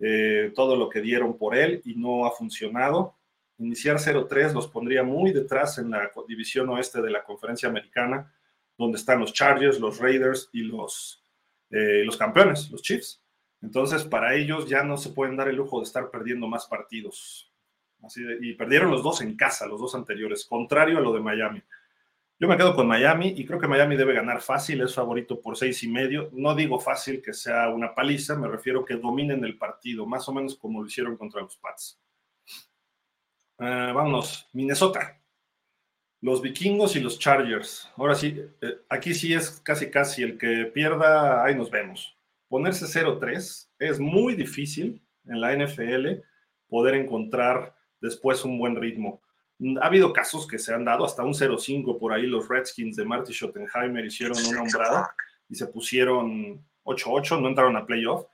eh, 0.00 0.52
todo 0.54 0.76
lo 0.76 0.88
que 0.88 1.00
dieron 1.00 1.36
por 1.36 1.56
él 1.56 1.80
y 1.84 1.94
no 1.94 2.26
ha 2.26 2.32
funcionado. 2.32 3.16
Iniciar 3.58 3.98
0-3 3.98 4.54
los 4.54 4.68
pondría 4.68 5.02
muy 5.02 5.32
detrás 5.32 5.78
en 5.78 5.90
la 5.90 6.10
división 6.26 6.68
oeste 6.70 7.02
de 7.02 7.10
la 7.10 7.22
conferencia 7.22 7.68
americana, 7.68 8.32
donde 8.76 8.98
están 8.98 9.20
los 9.20 9.32
Chargers, 9.32 9.78
los 9.78 9.98
Raiders 9.98 10.48
y 10.52 10.62
los, 10.62 11.22
eh, 11.70 12.02
los 12.04 12.16
campeones, 12.16 12.70
los 12.70 12.82
Chiefs. 12.82 13.22
Entonces, 13.62 14.04
para 14.04 14.34
ellos 14.34 14.66
ya 14.66 14.82
no 14.82 14.96
se 14.96 15.10
pueden 15.10 15.36
dar 15.36 15.48
el 15.48 15.56
lujo 15.56 15.78
de 15.80 15.84
estar 15.84 16.10
perdiendo 16.10 16.48
más 16.48 16.66
partidos. 16.66 17.52
Y 18.40 18.54
perdieron 18.54 18.90
los 18.90 19.02
dos 19.02 19.20
en 19.20 19.36
casa, 19.36 19.66
los 19.66 19.78
dos 19.78 19.94
anteriores, 19.94 20.46
contrario 20.46 20.96
a 20.96 21.02
lo 21.02 21.12
de 21.12 21.20
Miami. 21.20 21.62
Yo 22.40 22.48
me 22.48 22.56
quedo 22.56 22.74
con 22.74 22.88
Miami 22.88 23.34
y 23.36 23.44
creo 23.44 23.60
que 23.60 23.68
Miami 23.68 23.96
debe 23.96 24.14
ganar 24.14 24.40
fácil, 24.40 24.80
es 24.80 24.94
favorito 24.94 25.40
por 25.40 25.56
seis 25.56 25.82
y 25.84 25.88
medio. 25.88 26.30
No 26.32 26.54
digo 26.54 26.80
fácil 26.80 27.22
que 27.22 27.34
sea 27.34 27.68
una 27.68 27.94
paliza, 27.94 28.34
me 28.34 28.48
refiero 28.48 28.84
que 28.84 28.96
dominen 28.96 29.44
el 29.44 29.58
partido, 29.58 30.06
más 30.06 30.28
o 30.28 30.32
menos 30.32 30.56
como 30.56 30.80
lo 30.80 30.86
hicieron 30.86 31.16
contra 31.16 31.42
los 31.42 31.56
Pats. 31.58 32.00
Uh, 33.58 33.92
vámonos, 33.94 34.48
Minnesota. 34.54 35.20
Los 36.22 36.40
vikingos 36.40 36.96
y 36.96 37.00
los 37.00 37.18
Chargers. 37.18 37.90
Ahora 37.96 38.14
sí, 38.14 38.42
eh, 38.62 38.78
aquí 38.88 39.14
sí 39.14 39.34
es 39.34 39.60
casi 39.60 39.90
casi 39.90 40.22
el 40.22 40.38
que 40.38 40.64
pierda, 40.64 41.44
ahí 41.44 41.54
nos 41.54 41.70
vemos 41.70 42.16
ponerse 42.50 42.84
0-3 42.86 43.68
es 43.78 44.00
muy 44.00 44.34
difícil 44.34 45.00
en 45.26 45.40
la 45.40 45.56
NFL 45.56 46.20
poder 46.68 46.96
encontrar 46.96 47.76
después 48.00 48.44
un 48.44 48.58
buen 48.58 48.74
ritmo. 48.74 49.22
Ha 49.80 49.86
habido 49.86 50.12
casos 50.12 50.46
que 50.46 50.58
se 50.58 50.72
han 50.72 50.84
dado 50.84 51.04
hasta 51.04 51.22
un 51.22 51.34
0-5 51.34 51.98
por 51.98 52.12
ahí. 52.12 52.26
Los 52.26 52.48
Redskins 52.48 52.96
de 52.96 53.04
Marty 53.04 53.32
Schottenheimer 53.32 54.04
hicieron 54.04 54.38
una 54.48 54.62
hombrada 54.62 55.14
y 55.48 55.54
se 55.54 55.66
pusieron 55.66 56.64
8-8, 56.84 57.40
no 57.40 57.48
entraron 57.48 57.76
a 57.76 57.84
playoff. 57.84 58.26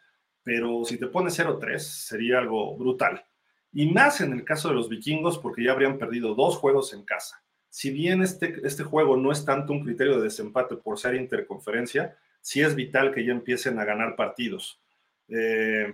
Pero 0.42 0.84
si 0.84 0.98
te 0.98 1.08
pones 1.08 1.38
0-3 1.38 1.78
sería 1.78 2.38
algo 2.38 2.76
brutal. 2.76 3.24
Y 3.72 3.90
más 3.90 4.20
en 4.20 4.32
el 4.32 4.44
caso 4.44 4.68
de 4.68 4.74
los 4.74 4.88
vikingos 4.88 5.38
porque 5.38 5.64
ya 5.64 5.72
habrían 5.72 5.98
perdido 5.98 6.34
dos 6.34 6.56
juegos 6.56 6.92
en 6.92 7.04
casa. 7.04 7.42
Si 7.68 7.90
bien 7.90 8.22
este, 8.22 8.60
este 8.64 8.84
juego 8.84 9.16
no 9.16 9.32
es 9.32 9.44
tanto 9.44 9.72
un 9.72 9.84
criterio 9.84 10.16
de 10.16 10.22
desempate 10.22 10.76
por 10.76 10.98
ser 10.98 11.14
interconferencia, 11.14 12.16
sí 12.40 12.62
es 12.62 12.74
vital 12.74 13.12
que 13.12 13.24
ya 13.24 13.32
empiecen 13.32 13.78
a 13.78 13.84
ganar 13.84 14.16
partidos. 14.16 14.80
Eh, 15.28 15.92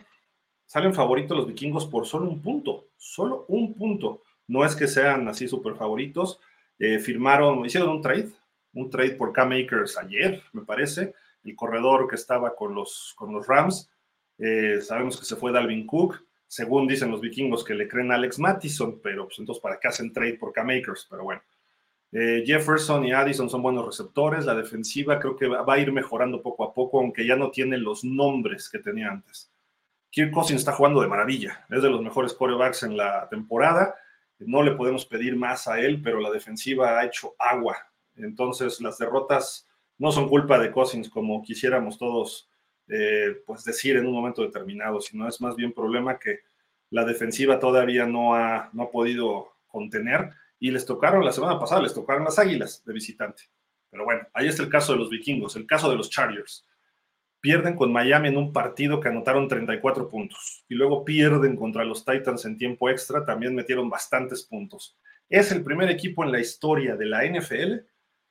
salen 0.67 0.95
favoritos 0.95 1.37
los 1.37 1.47
vikingos 1.47 1.87
por 1.87 2.07
solo 2.07 2.29
un 2.29 2.41
punto, 2.41 2.89
solo 2.97 3.47
un 3.49 3.75
punto. 3.75 4.23
No 4.53 4.67
es 4.67 4.77
que 4.77 4.87
sean 4.87 5.27
así 5.29 5.49
súper 5.49 5.77
favoritos. 5.77 6.39
Eh, 6.79 6.99
firmaron, 6.99 7.65
hicieron 7.65 7.89
un 7.89 8.03
trade, 8.03 8.29
un 8.75 8.91
trade 8.91 9.13
por 9.13 9.33
K-Makers 9.33 9.97
ayer, 9.97 10.43
me 10.53 10.61
parece, 10.61 11.15
el 11.43 11.57
corredor 11.57 12.07
que 12.07 12.17
estaba 12.17 12.55
con 12.55 12.75
los, 12.75 13.15
con 13.17 13.33
los 13.33 13.47
Rams. 13.47 13.91
Eh, 14.37 14.83
sabemos 14.83 15.19
que 15.19 15.25
se 15.25 15.37
fue 15.37 15.53
Dalvin 15.53 15.87
Cook. 15.87 16.23
Según 16.47 16.87
dicen 16.87 17.11
los 17.11 17.23
vikingos 17.23 17.65
que 17.65 17.73
le 17.73 17.89
creen 17.89 18.13
a 18.13 18.17
Alex 18.17 18.39
Mattison, 18.39 19.01
pero 19.03 19.25
pues 19.25 19.39
entonces 19.39 19.63
para 19.63 19.81
qué 19.81 19.89
hacen 19.89 20.13
trade 20.13 20.35
por 20.35 20.53
K-Makers, 20.53 21.07
pero 21.09 21.25
bueno. 21.25 21.41
Eh, 22.13 22.45
Jefferson 22.45 23.07
y 23.07 23.13
Addison 23.15 23.49
son 23.49 23.63
buenos 23.63 23.87
receptores. 23.87 24.45
La 24.45 24.55
defensiva 24.55 25.19
creo 25.19 25.35
que 25.35 25.47
va 25.47 25.73
a 25.73 25.79
ir 25.79 25.91
mejorando 25.93 26.43
poco 26.43 26.65
a 26.65 26.75
poco, 26.75 26.99
aunque 26.99 27.27
ya 27.27 27.37
no 27.37 27.51
tiene 27.51 27.79
los 27.79 28.05
nombres 28.05 28.69
que 28.69 28.81
tenía 28.81 29.09
antes. 29.09 29.51
Kirk 30.11 30.31
Cousins 30.31 30.61
está 30.61 30.73
jugando 30.73 31.01
de 31.01 31.09
maravilla. 31.09 31.65
Es 31.71 31.83
de 31.83 31.89
los 31.89 32.03
mejores 32.03 32.35
corebacks 32.35 32.83
en 32.83 32.99
la 32.99 33.27
temporada. 33.31 33.95
No 34.47 34.63
le 34.63 34.73
podemos 34.73 35.07
pedir 35.07 35.37
más 35.37 35.69
a 35.69 35.81
él, 35.81 36.01
pero 36.03 36.21
la 36.21 36.31
defensiva 36.31 36.99
ha 36.99 37.05
hecho 37.05 37.35
agua. 37.39 37.77
Entonces, 38.17 38.81
las 38.81 38.99
derrotas 38.99 39.69
no 39.99 40.13
son 40.13 40.29
culpa 40.29 40.59
de 40.59 40.71
Cousins 40.71 41.09
como 41.09 41.43
quisiéramos 41.43 41.99
todos 41.99 42.51
eh, 42.89 43.43
pues 43.47 43.65
decir 43.65 43.97
en 43.97 44.07
un 44.07 44.13
momento 44.13 44.43
determinado, 44.43 45.01
sino 45.01 45.29
es 45.29 45.41
más 45.41 45.57
bien 45.57 45.73
problema 45.73 46.19
que 46.19 46.41
la 46.91 47.05
defensiva 47.05 47.59
todavía 47.59 48.07
no 48.07 48.35
ha, 48.35 48.69
no 48.73 48.85
ha 48.85 48.91
podido 48.91 49.55
contener 49.67 50.31
y 50.59 50.71
les 50.71 50.85
tocaron 50.85 51.25
la 51.25 51.33
semana 51.33 51.59
pasada, 51.59 51.83
les 51.83 51.95
tocaron 51.95 52.25
las 52.25 52.39
águilas 52.39 52.85
de 52.85 52.93
visitante. 52.93 53.45
Pero 53.91 54.05
bueno, 54.05 54.27
ahí 54.35 54.49
está 54.49 54.63
el 54.63 54.69
caso 54.69 54.93
de 54.93 54.99
los 54.99 55.11
vikingos, 55.11 55.57
el 55.57 55.67
caso 55.67 55.91
de 55.91 55.97
los 55.97 56.11
Chargers. 56.11 56.67
Pierden 57.43 57.75
con 57.75 57.93
Miami 57.93 58.29
en 58.29 58.37
un 58.37 58.53
partido 58.53 59.01
que 59.01 59.09
anotaron 59.09 59.49
34 59.49 60.09
puntos 60.09 60.65
y 60.69 60.77
luego 60.77 61.05
pierden 61.05 61.57
contra 61.57 61.85
los 61.85 62.05
Titans 62.05 62.45
en 62.45 62.57
tiempo 62.57 62.89
extra, 62.89 63.25
también 63.25 63.55
metieron 63.55 63.91
bastantes 63.91 64.45
puntos. 64.45 64.97
Es 65.29 65.51
el 65.51 65.65
primer 65.65 65.91
equipo 65.91 66.23
en 66.23 66.31
la 66.31 66.39
historia 66.39 66.95
de 66.95 67.05
la 67.05 67.25
NFL 67.25 67.85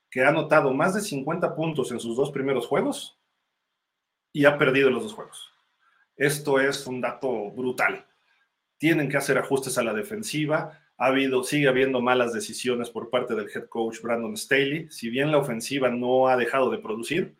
que 0.10 0.24
ha 0.24 0.30
anotado 0.30 0.74
más 0.74 0.94
de 0.94 1.02
50 1.02 1.54
puntos 1.56 1.92
en 1.92 2.00
sus 2.00 2.16
dos 2.16 2.32
primeros 2.32 2.68
juegos 2.68 3.20
y 4.32 4.46
ha 4.46 4.58
perdido 4.58 4.90
los 4.90 5.04
dos 5.04 5.14
juegos. 5.14 5.52
Esto 6.16 6.62
es 6.62 6.88
un 6.88 7.02
dato 7.02 7.52
brutal. 7.52 8.06
Tienen 8.78 9.10
que 9.10 9.18
hacer 9.18 9.38
ajustes 9.38 9.78
a 9.78 9.84
la 9.84 9.94
defensiva, 9.94 10.80
ha 10.98 11.08
habido, 11.08 11.44
sigue 11.44 11.68
habiendo 11.68 12.00
malas 12.00 12.32
decisiones 12.32 12.90
por 12.90 13.10
parte 13.10 13.36
del 13.36 13.50
head 13.54 13.68
coach 13.68 14.02
Brandon 14.02 14.38
Staley. 14.38 14.90
Si 14.90 15.10
bien 15.10 15.32
la 15.32 15.40
ofensiva 15.40 15.90
no 15.90 16.30
ha 16.30 16.38
dejado 16.38 16.70
de 16.70 16.78
producir, 16.78 17.36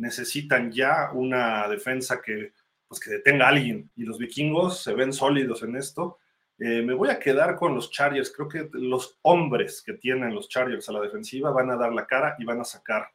necesitan 0.00 0.72
ya 0.72 1.10
una 1.12 1.68
defensa 1.68 2.20
que, 2.20 2.52
pues, 2.88 3.00
que 3.00 3.10
detenga 3.10 3.46
a 3.46 3.50
alguien. 3.50 3.90
Y 3.96 4.04
los 4.04 4.18
vikingos 4.18 4.82
se 4.82 4.94
ven 4.94 5.12
sólidos 5.12 5.62
en 5.62 5.76
esto. 5.76 6.18
Eh, 6.58 6.82
me 6.82 6.94
voy 6.94 7.10
a 7.10 7.18
quedar 7.18 7.56
con 7.56 7.74
los 7.74 7.90
Chargers. 7.90 8.32
Creo 8.34 8.48
que 8.48 8.68
los 8.72 9.18
hombres 9.22 9.82
que 9.84 9.94
tienen 9.94 10.34
los 10.34 10.48
Chargers 10.48 10.88
a 10.88 10.92
la 10.92 11.00
defensiva 11.00 11.50
van 11.50 11.70
a 11.70 11.76
dar 11.76 11.92
la 11.92 12.06
cara 12.06 12.36
y 12.38 12.44
van 12.44 12.60
a 12.60 12.64
sacar 12.64 13.08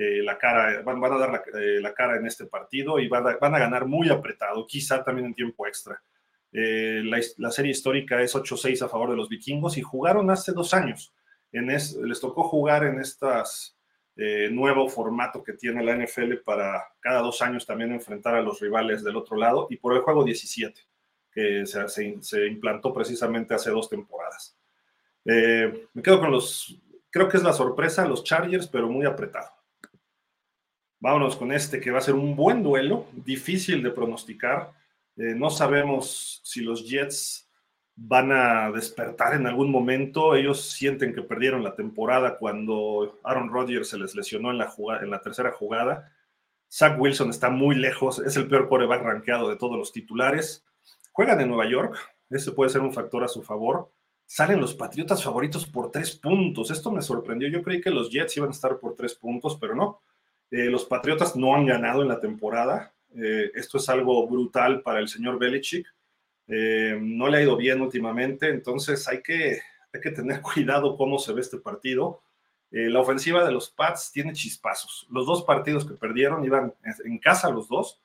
eh, 0.00 0.22
la 0.22 0.38
cara, 0.38 0.80
van, 0.82 1.04
a 1.04 1.08
dar 1.18 1.42
eh, 1.60 1.80
la, 1.80 1.92
cara 1.92 2.16
en 2.16 2.24
este 2.24 2.46
partido 2.46 3.00
y 3.00 3.08
van 3.08 3.36
van 3.40 3.54
a 3.56 3.58
ganar 3.58 3.84
muy 3.84 4.08
apretado, 4.10 4.64
quizá 4.64 5.02
también 5.02 5.26
en 5.26 5.34
tiempo 5.34 5.66
extra. 5.66 6.00
Eh, 6.52 7.02
la, 7.36 7.50
serie 7.50 7.72
histórica 7.72 8.22
es 8.22 8.32
8-6 8.36 8.82
a 8.82 8.88
favor 8.88 9.10
de 9.10 9.16
los 9.16 9.28
vikingos 9.28 9.76
y 9.76 9.82
jugaron 9.82 10.30
hace 10.30 10.52
dos 10.52 10.72
años. 10.72 11.12
En 11.50 11.66
les 11.66 12.20
tocó 12.20 12.44
jugar 12.44 12.84
en 12.84 13.00
este 14.18 14.50
nuevo 14.50 14.88
formato 14.88 15.44
que 15.44 15.52
tiene 15.52 15.84
la 15.84 15.94
NFL 15.94 16.38
para 16.44 16.92
cada 16.98 17.20
dos 17.20 17.40
años 17.40 17.64
también 17.64 17.92
enfrentar 17.92 18.34
a 18.34 18.42
los 18.42 18.58
rivales 18.58 19.04
del 19.04 19.16
otro 19.16 19.36
lado 19.36 19.68
y 19.70 19.76
por 19.76 19.94
el 19.94 20.00
juego 20.00 20.24
17, 20.24 20.80
que 21.30 21.64
se, 21.64 22.46
implantó 22.48 22.92
precisamente 22.92 23.54
hace 23.54 23.70
dos 23.70 23.88
temporadas. 23.88 24.58
Eh, 25.24 25.86
me 25.94 26.02
quedo 26.02 26.18
con 26.18 26.32
los, 26.32 26.80
creo 27.10 27.28
que 27.28 27.36
es 27.36 27.44
la 27.44 27.52
sorpresa, 27.52 28.08
los 28.08 28.24
Chargers, 28.24 28.66
pero 28.66 28.88
muy 28.88 29.06
apretado. 29.06 29.52
Vámonos 30.98 31.36
con 31.36 31.52
este 31.52 31.78
que 31.78 31.92
va 31.92 31.98
a 31.98 32.02
ser 32.02 32.14
un 32.14 32.34
buen 32.34 32.64
duelo, 32.64 33.06
difícil 33.12 33.84
de 33.84 33.92
pronosticar 33.92 34.72
eh, 35.18 35.34
no 35.34 35.50
sabemos 35.50 36.40
si 36.44 36.60
los 36.60 36.88
Jets 36.88 37.47
van 38.00 38.30
a 38.30 38.70
despertar 38.70 39.34
en 39.34 39.46
algún 39.46 39.72
momento. 39.72 40.36
Ellos 40.36 40.70
sienten 40.70 41.12
que 41.12 41.22
perdieron 41.22 41.64
la 41.64 41.74
temporada 41.74 42.38
cuando 42.38 43.18
Aaron 43.24 43.50
Rodgers 43.50 43.88
se 43.88 43.98
les 43.98 44.14
lesionó 44.14 44.52
en 44.52 44.58
la, 44.58 44.72
en 45.02 45.10
la 45.10 45.20
tercera 45.20 45.50
jugada. 45.50 46.12
Zach 46.70 46.98
Wilson 46.98 47.30
está 47.30 47.50
muy 47.50 47.74
lejos, 47.74 48.20
es 48.20 48.36
el 48.36 48.46
peor 48.46 48.68
coreback 48.68 49.02
rankeado 49.02 49.48
de 49.48 49.56
todos 49.56 49.76
los 49.76 49.92
titulares. 49.92 50.64
Juegan 51.12 51.40
en 51.40 51.48
Nueva 51.48 51.68
York, 51.68 51.96
ese 52.30 52.52
puede 52.52 52.70
ser 52.70 52.82
un 52.82 52.92
factor 52.92 53.24
a 53.24 53.28
su 53.28 53.42
favor. 53.42 53.90
Salen 54.26 54.60
los 54.60 54.74
Patriotas 54.74 55.24
favoritos 55.24 55.66
por 55.66 55.90
tres 55.90 56.14
puntos. 56.14 56.70
Esto 56.70 56.92
me 56.92 57.02
sorprendió. 57.02 57.48
Yo 57.48 57.62
creí 57.62 57.80
que 57.80 57.90
los 57.90 58.10
Jets 58.10 58.36
iban 58.36 58.50
a 58.50 58.52
estar 58.52 58.78
por 58.78 58.94
tres 58.94 59.14
puntos, 59.14 59.56
pero 59.58 59.74
no. 59.74 60.02
Eh, 60.50 60.66
los 60.66 60.84
Patriotas 60.84 61.34
no 61.34 61.54
han 61.54 61.66
ganado 61.66 62.02
en 62.02 62.08
la 62.08 62.20
temporada. 62.20 62.92
Eh, 63.16 63.50
esto 63.54 63.78
es 63.78 63.88
algo 63.88 64.28
brutal 64.28 64.82
para 64.82 65.00
el 65.00 65.08
señor 65.08 65.38
Belichick. 65.38 65.86
Eh, 66.48 66.98
no 67.00 67.28
le 67.28 67.38
ha 67.38 67.42
ido 67.42 67.56
bien 67.56 67.80
últimamente, 67.82 68.48
entonces 68.48 69.06
hay 69.06 69.22
que, 69.22 69.60
tener 70.14 70.40
cuidado 70.42 70.96
cómo 70.96 71.18
se 71.18 71.32
ve 71.32 71.42
este 71.42 71.58
partido. 71.58 72.22
Eh, 72.70 72.88
la 72.88 73.00
ofensiva 73.00 73.44
de 73.44 73.52
los 73.52 73.70
Pats 73.70 74.10
tiene 74.12 74.32
chispazos. 74.32 75.06
Los 75.10 75.26
dos 75.26 75.44
partidos 75.44 75.86
que 75.86 75.94
perdieron 75.94 76.44
iban 76.44 76.74
en 77.04 77.18
casa 77.18 77.50
los 77.50 77.68
dos, 77.68 78.00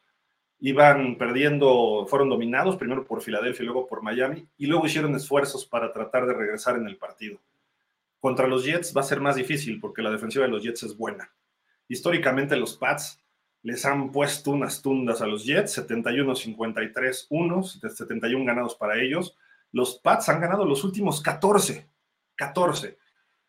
iban 0.59 1.17
perdiendo, 1.17 2.05
fueron 2.07 2.29
dominados 2.29 2.77
primero 2.77 3.05
por 3.05 3.21
Filadelfia 3.21 3.63
y 3.63 3.65
luego 3.65 3.87
por 3.87 4.01
Miami, 4.01 4.47
y 4.57 4.65
luego 4.65 4.85
hicieron 4.85 5.15
esfuerzos 5.15 5.65
para 5.65 5.91
tratar 5.91 6.25
de 6.25 6.33
regresar 6.33 6.77
en 6.77 6.87
el 6.87 6.97
partido. 6.97 7.39
Contra 8.19 8.47
los 8.47 8.63
Jets 8.63 8.95
va 8.95 9.01
a 9.01 9.05
ser 9.05 9.19
más 9.19 9.35
difícil 9.35 9.81
porque 9.81 10.01
la 10.01 10.11
defensiva 10.11 10.45
de 10.45 10.51
los 10.51 10.63
Jets 10.63 10.83
es 10.83 10.95
buena. 10.95 11.29
Históricamente 11.89 12.55
los 12.55 12.77
Pats 12.77 13.22
les 13.63 13.85
han 13.85 14.11
puesto 14.11 14.51
unas 14.51 14.81
tundas 14.81 15.21
a 15.21 15.27
los 15.27 15.45
Jets, 15.45 15.79
71-53 15.79 17.27
unos, 17.29 17.79
71 17.81 18.45
ganados 18.45 18.75
para 18.75 19.01
ellos. 19.01 19.37
Los 19.71 19.97
Pats 19.99 20.29
han 20.29 20.41
ganado 20.41 20.65
los 20.65 20.83
últimos 20.83 21.21
14, 21.21 21.87
14. 22.35 22.97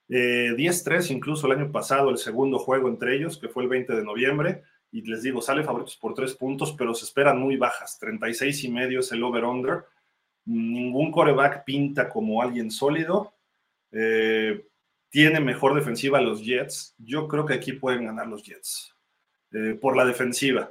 10-3 0.08 1.10
incluso 1.10 1.46
el 1.46 1.58
año 1.58 1.72
pasado, 1.72 2.10
el 2.10 2.18
segundo 2.18 2.58
juego 2.58 2.88
entre 2.88 3.16
ellos, 3.16 3.38
que 3.38 3.48
fue 3.48 3.64
el 3.64 3.68
20 3.68 3.94
de 3.94 4.04
noviembre. 4.04 4.62
Y 4.92 5.02
les 5.02 5.22
digo, 5.22 5.42
sale 5.42 5.64
favoritos 5.64 5.96
por 5.96 6.14
tres 6.14 6.34
puntos, 6.34 6.72
pero 6.78 6.94
se 6.94 7.04
esperan 7.04 7.40
muy 7.40 7.56
bajas. 7.56 7.98
36 7.98 8.64
y 8.64 8.70
medio 8.70 9.00
es 9.00 9.10
el 9.10 9.24
over-under. 9.24 9.84
Ningún 10.44 11.10
coreback 11.10 11.64
pinta 11.64 12.08
como 12.08 12.40
alguien 12.40 12.70
sólido. 12.70 13.34
Eh, 13.90 14.64
tiene 15.08 15.40
mejor 15.40 15.74
defensiva 15.74 16.20
los 16.20 16.44
Jets. 16.44 16.94
Yo 16.98 17.26
creo 17.26 17.44
que 17.44 17.54
aquí 17.54 17.72
pueden 17.72 18.06
ganar 18.06 18.28
los 18.28 18.44
Jets. 18.44 18.93
Eh, 19.54 19.78
por 19.80 19.96
la 19.96 20.04
defensiva. 20.04 20.68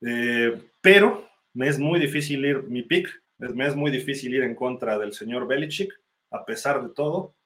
Eh, 0.00 0.60
pero 0.80 1.28
me 1.54 1.68
es 1.68 1.78
muy 1.78 2.00
difícil 2.00 2.44
ir, 2.44 2.64
mi 2.64 2.82
pick, 2.82 3.08
me 3.38 3.64
es 3.64 3.76
muy 3.76 3.92
difícil 3.92 4.34
ir 4.34 4.42
en 4.42 4.56
contra 4.56 4.98
del 4.98 5.12
señor 5.12 5.46
Belichick. 5.46 5.92
A 6.32 6.44
pesar 6.44 6.82
de 6.82 6.92
todo, 6.92 7.36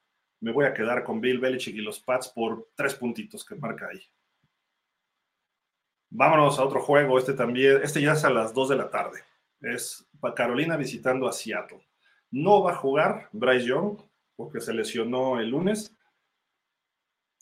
me 0.40 0.50
voy 0.50 0.64
a 0.64 0.72
quedar 0.72 1.04
con 1.04 1.20
Bill 1.20 1.40
Belichick 1.40 1.76
y 1.76 1.82
los 1.82 2.00
Pats 2.00 2.28
por 2.28 2.70
tres 2.74 2.94
puntitos 2.94 3.44
que 3.44 3.54
marca 3.54 3.88
ahí. 3.88 4.00
Vámonos 6.08 6.58
a 6.58 6.64
otro 6.64 6.80
juego, 6.80 7.18
este 7.18 7.35
también, 7.35 7.80
este 7.82 8.00
ya 8.00 8.12
es 8.12 8.24
a 8.24 8.30
las 8.30 8.54
2 8.54 8.70
de 8.70 8.76
la 8.76 8.90
tarde. 8.90 9.20
Es 9.61 10.08
Carolina 10.35 10.78
visitando 10.78 11.28
a 11.28 11.32
Seattle. 11.32 11.87
No 12.30 12.62
va 12.62 12.72
a 12.72 12.76
jugar 12.76 13.28
Bryce 13.32 13.66
Young 13.66 13.98
porque 14.37 14.61
se 14.61 14.72
lesionó 14.72 15.38
el 15.38 15.50
lunes. 15.50 15.94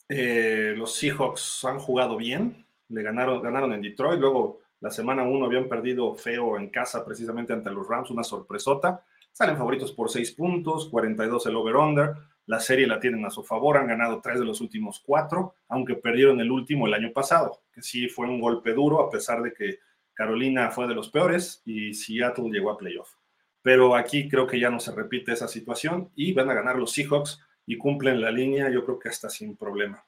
Eh, 0.09 0.73
los 0.75 0.95
Seahawks 0.95 1.63
han 1.63 1.79
jugado 1.79 2.17
bien, 2.17 2.60
le 2.91 3.03
ganaron, 3.03 3.41
ganaron 3.41 3.73
en 3.73 3.81
Detroit, 3.81 4.19
luego 4.19 4.59
la 4.81 4.89
semana 4.89 5.23
1 5.23 5.45
habían 5.45 5.69
perdido 5.69 6.15
feo 6.15 6.57
en 6.57 6.69
casa 6.69 7.05
precisamente 7.05 7.53
ante 7.53 7.71
los 7.71 7.87
Rams, 7.87 8.09
una 8.09 8.23
sorpresota. 8.23 9.03
Salen 9.31 9.57
favoritos 9.57 9.91
por 9.91 10.09
6 10.09 10.31
puntos, 10.31 10.89
42 10.89 11.45
el 11.45 11.55
over-under. 11.55 12.13
La 12.47 12.59
serie 12.59 12.87
la 12.87 12.99
tienen 12.99 13.23
a 13.25 13.29
su 13.29 13.43
favor, 13.43 13.77
han 13.77 13.87
ganado 13.87 14.19
3 14.21 14.39
de 14.39 14.45
los 14.45 14.59
últimos 14.59 14.99
4, 15.05 15.53
aunque 15.69 15.95
perdieron 15.95 16.39
el 16.41 16.51
último 16.51 16.87
el 16.87 16.95
año 16.95 17.11
pasado, 17.13 17.61
que 17.71 17.81
sí 17.81 18.09
fue 18.09 18.27
un 18.27 18.41
golpe 18.41 18.73
duro, 18.73 19.01
a 19.01 19.09
pesar 19.09 19.41
de 19.41 19.53
que 19.53 19.79
Carolina 20.13 20.71
fue 20.71 20.87
de 20.87 20.95
los 20.95 21.09
peores 21.09 21.61
y 21.63 21.93
Seattle 21.93 22.49
llegó 22.49 22.71
a 22.71 22.77
playoff. 22.77 23.13
Pero 23.61 23.95
aquí 23.95 24.27
creo 24.27 24.47
que 24.47 24.59
ya 24.59 24.71
no 24.71 24.79
se 24.79 24.91
repite 24.91 25.31
esa 25.31 25.47
situación 25.47 26.09
y 26.15 26.33
van 26.33 26.49
a 26.49 26.55
ganar 26.55 26.77
los 26.77 26.91
Seahawks 26.91 27.39
y 27.67 27.77
cumplen 27.77 28.19
la 28.19 28.31
línea, 28.31 28.69
yo 28.71 28.83
creo 28.83 28.97
que 28.97 29.09
hasta 29.09 29.29
sin 29.29 29.55
problema. 29.55 30.03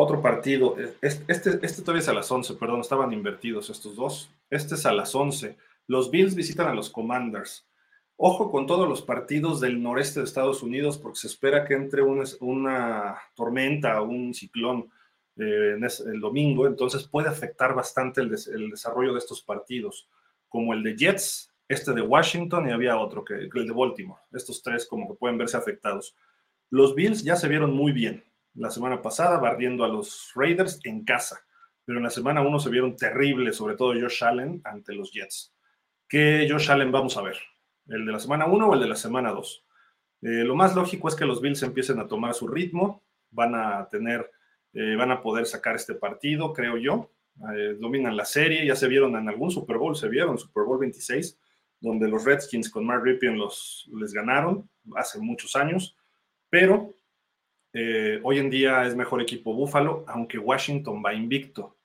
Otro 0.00 0.22
partido, 0.22 0.76
este, 1.02 1.58
este, 1.60 1.82
todavía 1.82 2.02
es 2.02 2.08
a 2.08 2.12
las 2.12 2.30
11, 2.30 2.54
perdón, 2.54 2.82
estaban 2.82 3.12
invertidos 3.12 3.68
estos 3.68 3.96
dos. 3.96 4.30
Este 4.48 4.76
es 4.76 4.86
a 4.86 4.92
las 4.92 5.12
11. 5.12 5.56
Los 5.88 6.12
Bills 6.12 6.36
visitan 6.36 6.68
a 6.68 6.72
los 6.72 6.88
Commanders. 6.88 7.66
Ojo 8.16 8.52
con 8.52 8.68
todos 8.68 8.88
los 8.88 9.02
partidos 9.02 9.60
del 9.60 9.82
noreste 9.82 10.20
de 10.20 10.26
Estados 10.26 10.62
Unidos 10.62 10.98
porque 10.98 11.18
se 11.18 11.26
espera 11.26 11.64
que 11.64 11.74
entre 11.74 12.02
una, 12.02 12.22
una 12.38 13.16
tormenta 13.34 14.00
un 14.00 14.32
ciclón 14.34 14.88
eh, 15.36 15.76
el 16.06 16.20
domingo, 16.20 16.68
entonces 16.68 17.02
puede 17.08 17.28
afectar 17.28 17.74
bastante 17.74 18.20
el, 18.20 18.32
el, 18.54 18.70
desarrollo 18.70 19.14
de 19.14 19.18
estos 19.18 19.42
partidos, 19.42 20.08
como 20.48 20.74
el 20.74 20.84
de 20.84 20.96
Jets, 20.96 21.52
este 21.66 21.92
de 21.92 22.02
Washington 22.02 22.68
y 22.68 22.72
había 22.72 22.98
otro, 22.98 23.24
que 23.24 23.34
el 23.34 23.66
de 23.66 23.74
Baltimore. 23.74 24.22
Estos 24.30 24.62
tres 24.62 24.86
como 24.86 25.08
que 25.08 25.18
pueden 25.18 25.38
verse 25.38 25.56
afectados. 25.56 26.14
Los 26.70 26.94
Bills 26.94 27.24
ya 27.24 27.34
se 27.34 27.48
vieron 27.48 27.74
muy 27.74 27.90
bien, 27.90 28.22
la 28.58 28.70
semana 28.70 29.00
pasada, 29.00 29.38
barriendo 29.38 29.84
a 29.84 29.88
los 29.88 30.32
Raiders 30.34 30.80
en 30.84 31.04
casa. 31.04 31.40
pero 31.84 31.98
en 31.98 32.04
la 32.04 32.10
semana 32.10 32.42
1 32.42 32.58
se 32.58 32.68
vieron 32.68 32.96
terribles, 32.96 33.56
sobre 33.56 33.74
todo 33.74 33.94
Josh 33.98 34.22
Allen 34.22 34.60
ante 34.64 34.94
los 34.94 35.10
Jets. 35.10 35.54
¿Qué 36.06 36.46
Josh 36.50 36.70
Allen 36.70 36.92
vamos 36.92 37.16
a 37.16 37.22
ver? 37.22 37.38
¿El 37.86 38.04
de 38.04 38.12
la 38.12 38.18
semana 38.18 38.44
1 38.44 38.68
o 38.68 38.74
el 38.74 38.80
de 38.80 38.88
la 38.88 38.96
semana 38.96 39.30
2? 39.30 39.64
Eh, 40.20 40.26
lo 40.44 40.54
más 40.54 40.74
lógico 40.74 41.08
es 41.08 41.14
que 41.14 41.24
los 41.24 41.40
Bills 41.40 41.62
empiecen 41.62 41.98
a 41.98 42.06
tomar 42.06 42.34
su 42.34 42.46
ritmo, 42.46 43.04
van 43.30 43.54
a 43.54 43.88
tener, 43.88 44.30
eh, 44.74 44.96
van 44.96 45.12
a 45.12 45.22
poder 45.22 45.46
sacar 45.46 45.76
este 45.76 45.94
partido, 45.94 46.52
creo 46.52 46.76
yo. 46.76 47.10
Eh, 47.54 47.76
dominan 47.78 48.16
la 48.16 48.26
serie, 48.26 48.66
ya 48.66 48.76
se 48.76 48.88
vieron 48.88 49.16
en 49.16 49.26
algún 49.26 49.50
Super 49.50 49.78
Bowl, 49.78 49.96
se 49.96 50.08
vieron, 50.08 50.36
Super 50.36 50.64
Bowl 50.64 50.80
26, 50.80 51.38
donde 51.80 52.06
los 52.08 52.24
Redskins 52.24 52.68
con 52.68 52.84
Mark 52.84 53.02
Ripien 53.02 53.38
los, 53.38 53.88
les 53.98 54.12
ganaron 54.12 54.68
hace 54.94 55.18
muchos 55.20 55.56
años, 55.56 55.96
pero 56.50 56.97
hoy 57.72 58.38
en 58.38 58.50
día 58.50 58.86
es 58.86 58.96
mejor 58.96 59.20
equipo 59.22 59.54
Buffalo, 59.54 60.04
aunque 60.08 60.38
Washington 60.38 61.02
va 61.04 61.14
invicto. 61.14 61.76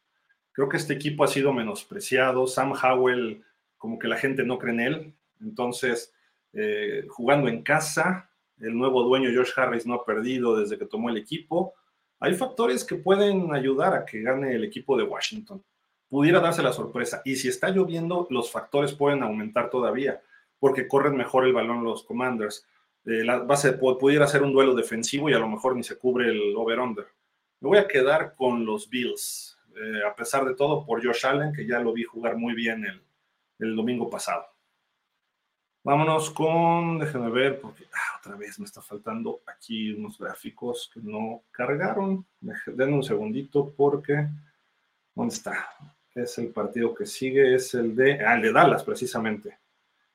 Creo 0.51 0.69
que 0.69 0.77
este 0.77 0.93
equipo 0.93 1.23
ha 1.23 1.27
sido 1.27 1.53
menospreciado, 1.53 2.47
Sam 2.47 2.73
Howell, 2.73 3.43
como 3.77 3.99
que 3.99 4.07
la 4.07 4.17
gente 4.17 4.43
no 4.43 4.57
cree 4.57 4.73
en 4.73 4.79
él, 4.79 5.13
entonces 5.41 6.13
eh, 6.53 7.07
jugando 7.09 7.47
en 7.47 7.63
casa, 7.63 8.29
el 8.59 8.77
nuevo 8.77 9.03
dueño 9.03 9.29
Josh 9.35 9.51
Harris 9.55 9.87
no 9.87 9.95
ha 9.95 10.05
perdido 10.05 10.55
desde 10.55 10.77
que 10.77 10.85
tomó 10.85 11.09
el 11.09 11.17
equipo. 11.17 11.73
Hay 12.19 12.35
factores 12.35 12.85
que 12.85 12.95
pueden 12.95 13.53
ayudar 13.53 13.93
a 13.93 14.05
que 14.05 14.21
gane 14.21 14.53
el 14.53 14.63
equipo 14.63 14.95
de 14.95 15.03
Washington. 15.03 15.63
Pudiera 16.07 16.39
darse 16.39 16.61
la 16.61 16.71
sorpresa. 16.71 17.21
Y 17.25 17.35
si 17.35 17.49
está 17.49 17.69
lloviendo, 17.69 18.27
los 18.29 18.51
factores 18.51 18.93
pueden 18.93 19.23
aumentar 19.23 19.69
todavía, 19.69 20.21
porque 20.59 20.87
corren 20.87 21.17
mejor 21.17 21.45
el 21.45 21.53
balón 21.53 21.83
los 21.83 22.03
Commanders. 22.03 22.65
Base 23.45 23.73
pudiera 23.73 24.27
ser 24.27 24.43
un 24.43 24.53
duelo 24.53 24.73
defensivo 24.73 25.29
y 25.29 25.33
a 25.33 25.39
lo 25.39 25.47
mejor 25.47 25.75
ni 25.75 25.83
se 25.83 25.97
cubre 25.97 26.29
el 26.29 26.55
over-under. 26.55 27.05
Me 27.59 27.69
voy 27.69 27.77
a 27.77 27.87
quedar 27.87 28.35
con 28.35 28.65
los 28.65 28.89
Bills, 28.89 29.57
eh, 29.75 30.01
a 30.07 30.15
pesar 30.15 30.45
de 30.45 30.55
todo, 30.55 30.85
por 30.85 31.05
Josh 31.05 31.25
Allen, 31.25 31.53
que 31.53 31.65
ya 31.65 31.79
lo 31.79 31.93
vi 31.93 32.03
jugar 32.03 32.37
muy 32.37 32.53
bien 32.53 32.85
el 33.59 33.75
domingo 33.75 34.09
pasado. 34.09 34.53
Vámonos 35.85 36.29
con, 36.29 36.97
déjenme 36.97 37.29
ver, 37.29 37.59
porque 37.59 37.83
ah, 37.91 38.17
otra 38.17 38.37
vez 38.37 38.57
me 38.57 38.63
está 38.63 38.81
faltando 38.81 39.41
aquí 39.45 39.91
unos 39.91 40.17
gráficos 40.17 40.89
que 40.93 41.01
no 41.01 41.43
cargaron. 41.51 42.25
Denme 42.67 42.93
un 42.93 43.03
segundito 43.03 43.73
porque, 43.75 44.29
¿dónde 45.13 45.33
está? 45.33 45.67
Es 46.15 46.37
el 46.37 46.53
partido 46.53 46.95
que 46.95 47.05
sigue, 47.05 47.53
es 47.53 47.73
el 47.73 47.93
de, 47.97 48.25
ah, 48.25 48.35
el 48.35 48.43
de 48.43 48.53
Dallas 48.53 48.81
precisamente, 48.81 49.57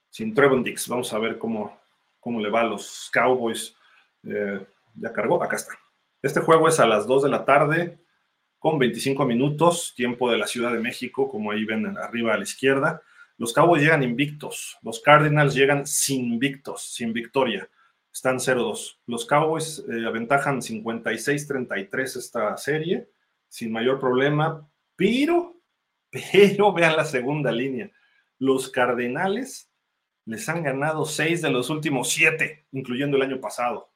sin 0.09 0.33
Trevon 0.33 0.64
Dix. 0.64 0.88
Vamos 0.88 1.12
a 1.12 1.18
ver 1.18 1.37
cómo, 1.37 1.79
cómo 2.20 2.40
le 2.40 2.50
va 2.50 2.61
a 2.61 2.64
los 2.64 3.11
Cowboys. 3.12 3.74
Eh, 4.24 4.64
ya 4.94 5.12
cargó, 5.12 5.42
acá 5.42 5.57
está. 5.57 5.78
Este 6.22 6.40
juego 6.40 6.68
es 6.68 6.81
a 6.81 6.87
las 6.87 7.07
2 7.07 7.24
de 7.24 7.28
la 7.28 7.44
tarde 7.44 7.98
con 8.59 8.78
25 8.78 9.24
minutos, 9.24 9.94
tiempo 9.96 10.31
de 10.31 10.38
la 10.38 10.46
Ciudad 10.46 10.72
de 10.72 10.81
México, 10.81 11.28
como 11.28 11.50
ahí 11.50 11.64
ven 11.64 11.96
arriba 11.96 12.35
a 12.35 12.37
la 12.37 12.42
izquierda. 12.42 13.02
Los 13.37 13.52
Cowboys 13.52 13.83
llegan 13.83 14.02
invictos, 14.02 14.76
los 14.83 15.00
Cardinals 15.00 15.54
llegan 15.54 15.87
sin 15.87 16.24
invictos, 16.24 16.92
sin 16.92 17.12
victoria. 17.12 17.70
Están 18.12 18.38
0-2. 18.38 18.98
Los 19.07 19.26
Cowboys 19.26 19.85
eh, 19.88 20.04
aventajan 20.04 20.61
56-33 20.61 22.16
esta 22.16 22.57
serie, 22.57 23.09
sin 23.48 23.70
mayor 23.70 24.00
problema, 24.00 24.68
pero, 24.96 25.54
pero 26.11 26.72
vean 26.72 26.96
la 26.96 27.04
segunda 27.04 27.52
línea. 27.52 27.90
Los 28.40 28.70
Cardenales 28.70 29.67
les 30.29 30.49
han 30.49 30.62
ganado 30.62 31.05
6 31.05 31.43
de 31.43 31.51
los 31.51 31.71
últimos 31.71 32.09
7, 32.11 32.67
incluyendo 32.73 33.17
el 33.17 33.23
año 33.23 33.41
pasado. 33.41 33.91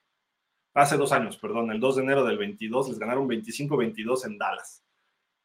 Hace 0.75 0.97
dos 0.97 1.13
años, 1.13 1.37
perdón, 1.37 1.71
el 1.71 1.81
2 1.81 1.97
de 1.97 2.03
enero 2.03 2.25
del 2.25 2.39
22 2.39 2.89
les 2.89 2.99
ganaron 2.99 3.29
25-22 3.29 4.27
en 4.27 4.39
Dallas. 4.39 4.85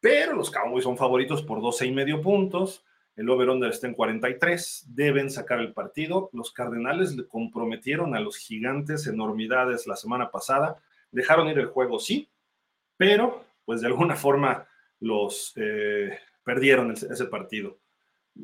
Pero 0.00 0.34
los 0.34 0.50
Cowboys 0.50 0.84
son 0.84 0.96
favoritos 0.96 1.42
por 1.42 1.60
12 1.60 1.86
y 1.86 1.92
medio 1.92 2.22
puntos 2.22 2.84
el 3.18 3.28
over-under 3.30 3.70
está 3.70 3.88
en 3.88 3.94
43, 3.94 4.86
deben 4.90 5.28
sacar 5.28 5.58
el 5.58 5.72
partido. 5.72 6.30
Los 6.32 6.52
Cardenales 6.52 7.16
le 7.16 7.26
comprometieron 7.26 8.14
a 8.14 8.20
los 8.20 8.36
gigantes 8.36 9.08
enormidades 9.08 9.88
la 9.88 9.96
semana 9.96 10.30
pasada, 10.30 10.80
dejaron 11.10 11.48
ir 11.48 11.58
el 11.58 11.66
juego, 11.66 11.98
sí, 11.98 12.28
pero 12.96 13.44
pues 13.64 13.80
de 13.80 13.88
alguna 13.88 14.14
forma 14.14 14.68
los 15.00 15.52
eh, 15.56 16.16
perdieron 16.44 16.92
ese, 16.92 17.24
partido. 17.24 17.76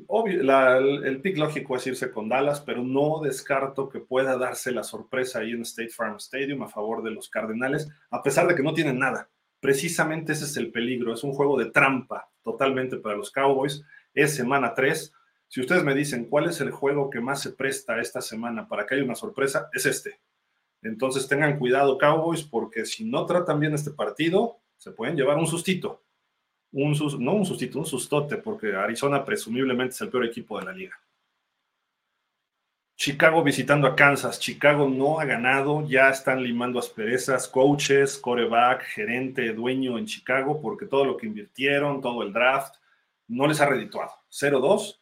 Obvio, 0.08 0.40
el, 0.40 1.20
pick 1.20 1.38
lógico 1.38 1.76
es 1.76 1.86
irse 1.86 2.10
con 2.10 2.28
Dallas, 2.28 2.60
pero 2.60 2.82
no 2.82 3.20
descarto 3.22 3.88
que 3.88 4.00
pueda 4.00 4.36
darse 4.36 4.72
la 4.72 4.82
sorpresa 4.82 5.40
ahí 5.40 5.52
en 5.52 5.62
State 5.62 5.90
Farm 5.90 6.16
Stadium 6.16 6.62
a 6.62 6.68
favor 6.68 7.02
de 7.02 7.12
los 7.12 7.28
Cardenales, 7.28 7.88
a 8.10 8.22
pesar 8.22 8.48
de 8.48 8.54
que 8.54 8.62
no 8.62 8.74
tienen 8.74 8.98
nada. 8.98 9.28
Precisamente 9.60 10.32
ese 10.32 10.44
es 10.44 10.56
el 10.56 10.72
peligro, 10.72 11.14
es 11.14 11.22
un 11.22 11.32
juego 11.32 11.58
de 11.58 11.70
trampa 11.70 12.28
totalmente 12.42 12.96
para 12.96 13.16
los 13.16 13.30
Cowboys 13.30 13.84
es 14.14 14.34
semana 14.34 14.74
3. 14.74 15.12
Si 15.48 15.60
ustedes 15.60 15.84
me 15.84 15.94
dicen 15.94 16.26
cuál 16.26 16.48
es 16.48 16.60
el 16.60 16.70
juego 16.70 17.10
que 17.10 17.20
más 17.20 17.42
se 17.42 17.50
presta 17.50 18.00
esta 18.00 18.20
semana 18.20 18.68
para 18.68 18.86
que 18.86 18.94
haya 18.94 19.04
una 19.04 19.14
sorpresa, 19.14 19.68
es 19.72 19.86
este. 19.86 20.20
Entonces 20.82 21.28
tengan 21.28 21.58
cuidado 21.58 21.98
Cowboys 21.98 22.42
porque 22.42 22.86
si 22.86 23.04
no 23.04 23.26
tratan 23.26 23.60
bien 23.60 23.74
este 23.74 23.90
partido, 23.90 24.58
se 24.76 24.92
pueden 24.92 25.16
llevar 25.16 25.36
un 25.36 25.46
sustito. 25.46 26.02
Un 26.76 26.92
no 27.20 27.34
un 27.34 27.46
sustito, 27.46 27.78
un 27.78 27.86
sustote, 27.86 28.36
porque 28.36 28.74
Arizona 28.74 29.24
presumiblemente 29.24 29.94
es 29.94 30.00
el 30.00 30.08
peor 30.08 30.26
equipo 30.26 30.58
de 30.58 30.64
la 30.66 30.72
liga. 30.72 30.98
Chicago 32.96 33.42
visitando 33.42 33.86
a 33.86 33.94
Kansas. 33.94 34.38
Chicago 34.38 34.88
no 34.88 35.20
ha 35.20 35.24
ganado, 35.24 35.86
ya 35.86 36.10
están 36.10 36.42
limando 36.42 36.78
asperezas, 36.78 37.48
coaches, 37.48 38.18
coreback, 38.18 38.82
gerente, 38.82 39.52
dueño 39.52 39.98
en 39.98 40.06
Chicago, 40.06 40.60
porque 40.60 40.86
todo 40.86 41.04
lo 41.04 41.16
que 41.16 41.26
invirtieron, 41.26 42.00
todo 42.00 42.22
el 42.22 42.32
draft, 42.32 42.76
no 43.28 43.46
les 43.46 43.60
ha 43.60 43.66
redituado. 43.66 44.10
0-2, 44.30 44.98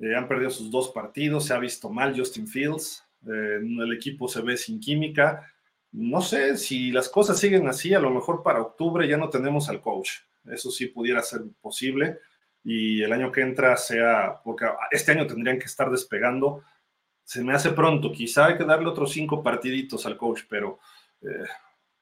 eh, 0.00 0.14
han 0.14 0.28
perdido 0.28 0.50
sus 0.50 0.70
dos 0.70 0.90
partidos, 0.90 1.46
se 1.46 1.54
ha 1.54 1.58
visto 1.58 1.90
mal 1.90 2.18
Justin 2.18 2.46
Fields, 2.46 3.04
eh, 3.26 3.58
el 3.60 3.92
equipo 3.92 4.28
se 4.28 4.42
ve 4.42 4.56
sin 4.56 4.80
química. 4.80 5.46
No 5.92 6.22
sé 6.22 6.56
si 6.56 6.92
las 6.92 7.08
cosas 7.08 7.38
siguen 7.38 7.68
así, 7.68 7.92
a 7.94 8.00
lo 8.00 8.10
mejor 8.10 8.42
para 8.42 8.60
octubre 8.60 9.06
ya 9.08 9.16
no 9.16 9.28
tenemos 9.28 9.68
al 9.68 9.80
coach. 9.80 10.10
Eso 10.44 10.70
sí 10.70 10.86
pudiera 10.86 11.22
ser 11.22 11.42
posible 11.60 12.18
y 12.62 13.02
el 13.02 13.12
año 13.12 13.32
que 13.32 13.40
entra 13.40 13.76
sea, 13.76 14.40
porque 14.44 14.66
este 14.90 15.12
año 15.12 15.26
tendrían 15.26 15.58
que 15.58 15.66
estar 15.66 15.90
despegando. 15.90 16.62
Se 17.24 17.42
me 17.42 17.54
hace 17.54 17.70
pronto, 17.70 18.12
quizá 18.12 18.46
hay 18.46 18.56
que 18.56 18.64
darle 18.64 18.88
otros 18.88 19.12
cinco 19.12 19.42
partiditos 19.42 20.04
al 20.06 20.16
coach, 20.16 20.42
pero 20.48 20.78
eh, 21.22 21.46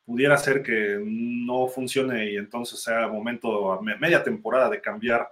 pudiera 0.05 0.37
ser 0.37 0.62
que 0.62 1.01
no 1.05 1.68
funcione 1.68 2.33
y 2.33 2.37
entonces 2.37 2.81
sea 2.81 3.09
momento, 3.09 3.81
media 3.83 4.22
temporada 4.22 4.68
de 4.70 4.81
cambiar 4.81 5.31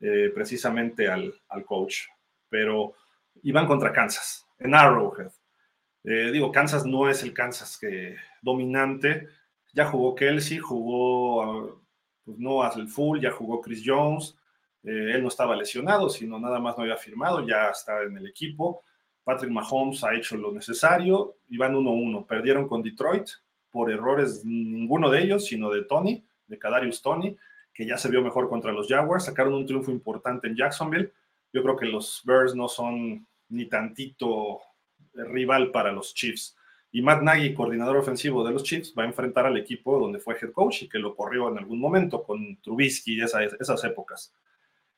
eh, 0.00 0.30
precisamente 0.34 1.08
al, 1.08 1.32
coach. 1.64 2.08
Pero 2.48 2.94
iban 3.42 3.66
contra 3.66 3.92
Kansas, 3.92 4.46
en 4.58 4.74
Arrowhead. 4.74 5.30
Eh, 6.04 6.30
digo, 6.32 6.52
Kansas 6.52 6.84
no 6.84 7.08
es 7.08 7.22
el 7.22 7.32
Kansas 7.32 7.78
que 7.78 8.16
dominante. 8.42 9.28
Ya 9.72 9.86
jugó 9.86 10.14
Kelsey, 10.14 10.58
jugó 10.58 11.85
pues 12.26 12.38
no 12.38 12.62
al 12.62 12.88
full, 12.88 13.20
ya 13.20 13.30
jugó 13.30 13.62
Chris 13.62 13.82
Jones. 13.82 14.36
Eh, 14.82 15.12
él 15.14 15.22
no 15.22 15.28
estaba 15.28 15.56
lesionado, 15.56 16.10
sino 16.10 16.38
nada 16.38 16.58
más 16.58 16.76
no 16.76 16.82
había 16.82 16.98
firmado, 16.98 17.46
ya 17.46 17.70
está 17.70 18.02
en 18.02 18.18
el 18.18 18.26
equipo. 18.26 18.82
Patrick 19.24 19.50
Mahomes 19.50 20.04
ha 20.04 20.14
hecho 20.14 20.36
lo 20.36 20.52
necesario 20.52 21.38
y 21.48 21.56
van 21.56 21.74
1-1. 21.74 22.26
Perdieron 22.26 22.68
con 22.68 22.82
Detroit 22.82 23.28
por 23.70 23.90
errores 23.90 24.44
ninguno 24.44 25.08
de 25.08 25.22
ellos, 25.22 25.46
sino 25.46 25.70
de 25.70 25.84
Tony, 25.84 26.22
de 26.46 26.58
Kadarius 26.58 27.00
Tony 27.00 27.36
que 27.76 27.86
ya 27.86 27.98
se 27.98 28.08
vio 28.08 28.22
mejor 28.22 28.48
contra 28.48 28.72
los 28.72 28.88
Jaguars, 28.88 29.26
sacaron 29.26 29.52
un 29.52 29.66
triunfo 29.66 29.90
importante 29.90 30.48
en 30.48 30.56
Jacksonville. 30.56 31.12
Yo 31.52 31.62
creo 31.62 31.76
que 31.76 31.84
los 31.84 32.22
Bears 32.24 32.54
no 32.54 32.68
son 32.68 33.26
ni 33.50 33.66
tantito 33.66 34.62
rival 35.12 35.70
para 35.72 35.92
los 35.92 36.14
Chiefs. 36.14 36.55
Y 36.96 37.02
Matt 37.02 37.20
Nagy, 37.20 37.52
coordinador 37.52 37.98
ofensivo 37.98 38.42
de 38.42 38.52
los 38.52 38.62
Chiefs, 38.62 38.94
va 38.98 39.02
a 39.02 39.06
enfrentar 39.06 39.44
al 39.44 39.58
equipo 39.58 40.00
donde 40.00 40.18
fue 40.18 40.34
head 40.40 40.50
coach 40.50 40.84
y 40.84 40.88
que 40.88 40.98
lo 40.98 41.14
corrió 41.14 41.46
en 41.50 41.58
algún 41.58 41.78
momento 41.78 42.22
con 42.22 42.56
Trubisky 42.62 43.18
y 43.18 43.20
esas, 43.20 43.84
épocas. 43.84 44.34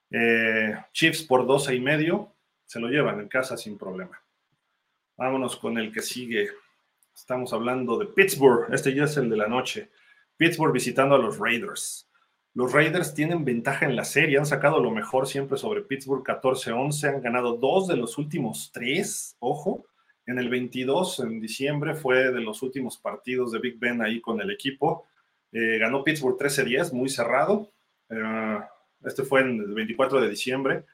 Eh, 0.08 0.76
Chiefs 0.92 1.24
por 1.24 1.44
12 1.44 1.74
y 1.74 1.80
medio 1.80 2.36
se 2.64 2.78
lo 2.78 2.86
llevan 2.86 3.18
en 3.18 3.26
casa 3.26 3.56
sin 3.56 3.76
problema. 3.76 4.22
Vámonos 5.16 5.56
con 5.56 5.76
el 5.76 5.90
que 5.92 6.00
sigue. 6.00 6.50
Estamos 7.12 7.52
hablando 7.52 7.98
de 7.98 8.06
Pittsburgh. 8.06 8.72
Este 8.72 8.94
ya 8.94 9.02
es 9.02 9.16
el 9.16 9.28
de 9.28 9.36
la 9.36 9.48
noche. 9.48 9.90
Pittsburgh 10.36 10.72
visitando 10.72 11.16
a 11.16 11.18
los 11.18 11.36
Raiders. 11.40 12.08
Los 12.54 12.72
Raiders 12.72 13.12
tienen 13.12 13.44
ventaja 13.44 13.86
en 13.86 13.96
la 13.96 14.04
serie, 14.04 14.38
han 14.38 14.46
sacado 14.46 14.78
lo 14.78 14.92
mejor 14.92 15.26
siempre 15.26 15.58
sobre 15.58 15.82
Pittsburgh 15.82 16.24
14-11, 16.24 17.08
han 17.08 17.22
ganado 17.22 17.56
dos 17.56 17.88
de 17.88 17.96
los 17.96 18.18
últimos 18.18 18.70
tres, 18.72 19.36
ojo, 19.40 19.84
en 20.28 20.38
el 20.38 20.50
22, 20.50 21.20
en 21.20 21.40
diciembre, 21.40 21.94
fue 21.94 22.30
de 22.30 22.42
los 22.42 22.62
últimos 22.62 22.98
partidos 22.98 23.50
de 23.50 23.60
Big 23.60 23.78
Ben 23.78 24.02
ahí 24.02 24.20
con 24.20 24.38
el 24.42 24.50
equipo. 24.50 25.06
Eh, 25.50 25.78
ganó 25.78 26.04
Pittsburgh 26.04 26.36
13-10, 26.36 26.92
muy 26.92 27.08
cerrado. 27.08 27.70
Eh, 28.10 28.58
este 29.06 29.22
fue 29.22 29.40
en 29.40 29.58
el 29.58 29.72
24 29.72 30.20
de 30.20 30.28
diciembre. 30.28 30.84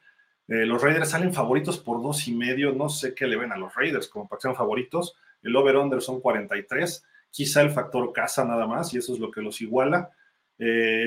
Eh, 0.47 0.65
los 0.65 0.81
Raiders 0.81 1.09
salen 1.09 1.33
favoritos 1.33 1.77
por 1.77 2.01
dos 2.01 2.29
y 2.29 2.33
medio. 2.33 2.71
No 2.71 2.87
sé 2.87 3.13
qué 3.13 3.27
le 3.27 3.35
ven 3.35 3.51
a 3.51 3.57
los 3.57 3.75
Raiders 3.75 4.07
como 4.07 4.25
para 4.25 4.53
favoritos. 4.53 5.17
El 5.43 5.53
over-under 5.57 6.01
son 6.01 6.21
43. 6.21 7.03
Quizá 7.29 7.61
el 7.61 7.71
factor 7.71 8.13
casa 8.13 8.45
nada 8.45 8.65
más 8.65 8.93
y 8.93 8.99
eso 8.99 9.13
es 9.13 9.19
lo 9.19 9.31
que 9.31 9.41
los 9.41 9.59
iguala. 9.59 10.11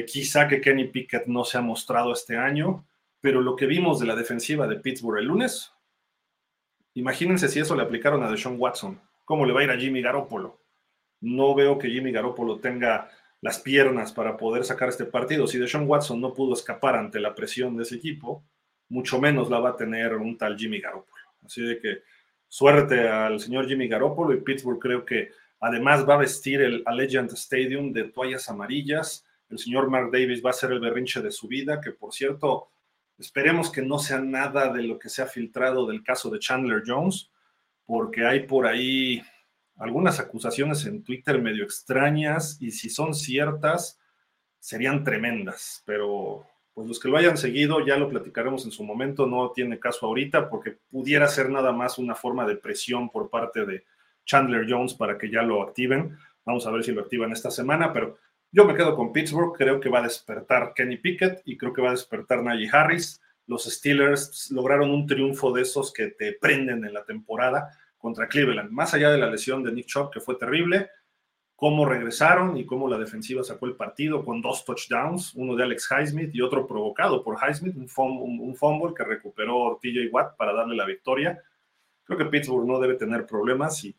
Quizá 0.07 0.47
que 0.47 0.61
Kenny 0.61 0.89
Pickett 0.89 1.27
no 1.29 1.47
se 1.47 1.57
ha 1.57 1.63
mostrado 1.63 2.13
este 2.13 2.37
año, 2.37 2.85
pero 3.23 3.41
lo 3.41 3.57
que 3.57 3.65
vimos 3.65 3.99
de 3.99 4.07
la 4.07 4.15
defensiva 4.15 4.67
de 4.67 4.77
Pittsburgh 4.77 5.21
el 5.21 5.25
lunes, 5.25 5.73
imagínense 6.99 7.49
si 7.49 7.61
eso 7.61 7.77
le 7.77 7.83
aplicaron 7.83 8.23
a 8.23 8.31
Deshaun 8.31 8.57
Watson, 8.59 9.01
cómo 9.25 9.47
le 9.47 9.53
va 9.53 9.61
a 9.61 9.65
ir 9.65 9.71
a 9.71 9.79
Jimmy 9.79 10.03
Garoppolo. 10.03 10.61
No 11.21 11.55
veo 11.55 11.79
que 11.79 11.91
Jimmy 11.91 12.13
Garoppolo 12.13 12.59
tenga 12.59 13.11
las 13.41 13.61
piernas 13.61 14.13
para 14.13 14.37
poder 14.37 14.65
sacar 14.65 14.89
este 14.89 15.05
partido. 15.05 15.47
Si 15.47 15.59
Deshaun 15.59 15.89
Watson 15.89 16.21
no 16.21 16.35
pudo 16.35 16.55
escapar 16.55 16.97
ante 16.97 17.21
la 17.21 17.35
presión 17.35 17.77
de 17.77 17.83
ese 17.83 17.97
equipo, 17.97 18.45
mucho 18.89 19.21
menos 19.21 19.51
la 19.51 19.61
va 19.61 19.71
a 19.71 19.77
tener 19.77 20.15
un 20.15 20.37
tal 20.37 20.57
Jimmy 20.57 20.81
Garoppolo. 20.81 21.23
Así 21.45 21.63
de 21.63 21.79
que 21.79 22.03
suerte 22.49 23.09
al 23.09 23.39
señor 23.41 23.69
Jimmy 23.69 23.89
Garoppolo 23.89 24.33
y 24.35 24.41
Pittsburgh 24.41 24.81
creo 24.81 25.05
que 25.05 25.31
además 25.61 26.09
va 26.09 26.15
a 26.15 26.19
vestir 26.19 26.63
el 26.63 26.83
Allegiant 26.87 27.33
Stadium 27.33 27.93
de 27.93 28.05
toallas 28.05 28.49
amarillas. 28.49 29.25
El 29.51 29.59
señor 29.59 29.91
Mark 29.91 30.11
Davis 30.13 30.45
va 30.45 30.51
a 30.51 30.55
ser 30.55 30.73
el 30.73 30.81
berrinche 30.81 31.21
de 31.21 31.31
su 31.31 31.49
vida, 31.49 31.81
que 31.81 31.93
por 31.93 32.13
cierto, 32.13 32.71
esperemos 33.19 33.71
que 33.71 33.83
no 33.83 33.99
sea 33.99 34.21
nada 34.21 34.73
de 34.73 34.83
lo 34.83 34.99
que 34.99 35.09
se 35.09 35.23
ha 35.23 35.27
filtrado 35.27 35.87
del 35.87 36.03
caso 36.03 36.31
de 36.31 36.39
Chandler 36.39 36.83
Jones, 36.87 37.31
porque 37.85 38.27
hay 38.27 38.47
por 38.47 38.67
ahí 38.67 39.23
algunas 39.77 40.21
acusaciones 40.21 40.85
en 40.87 41.03
Twitter 41.03 41.41
medio 41.41 41.65
extrañas 41.65 42.59
y 42.61 42.71
si 42.71 42.91
son 42.91 43.15
ciertas, 43.15 43.99
serían 44.59 45.05
tremendas, 45.05 45.83
pero 45.85 46.47
pues 46.75 46.87
los 46.87 47.01
que 47.01 47.09
lo 47.09 47.17
hayan 47.17 47.37
seguido 47.37 47.85
ya 47.85 47.97
lo 47.97 48.09
platicaremos 48.09 48.65
en 48.65 48.71
su 48.71 48.85
momento, 48.85 49.27
no 49.27 49.51
tiene 49.51 49.81
caso 49.81 50.07
ahorita 50.07 50.49
porque 50.49 50.79
pudiera 50.91 51.27
ser 51.27 51.51
nada 51.51 51.73
más 51.73 51.99
una 51.99 52.15
forma 52.15 52.47
de 52.47 52.57
presión 52.57 53.11
por 53.11 53.31
parte 53.31 53.67
de 53.67 53.85
Chandler 54.25 54.67
Jones 54.69 54.95
para 54.95 55.19
que 55.19 55.31
ya 55.31 55.43
lo 55.43 55.63
activen. 55.63 56.17
Vamos 56.45 56.67
a 56.67 56.71
ver 56.71 56.85
si 56.85 56.93
lo 56.93 57.01
activan 57.01 57.33
esta 57.33 57.51
semana, 57.51 57.93
pero 57.93 58.19
yo 58.51 58.65
me 58.65 58.75
quedo 58.75 58.97
con 58.97 59.13
Pittsburgh, 59.13 59.53
creo 59.57 59.79
que 59.79 59.89
va 59.89 60.01
a 60.01 60.05
despertar 60.05 60.73
Kenny 60.75 60.97
Pickett 60.97 61.43
y 61.45 61.57
creo 61.57 61.73
que 61.73 61.83
va 61.83 61.89
a 61.89 61.93
despertar 61.93 62.43
Najee 62.43 62.71
Harris. 62.73 63.21
Los 63.47 63.65
Steelers 63.65 64.51
lograron 64.51 64.91
un 64.91 65.07
triunfo 65.07 65.53
de 65.53 65.63
esos 65.63 65.93
que 65.93 66.09
te 66.09 66.33
prenden 66.33 66.85
en 66.85 66.95
la 66.95 67.05
temporada 67.05 67.71
contra 67.99 68.29
Cleveland, 68.29 68.71
más 68.71 68.95
allá 68.95 69.11
de 69.11 69.19
la 69.19 69.31
lesión 69.31 69.63
de 69.63 69.73
Nick 69.73 69.87
Chubb, 69.87 70.11
que 70.11 70.21
fue 70.21 70.37
terrible, 70.37 70.89
cómo 71.57 71.85
regresaron 71.85 72.57
y 72.57 72.65
cómo 72.65 72.89
la 72.89 72.99
defensiva 72.99 73.43
sacó 73.43 73.67
el 73.67 73.75
partido 73.75 74.25
con 74.25 74.41
dos 74.41 74.65
touchdowns, 74.65 75.35
uno 75.35 75.57
de 75.57 75.65
Alex 75.65 75.89
Highsmith 75.91 76.33
y 76.33 76.41
otro 76.41 76.67
provocado 76.67 77.25
por 77.25 77.37
Highsmith, 77.37 77.75
un, 77.77 77.89
un, 78.41 78.55
fumble 78.55 78.95
que 78.95 79.03
recuperó 79.03 79.79
TJ 79.83 80.09
Watt 80.13 80.37
para 80.37 80.53
darle 80.53 80.77
la 80.77 80.87
victoria. 80.87 81.43
Creo 82.05 82.17
que 82.17 82.27
Pittsburgh 82.27 82.65
no 82.65 82.79
debe 82.79 82.95
tener 82.95 83.27
problemas 83.27 83.85
y 83.85 83.97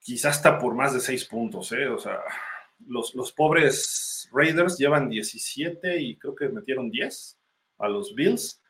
quizás 0.00 0.36
está 0.36 0.58
por 0.58 0.74
más 0.74 0.94
de 0.94 1.00
seis 1.00 1.24
puntos, 1.24 1.70
¿eh? 1.70 1.86
O 1.86 1.98
sea, 1.98 2.18
los, 2.86 3.14
los 3.14 3.32
pobres 3.32 4.28
Raiders 4.32 4.78
llevan 4.78 5.08
17 5.08 6.00
y 6.00 6.16
creo 6.16 6.34
que 6.34 6.48
metieron 6.48 6.90
10 6.90 7.38
a 7.78 7.88
los 7.88 8.14
Bills. 8.14 8.62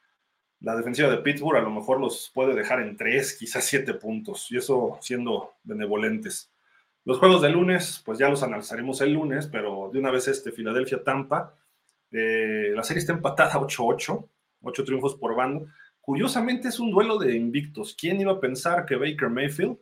La 0.60 0.76
defensiva 0.76 1.10
de 1.10 1.18
Pittsburgh 1.18 1.58
a 1.58 1.62
lo 1.62 1.70
mejor 1.70 2.00
los 2.00 2.30
puede 2.34 2.54
dejar 2.54 2.80
en 2.80 2.96
tres, 2.96 3.36
quizás 3.38 3.64
siete 3.64 3.94
puntos, 3.94 4.50
y 4.50 4.56
eso 4.56 4.98
siendo 5.02 5.54
benevolentes. 5.62 6.50
Los 7.04 7.18
juegos 7.18 7.42
de 7.42 7.50
lunes, 7.50 8.02
pues 8.04 8.18
ya 8.18 8.28
los 8.28 8.42
analizaremos 8.42 9.00
el 9.00 9.12
lunes, 9.12 9.46
pero 9.46 9.90
de 9.92 9.98
una 9.98 10.10
vez 10.10 10.26
este 10.28 10.50
Filadelfia-Tampa. 10.50 11.54
Eh, 12.10 12.72
la 12.74 12.82
serie 12.82 13.00
está 13.00 13.12
empatada 13.12 13.60
8-8, 13.60 14.28
8 14.62 14.84
triunfos 14.84 15.14
por 15.14 15.36
bando. 15.36 15.66
Curiosamente 16.00 16.68
es 16.68 16.80
un 16.80 16.90
duelo 16.90 17.18
de 17.18 17.36
invictos. 17.36 17.94
¿Quién 17.96 18.20
iba 18.20 18.32
a 18.32 18.40
pensar 18.40 18.86
que 18.86 18.96
Baker 18.96 19.28
Mayfield 19.28 19.76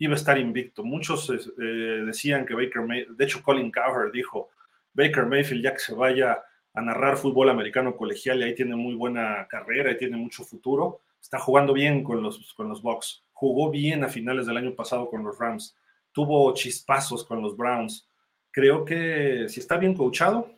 iba 0.00 0.14
a 0.14 0.16
estar 0.16 0.36
invicto? 0.36 0.82
Muchos 0.82 1.30
eh, 1.30 1.62
decían 2.04 2.44
que 2.44 2.54
Baker 2.54 2.82
Mayfield, 2.82 3.16
de 3.16 3.24
hecho 3.24 3.42
Colin 3.42 3.70
Cowher 3.70 4.10
dijo, 4.10 4.50
Baker 4.92 5.26
Mayfield 5.26 5.62
ya 5.62 5.72
que 5.72 5.78
se 5.78 5.94
vaya 5.94 6.42
a 6.74 6.80
narrar 6.80 7.16
fútbol 7.16 7.48
americano 7.48 7.96
colegial 7.96 8.40
y 8.40 8.44
ahí 8.44 8.54
tiene 8.56 8.74
muy 8.74 8.96
buena 8.96 9.46
carrera 9.48 9.92
y 9.92 9.96
tiene 9.96 10.16
mucho 10.16 10.42
futuro. 10.42 11.02
Está 11.20 11.38
jugando 11.38 11.72
bien 11.72 12.02
con 12.02 12.20
los, 12.20 12.52
con 12.54 12.68
los 12.68 12.82
Bucks. 12.82 13.22
Jugó 13.32 13.70
bien 13.70 14.02
a 14.02 14.08
finales 14.08 14.46
del 14.46 14.56
año 14.56 14.74
pasado 14.74 15.08
con 15.08 15.22
los 15.22 15.38
Rams 15.38 15.76
tuvo 16.12 16.52
chispazos 16.54 17.24
con 17.24 17.42
los 17.42 17.56
Browns. 17.56 18.08
Creo 18.50 18.84
que 18.84 19.46
si 19.48 19.60
está 19.60 19.76
bien 19.76 19.94
coachado, 19.94 20.50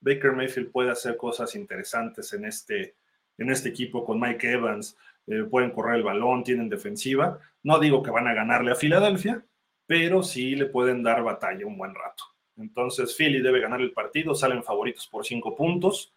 Baker 0.00 0.32
Mayfield 0.32 0.70
puede 0.70 0.90
hacer 0.90 1.16
cosas 1.16 1.54
interesantes 1.54 2.32
en 2.32 2.44
este, 2.44 2.96
en 3.42 3.50
este 3.50 3.68
equipo 3.68 4.04
con 4.04 4.20
Mike 4.20 4.50
Evans. 4.50 4.96
Eh, 5.26 5.44
pueden 5.44 5.70
correr 5.70 5.96
el 5.96 6.02
balón, 6.02 6.42
tienen 6.42 6.68
defensiva. 6.68 7.38
No 7.62 7.78
digo 7.78 8.02
que 8.02 8.10
van 8.10 8.26
a 8.26 8.34
ganarle 8.34 8.72
a 8.72 8.76
Filadelfia, 8.76 9.44
pero 9.86 10.22
sí 10.22 10.56
le 10.56 10.66
pueden 10.66 11.02
dar 11.02 11.22
batalla 11.22 11.66
un 11.66 11.76
buen 11.76 11.94
rato. 11.94 12.24
Entonces, 12.56 13.14
Philly 13.16 13.40
debe 13.40 13.60
ganar 13.60 13.80
el 13.80 13.92
partido, 13.92 14.34
salen 14.34 14.62
favoritos 14.62 15.06
por 15.06 15.24
cinco 15.24 15.54
puntos. 15.54 16.12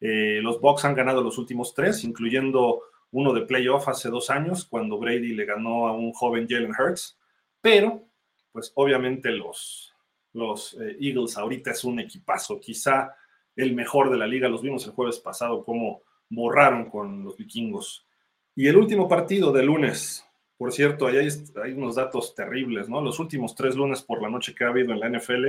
Eh, 0.00 0.40
los 0.42 0.60
Bucks 0.60 0.84
han 0.84 0.94
ganado 0.94 1.22
los 1.22 1.38
últimos 1.38 1.74
tres, 1.74 2.04
incluyendo 2.04 2.82
uno 3.10 3.32
de 3.32 3.42
playoff 3.42 3.88
hace 3.88 4.08
dos 4.08 4.30
años, 4.30 4.64
cuando 4.64 4.98
Brady 4.98 5.34
le 5.34 5.44
ganó 5.44 5.86
a 5.86 5.92
un 5.92 6.12
joven 6.12 6.46
Jalen 6.48 6.72
Hurts. 6.78 7.18
Pero 7.60 8.04
pues 8.52 8.72
obviamente 8.76 9.30
los, 9.30 9.94
los 10.32 10.74
eh, 10.80 10.96
Eagles 11.00 11.36
ahorita 11.36 11.72
es 11.72 11.84
un 11.84 11.98
equipazo, 12.00 12.60
quizá 12.60 13.16
el 13.56 13.74
mejor 13.74 14.10
de 14.10 14.18
la 14.18 14.26
liga, 14.26 14.48
los 14.48 14.62
vimos 14.62 14.84
el 14.86 14.92
jueves 14.92 15.18
pasado, 15.18 15.64
cómo 15.64 16.02
borraron 16.34 16.90
con 16.90 17.24
los 17.24 17.36
vikingos. 17.36 18.06
Y 18.54 18.68
el 18.68 18.76
último 18.76 19.08
partido 19.08 19.52
de 19.52 19.62
lunes, 19.62 20.26
por 20.56 20.72
cierto, 20.72 21.06
ahí 21.06 21.16
hay, 21.16 21.72
unos 21.72 21.96
datos 21.96 22.34
terribles, 22.34 22.88
¿no? 22.88 23.00
Los 23.00 23.18
últimos 23.18 23.54
tres 23.54 23.74
lunes 23.74 24.02
por 24.02 24.22
la 24.22 24.30
noche 24.30 24.54
que 24.54 24.64
ha 24.64 24.68
habido 24.68 24.92
en 24.92 25.00
la 25.00 25.08
NFL, 25.08 25.46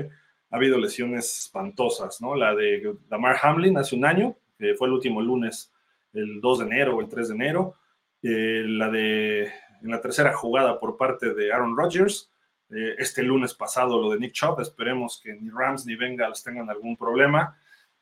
ha 0.49 0.55
habido 0.55 0.77
lesiones 0.77 1.45
espantosas, 1.45 2.21
¿no? 2.21 2.35
La 2.35 2.55
de 2.55 2.95
Damar 3.07 3.37
Hamlin 3.41 3.77
hace 3.77 3.95
un 3.95 4.05
año, 4.05 4.37
que 4.57 4.73
fue 4.75 4.87
el 4.87 4.93
último 4.93 5.21
lunes, 5.21 5.71
el 6.13 6.41
2 6.41 6.59
de 6.59 6.65
enero 6.65 6.95
o 6.95 7.01
el 7.01 7.09
3 7.09 7.27
de 7.27 7.35
enero, 7.35 7.75
eh, 8.23 8.63
la 8.65 8.89
de 8.89 9.51
en 9.83 9.91
la 9.91 10.01
tercera 10.01 10.33
jugada 10.33 10.79
por 10.79 10.97
parte 10.97 11.33
de 11.33 11.53
Aaron 11.53 11.77
Rodgers, 11.77 12.31
eh, 12.69 12.95
este 12.97 13.21
lunes 13.21 13.53
pasado 13.53 14.01
lo 14.01 14.09
de 14.09 14.19
Nick 14.19 14.33
Chubb. 14.33 14.59
Esperemos 14.59 15.21
que 15.23 15.33
ni 15.33 15.49
Rams 15.49 15.85
ni 15.85 15.95
Bengals 15.95 16.43
tengan 16.43 16.69
algún 16.69 16.97
problema. 16.97 17.55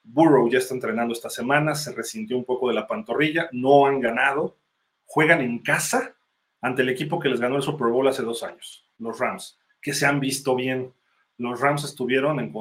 Burrow 0.03 0.49
ya 0.49 0.59
está 0.59 0.73
entrenando 0.73 1.13
esta 1.13 1.29
semana, 1.29 1.75
se 1.75 1.93
resintió 1.93 2.37
un 2.37 2.45
poco 2.45 2.67
de 2.67 2.75
la 2.75 2.87
pantorrilla, 2.87 3.49
no 3.51 3.85
han 3.85 3.99
ganado, 4.01 4.57
juegan 5.05 5.41
en 5.41 5.59
casa 5.59 6.15
ante 6.61 6.81
el 6.81 6.89
equipo 6.89 7.19
que 7.19 7.29
les 7.29 7.39
ganó 7.39 7.55
el 7.55 7.61
Super 7.61 7.87
Bowl 7.87 8.07
hace 8.07 8.23
dos 8.23 8.43
años, 8.43 8.85
los 8.99 9.19
Rams, 9.19 9.59
que 9.81 9.93
se 9.93 10.05
han 10.05 10.19
visto 10.19 10.55
bien. 10.55 10.93
Los 11.37 11.59
Rams 11.59 11.83
estuvieron 11.83 12.39
en, 12.39 12.53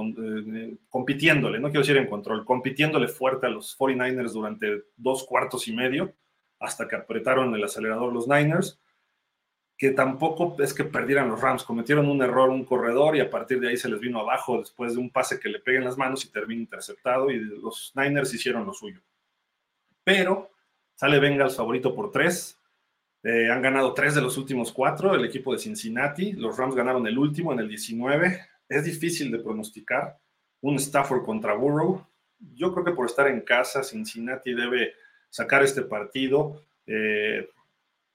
eh, 0.54 0.76
compitiéndole, 0.88 1.58
no 1.58 1.68
quiero 1.68 1.80
decir 1.80 1.96
en 1.96 2.08
control, 2.08 2.44
compitiéndole 2.44 3.08
fuerte 3.08 3.46
a 3.46 3.50
los 3.50 3.76
49ers 3.78 4.32
durante 4.32 4.84
dos 4.96 5.24
cuartos 5.24 5.68
y 5.68 5.72
medio, 5.72 6.14
hasta 6.58 6.88
que 6.88 6.96
apretaron 6.96 7.54
el 7.54 7.64
acelerador 7.64 8.12
los 8.12 8.28
Niners 8.28 8.80
que 9.82 9.90
tampoco 9.90 10.54
es 10.62 10.72
que 10.72 10.84
perdieran 10.84 11.28
los 11.28 11.40
Rams, 11.40 11.64
cometieron 11.64 12.08
un 12.08 12.22
error, 12.22 12.50
un 12.50 12.64
corredor, 12.64 13.16
y 13.16 13.20
a 13.20 13.28
partir 13.28 13.58
de 13.58 13.68
ahí 13.68 13.76
se 13.76 13.88
les 13.88 13.98
vino 13.98 14.20
abajo 14.20 14.60
después 14.60 14.92
de 14.92 15.00
un 15.00 15.10
pase 15.10 15.40
que 15.40 15.48
le 15.48 15.58
peguen 15.58 15.82
las 15.82 15.98
manos 15.98 16.24
y 16.24 16.30
termina 16.30 16.60
interceptado, 16.60 17.32
y 17.32 17.40
los 17.40 17.90
Niners 17.96 18.32
hicieron 18.32 18.64
lo 18.64 18.72
suyo. 18.72 19.00
Pero 20.04 20.52
sale 20.94 21.18
Bengals 21.18 21.56
favorito 21.56 21.92
por 21.96 22.12
tres. 22.12 22.56
Eh, 23.24 23.50
han 23.50 23.60
ganado 23.60 23.92
tres 23.92 24.14
de 24.14 24.22
los 24.22 24.38
últimos 24.38 24.70
cuatro, 24.70 25.16
el 25.16 25.24
equipo 25.24 25.52
de 25.52 25.58
Cincinnati. 25.58 26.30
Los 26.30 26.56
Rams 26.56 26.76
ganaron 26.76 27.04
el 27.08 27.18
último 27.18 27.52
en 27.52 27.58
el 27.58 27.68
19. 27.68 28.38
Es 28.68 28.84
difícil 28.84 29.32
de 29.32 29.40
pronosticar. 29.40 30.16
Un 30.60 30.76
Stafford 30.76 31.24
contra 31.24 31.54
Burrow. 31.54 32.06
Yo 32.38 32.72
creo 32.72 32.84
que 32.84 32.92
por 32.92 33.06
estar 33.06 33.26
en 33.26 33.40
casa, 33.40 33.82
Cincinnati 33.82 34.54
debe 34.54 34.94
sacar 35.28 35.64
este 35.64 35.82
partido. 35.82 36.62
Eh, 36.86 37.48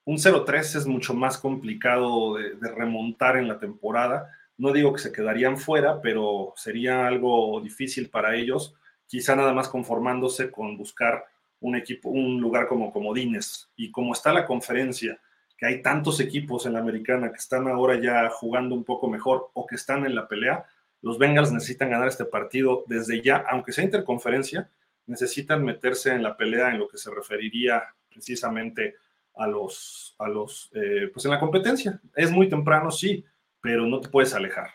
un 0.08 0.16
0-3 0.16 0.60
es 0.78 0.88
mucho 0.88 1.14
más 1.14 1.38
complicado 1.38 2.36
de, 2.36 2.56
remontar 2.74 3.36
en 3.36 3.50
la 3.50 3.60
temporada. 3.60 4.32
No 4.58 4.72
digo 4.72 4.94
que 4.94 5.02
se 5.02 5.12
quedarían 5.12 5.58
fuera, 5.58 6.00
pero 6.00 6.54
sería 6.56 7.06
algo 7.08 7.60
difícil 7.60 8.10
para 8.10 8.34
ellos, 8.34 8.74
quizá 9.06 9.36
nada 9.36 9.52
más 9.52 9.68
conformándose 9.68 10.50
con 10.50 10.78
buscar 10.78 11.26
un 11.60 11.76
equipo, 11.76 12.08
un 12.08 12.40
lugar 12.40 12.70
como 12.70 12.94
Comodines. 12.94 13.70
Y 13.76 13.92
como 13.92 14.14
está 14.14 14.32
la 14.32 14.46
conferencia, 14.46 15.20
que 15.58 15.66
hay 15.66 15.82
tantos 15.82 16.22
equipos 16.22 16.66
en 16.66 16.74
la 16.74 16.80
americana 16.80 17.30
que 17.30 17.40
están 17.40 17.68
ahora 17.68 18.00
ya 18.00 18.30
jugando 18.30 18.76
un 18.76 18.86
poco 18.86 19.10
mejor 19.10 19.50
o 19.56 19.68
que 19.68 19.76
están 19.76 20.06
en 20.06 20.16
la 20.16 20.30
pelea, 20.30 20.64
los 21.02 21.18
Bengals 21.18 21.52
necesitan 21.52 21.90
ganar 21.90 22.08
este 22.08 22.24
partido 22.24 22.86
desde 22.88 23.22
ya, 23.22 23.44
aunque 23.50 23.74
sea 23.74 23.84
interconferencia, 23.84 24.70
necesitan 25.06 25.66
meterse 25.66 26.12
en 26.12 26.24
la 26.24 26.38
pelea 26.38 26.70
en 26.70 26.80
lo 26.80 26.88
que 26.88 26.98
se 26.98 27.12
referiría 27.14 27.84
precisamente 28.10 28.96
a 29.38 29.48
los, 29.48 30.16
a 30.20 30.28
los 30.28 30.70
eh, 30.74 31.10
pues 31.14 31.26
en 31.26 31.32
la 31.32 31.40
competencia. 31.40 32.02
Es 32.16 32.32
muy 32.32 32.50
temprano, 32.50 32.92
sí, 32.92 33.24
pero 33.62 33.86
no 33.86 34.00
te 34.00 34.10
puedes 34.10 34.34
alejar. 34.34 34.70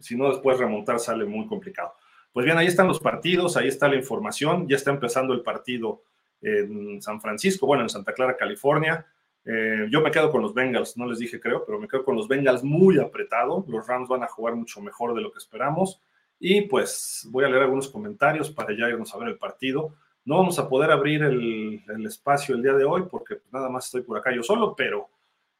Si 0.00 0.16
no, 0.16 0.28
después 0.30 0.58
remontar 0.58 0.98
sale 0.98 1.24
muy 1.24 1.46
complicado. 1.46 1.94
Pues 2.32 2.44
bien, 2.44 2.58
ahí 2.58 2.66
están 2.66 2.88
los 2.88 3.00
partidos, 3.00 3.56
ahí 3.56 3.68
está 3.68 3.88
la 3.88 3.96
información, 3.96 4.66
ya 4.68 4.76
está 4.76 4.90
empezando 4.90 5.34
el 5.34 5.42
partido 5.42 6.02
en 6.40 7.00
San 7.00 7.20
Francisco, 7.20 7.66
bueno, 7.66 7.84
en 7.84 7.88
Santa 7.88 8.12
Clara, 8.12 8.36
California. 8.36 9.06
Eh, 9.46 9.88
yo 9.90 10.00
me 10.00 10.10
quedo 10.10 10.30
con 10.30 10.40
los 10.42 10.54
Bengals, 10.54 10.96
no 10.96 11.06
les 11.06 11.18
dije 11.18 11.38
creo, 11.38 11.64
pero 11.66 11.78
me 11.78 11.86
quedo 11.86 12.04
con 12.04 12.16
los 12.16 12.28
Bengals 12.28 12.62
muy 12.62 12.98
apretado. 12.98 13.64
Los 13.68 13.86
Rams 13.86 14.08
van 14.08 14.22
a 14.22 14.28
jugar 14.28 14.54
mucho 14.54 14.80
mejor 14.80 15.14
de 15.14 15.20
lo 15.20 15.30
que 15.32 15.38
esperamos 15.38 16.02
Y 16.38 16.62
pues 16.62 17.26
voy 17.30 17.44
a 17.44 17.48
leer 17.48 17.62
algunos 17.62 17.88
comentarios 17.88 18.50
para 18.50 18.76
ya 18.76 18.88
irnos 18.88 19.14
a 19.14 19.18
ver 19.18 19.28
el 19.28 19.38
partido. 19.38 19.94
No 20.24 20.38
vamos 20.38 20.58
a 20.58 20.68
poder 20.68 20.90
abrir 20.90 21.22
el, 21.22 21.82
espacio 22.06 22.54
el 22.54 22.62
día 22.62 22.72
de 22.72 22.84
hoy 22.84 23.04
porque 23.10 23.38
nada 23.52 23.68
más 23.68 23.86
estoy 23.86 24.02
por 24.02 24.16
acá 24.16 24.34
yo 24.34 24.42
solo, 24.42 24.74
pero 24.74 25.10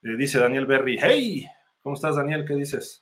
eh, 0.03 0.17
dice 0.17 0.39
Daniel 0.39 0.67
Berry, 0.67 0.99
hey, 1.01 1.47
¿cómo 1.83 1.95
estás 1.95 2.17
Daniel? 2.17 2.45
¿Qué 2.47 2.55
dices? 2.55 3.01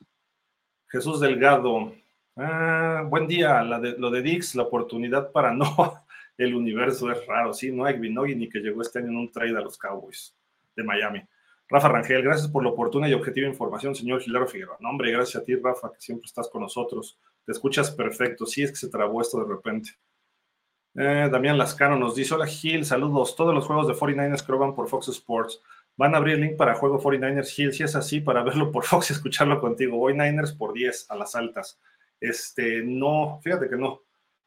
Jesús 0.89 1.21
Delgado, 1.21 1.93
ah, 2.37 3.05
buen 3.09 3.27
día, 3.29 3.63
lo 3.63 4.11
de 4.11 4.23
Dix, 4.23 4.55
la 4.57 4.65
oportunidad 4.65 5.31
para 5.31 5.55
no, 5.55 6.05
el 6.37 6.55
universo 6.55 7.11
es 7.13 7.25
raro, 7.27 7.55
sí, 7.55 7.71
no 7.71 7.85
hay 7.85 7.99
ni 7.99 8.49
que 8.49 8.59
llegó 8.59 8.83
este 8.83 8.99
año 8.99 9.09
en 9.09 9.17
un 9.17 9.31
trade 9.31 9.57
a 9.57 9.61
los 9.61 9.79
Cowboys 9.79 10.35
de 10.75 10.83
Miami. 10.83 11.23
Rafa 11.69 11.89
Rangel, 11.89 12.23
gracias 12.23 12.49
por 12.49 12.63
la 12.63 12.71
oportuna 12.71 13.09
y 13.09 13.15
objetiva 13.15 13.47
información, 13.47 13.95
señor 13.95 14.21
Gilaro 14.21 14.47
Figueroa. 14.47 14.77
No, 14.81 14.91
hombre, 14.91 15.11
gracias 15.11 15.43
a 15.43 15.45
ti, 15.45 15.55
Rafa, 15.55 15.91
que 15.91 16.01
siempre 16.01 16.27
estás 16.27 16.49
con 16.51 16.61
nosotros. 16.61 17.19
Te 17.47 17.53
escuchas 17.53 17.91
perfecto. 17.91 18.45
Sí, 18.45 18.63
es 18.63 18.71
que 18.73 18.77
se 18.77 18.91
trabó 18.91 19.23
esto 19.23 19.43
de 19.43 19.51
repente. 19.51 19.93
Eh, 20.95 21.29
Damián 21.31 21.59
Lascano 21.59 21.97
nos 21.97 22.15
dice: 22.15 22.35
Hola 22.35 22.47
Gil, 22.47 22.85
saludos. 22.85 23.35
Todos 23.37 23.55
los 23.55 23.67
juegos 23.67 23.89
de 23.89 23.95
49ers 23.95 24.45
creo 24.45 24.59
van 24.59 24.75
por 24.75 24.89
Fox 24.89 25.09
Sports. 25.09 25.61
Van 25.97 26.15
a 26.15 26.19
abrir 26.19 26.39
link 26.39 26.57
para 26.57 26.75
juego 26.75 27.01
49ers 27.01 27.49
Gil. 27.49 27.73
Si 27.73 27.83
es 27.83 27.97
así, 27.97 28.21
para 28.21 28.43
verlo 28.45 28.71
por 28.71 28.85
Fox 28.85 29.11
y 29.11 29.13
escucharlo 29.15 29.61
contigo. 29.61 29.97
Voy 29.97 30.15
Niners 30.15 30.53
por 30.53 30.73
10 30.73 31.11
a 31.11 31.17
las 31.17 31.35
altas. 31.35 31.81
Este, 32.21 32.83
no, 32.85 33.41
fíjate 33.43 33.69
que 33.69 33.77
no. 33.77 34.03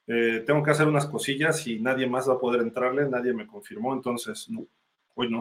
Eh, 0.08 0.44
tengo 0.46 0.62
que 0.64 0.72
hacer 0.72 0.88
unas 0.88 1.08
cosillas 1.08 1.66
y 1.68 1.80
nadie 1.80 2.08
más 2.08 2.30
va 2.30 2.36
a 2.36 2.40
poder 2.40 2.62
entrarle. 2.62 3.10
Nadie 3.10 3.34
me 3.34 3.48
confirmó, 3.48 3.94
entonces 3.94 4.50
no, 4.50 4.66
hoy 5.16 5.30
no. 5.30 5.40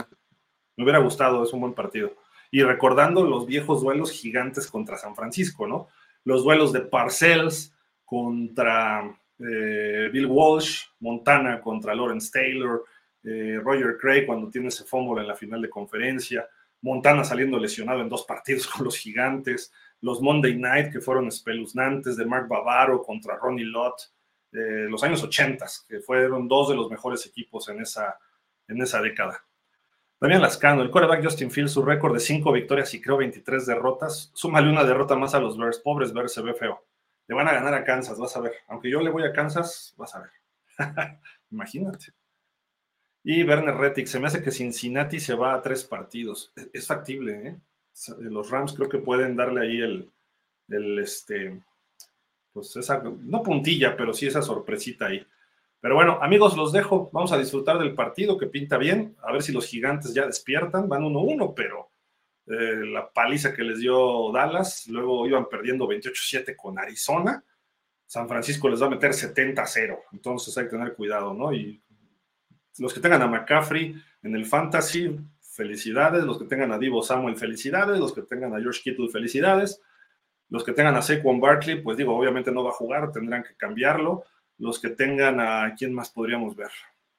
Me 0.77 0.85
hubiera 0.85 0.99
gustado, 0.99 1.45
es 1.45 1.53
un 1.53 1.61
buen 1.61 1.75
partido. 1.75 2.15
Y 2.51 2.63
recordando 2.63 3.25
los 3.25 3.47
viejos 3.47 3.83
duelos 3.83 4.11
gigantes 4.11 4.69
contra 4.69 4.97
San 4.97 5.15
Francisco, 5.15 5.67
¿no? 5.67 5.89
Los 6.25 6.45
duelos 6.45 6.73
de 6.73 6.81
Parcells 6.81 7.75
contra 8.05 9.19
eh, 9.39 10.09
Bill 10.13 10.27
Walsh, 10.27 10.85
Montana 11.01 11.61
contra 11.61 11.95
Lawrence 11.95 12.31
Taylor, 12.33 12.85
eh, 13.23 13.59
Roger 13.63 13.97
Craig 13.99 14.27
cuando 14.27 14.49
tiene 14.49 14.69
ese 14.69 14.85
fumble 14.85 15.23
en 15.23 15.29
la 15.29 15.35
final 15.35 15.63
de 15.63 15.71
conferencia, 15.71 16.47
Montana 16.83 17.25
saliendo 17.25 17.59
lesionado 17.59 18.03
en 18.03 18.09
dos 18.09 18.25
partidos 18.25 18.67
con 18.69 18.85
los 18.85 18.97
gigantes, 18.97 19.73
los 20.01 20.21
Monday 20.21 20.57
Night 20.57 20.93
que 20.93 21.01
fueron 21.01 21.29
espeluznantes 21.29 22.17
de 22.17 22.27
Mark 22.27 22.47
Bavaro 22.47 23.03
contra 23.03 23.37
Ronnie 23.37 23.65
Lott, 23.65 24.13
eh, 24.53 24.87
los 24.89 25.03
años 25.03 25.23
80, 25.23 25.67
que 25.89 26.01
fueron 26.01 26.47
dos 26.47 26.69
de 26.69 26.77
los 26.77 26.91
mejores 26.91 27.27
equipos 27.27 27.69
en 27.69 27.81
esa, 27.81 28.19
en 28.69 28.81
esa 28.83 29.01
década. 29.01 29.43
Damián 30.21 30.43
Lascano, 30.43 30.83
el 30.83 30.91
quarterback 30.91 31.25
Justin 31.25 31.51
Fields, 31.51 31.73
su 31.73 31.83
récord 31.83 32.15
de 32.15 32.21
5 32.21 32.53
victorias 32.53 32.95
y 32.95 33.01
creo 33.01 33.17
23 33.17 33.67
derrotas. 33.67 34.31
Súmale 34.33 34.71
una 34.71 34.85
derrota 34.85 35.17
más 35.17 35.35
a 35.35 35.41
los 35.41 35.59
Bears. 35.59 35.81
Pobres 35.81 36.13
Bears, 36.13 36.33
se 36.33 36.41
ve 36.41 36.55
feo. 36.55 36.85
Le 37.27 37.35
van 37.35 37.49
a 37.49 37.53
ganar 37.53 37.75
a 37.75 37.85
Kansas, 37.85 38.19
vas 38.19 38.37
a 38.37 38.41
ver. 38.41 38.53
Aunque 38.69 38.91
yo 38.91 39.01
le 39.01 39.11
voy 39.11 39.25
a 39.25 39.33
Kansas, 39.33 39.95
vas 39.97 40.15
a 40.15 40.21
ver. 40.23 40.31
Imagínate. 41.51 42.13
Y 43.23 43.43
Werner 43.43 43.77
Rettig, 43.77 44.07
se 44.07 44.21
me 44.21 44.27
hace 44.27 44.43
que 44.43 44.51
Cincinnati 44.51 45.19
se 45.19 45.35
va 45.35 45.55
a 45.55 45.63
tres 45.63 45.85
partidos. 45.85 46.53
Es, 46.73 46.87
factible, 46.87 47.49
¿eh? 47.49 47.57
Los 48.19 48.51
Rams 48.51 48.75
creo 48.75 48.89
que 48.89 48.99
pueden 48.99 49.35
darle 49.37 49.63
ahí 49.63 49.81
el, 49.81 50.13
el 50.69 50.99
este, 50.99 51.63
pues 52.53 52.77
esa, 52.77 53.03
no 53.03 53.43
puntilla, 53.43 53.97
pero 53.97 54.13
sí 54.13 54.27
esa 54.27 54.43
sorpresita 54.43 55.07
ahí. 55.07 55.27
Pero 55.81 55.95
bueno, 55.95 56.19
amigos, 56.23 56.57
los 56.57 56.73
dejo. 56.73 57.11
Vamos 57.13 57.33
a 57.33 57.39
disfrutar 57.39 57.79
del 57.79 57.95
partido 57.95 58.39
que 58.39 58.47
pinta 58.47 58.79
bien. 58.79 59.17
A 59.23 59.33
ver 59.33 59.43
si 59.43 59.53
los 59.53 59.67
gigantes 59.67 60.15
ya 60.15 60.27
despiertan. 60.27 60.89
Van 60.89 61.03
1-1, 61.03 61.53
pero 61.55 61.91
eh, 62.47 62.85
la 62.85 63.11
paliza 63.11 63.55
que 63.55 63.63
les 63.63 63.81
dio 63.81 64.31
Dallas. 64.33 64.87
Luego 64.89 65.27
iban 65.27 65.49
perdiendo 65.49 65.89
28-7 65.89 66.55
con 66.57 66.79
Arizona. 66.79 67.43
San 68.07 68.29
Francisco 68.29 68.69
les 68.69 68.83
va 68.83 68.87
a 68.87 68.91
meter 68.91 69.13
70-0. 69.13 69.99
Entonces 70.13 70.57
hay 70.59 70.65
que 70.65 70.71
tener 70.71 70.95
cuidado, 70.95 71.35
¿no? 71.35 71.53
Y 71.53 71.83
los 72.79 72.93
que 72.93 73.01
tengan 73.01 73.23
a 73.23 73.27
McCaffrey 73.27 73.95
en 74.23 74.35
el 74.35 74.45
Fantasy, 74.45 75.19
felicidades. 75.41 76.25
Los 76.25 76.39
que 76.39 76.45
tengan 76.45 76.73
a 76.73 76.79
Divo 76.79 77.03
Samuel, 77.03 77.37
felicidades. 77.37 77.99
Los 77.99 78.13
que 78.13 78.23
tengan 78.23 78.55
a 78.55 78.61
George 78.61 78.81
Kittle, 78.83 79.09
felicidades. 79.09 79.81
Los 80.51 80.65
que 80.65 80.73
tengan 80.73 80.97
a 80.97 81.03
Saquon 81.03 81.41
Barkley, 81.41 81.83
pues 81.83 81.97
digo, 81.97 82.17
obviamente 82.17 82.53
no 82.53 82.63
va 82.63 82.71
a 82.71 82.75
jugar, 82.75 83.11
tendrán 83.11 83.43
que 83.43 83.57
cambiarlo 83.57 84.25
los 84.59 84.79
que 84.79 84.91
tengan 84.91 85.41
a 85.41 85.75
quién 85.77 85.93
más 85.93 86.11
podríamos 86.11 86.55
ver. 86.55 86.71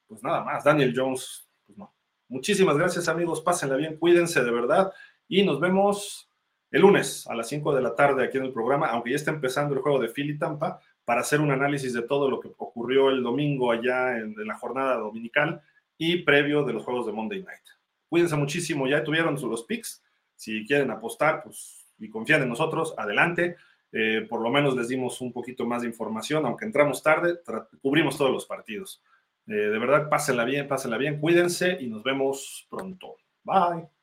Pues 0.06 0.22
nada 0.22 0.42
más, 0.42 0.64
Daniel 0.64 0.94
Jones, 0.96 1.48
pues 1.66 1.76
no. 1.76 1.94
Muchísimas 2.28 2.76
gracias 2.76 3.08
amigos, 3.08 3.40
pásenla 3.40 3.76
bien, 3.76 3.98
cuídense 3.98 4.42
de 4.42 4.50
verdad 4.50 4.92
y 5.28 5.42
nos 5.42 5.60
vemos 5.60 6.30
el 6.70 6.82
lunes 6.82 7.26
a 7.28 7.34
las 7.34 7.48
5 7.48 7.74
de 7.74 7.82
la 7.82 7.94
tarde 7.94 8.24
aquí 8.24 8.38
en 8.38 8.44
el 8.44 8.52
programa, 8.52 8.88
aunque 8.88 9.10
ya 9.10 9.16
está 9.16 9.30
empezando 9.30 9.74
el 9.74 9.80
juego 9.80 9.98
de 9.98 10.08
Philly 10.08 10.38
Tampa, 10.38 10.80
para 11.04 11.20
hacer 11.20 11.40
un 11.40 11.52
análisis 11.52 11.92
de 11.94 12.02
todo 12.02 12.28
lo 12.28 12.40
que 12.40 12.48
ocurrió 12.58 13.10
el 13.10 13.22
domingo 13.22 13.70
allá 13.70 14.18
en, 14.18 14.34
la 14.44 14.56
jornada 14.56 14.96
dominical 14.96 15.62
y 15.96 16.22
previo 16.22 16.64
de 16.64 16.72
los 16.72 16.84
juegos 16.84 17.06
de 17.06 17.12
Monday 17.12 17.42
Night. 17.42 17.62
Cuídense 18.08 18.36
muchísimo, 18.36 18.86
ya 18.86 19.04
tuvieron 19.04 19.36
los 19.40 19.64
picks, 19.64 20.02
si 20.34 20.66
quieren 20.66 20.90
apostar 20.90 21.42
pues, 21.44 21.86
y 21.98 22.10
confían 22.10 22.42
en 22.42 22.48
nosotros, 22.48 22.94
adelante. 22.98 23.56
Eh, 23.92 24.26
por 24.28 24.42
lo 24.42 24.50
menos 24.50 24.76
les 24.76 24.88
dimos 24.88 25.20
un 25.20 25.32
poquito 25.32 25.64
más 25.64 25.82
de 25.82 25.88
información, 25.88 26.44
aunque 26.44 26.64
entramos 26.64 27.02
tarde, 27.02 27.40
cubrimos 27.80 28.18
todos 28.18 28.32
los 28.32 28.44
partidos. 28.44 29.00
Eh, 29.46 29.52
de 29.54 29.78
verdad, 29.78 30.08
pásenla 30.10 30.44
bien, 30.44 30.66
pásenla 30.66 30.98
bien, 30.98 31.20
cuídense 31.20 31.78
y 31.80 31.86
nos 31.86 32.02
vemos 32.02 32.66
pronto. 32.68 33.16
Bye. 33.44 33.95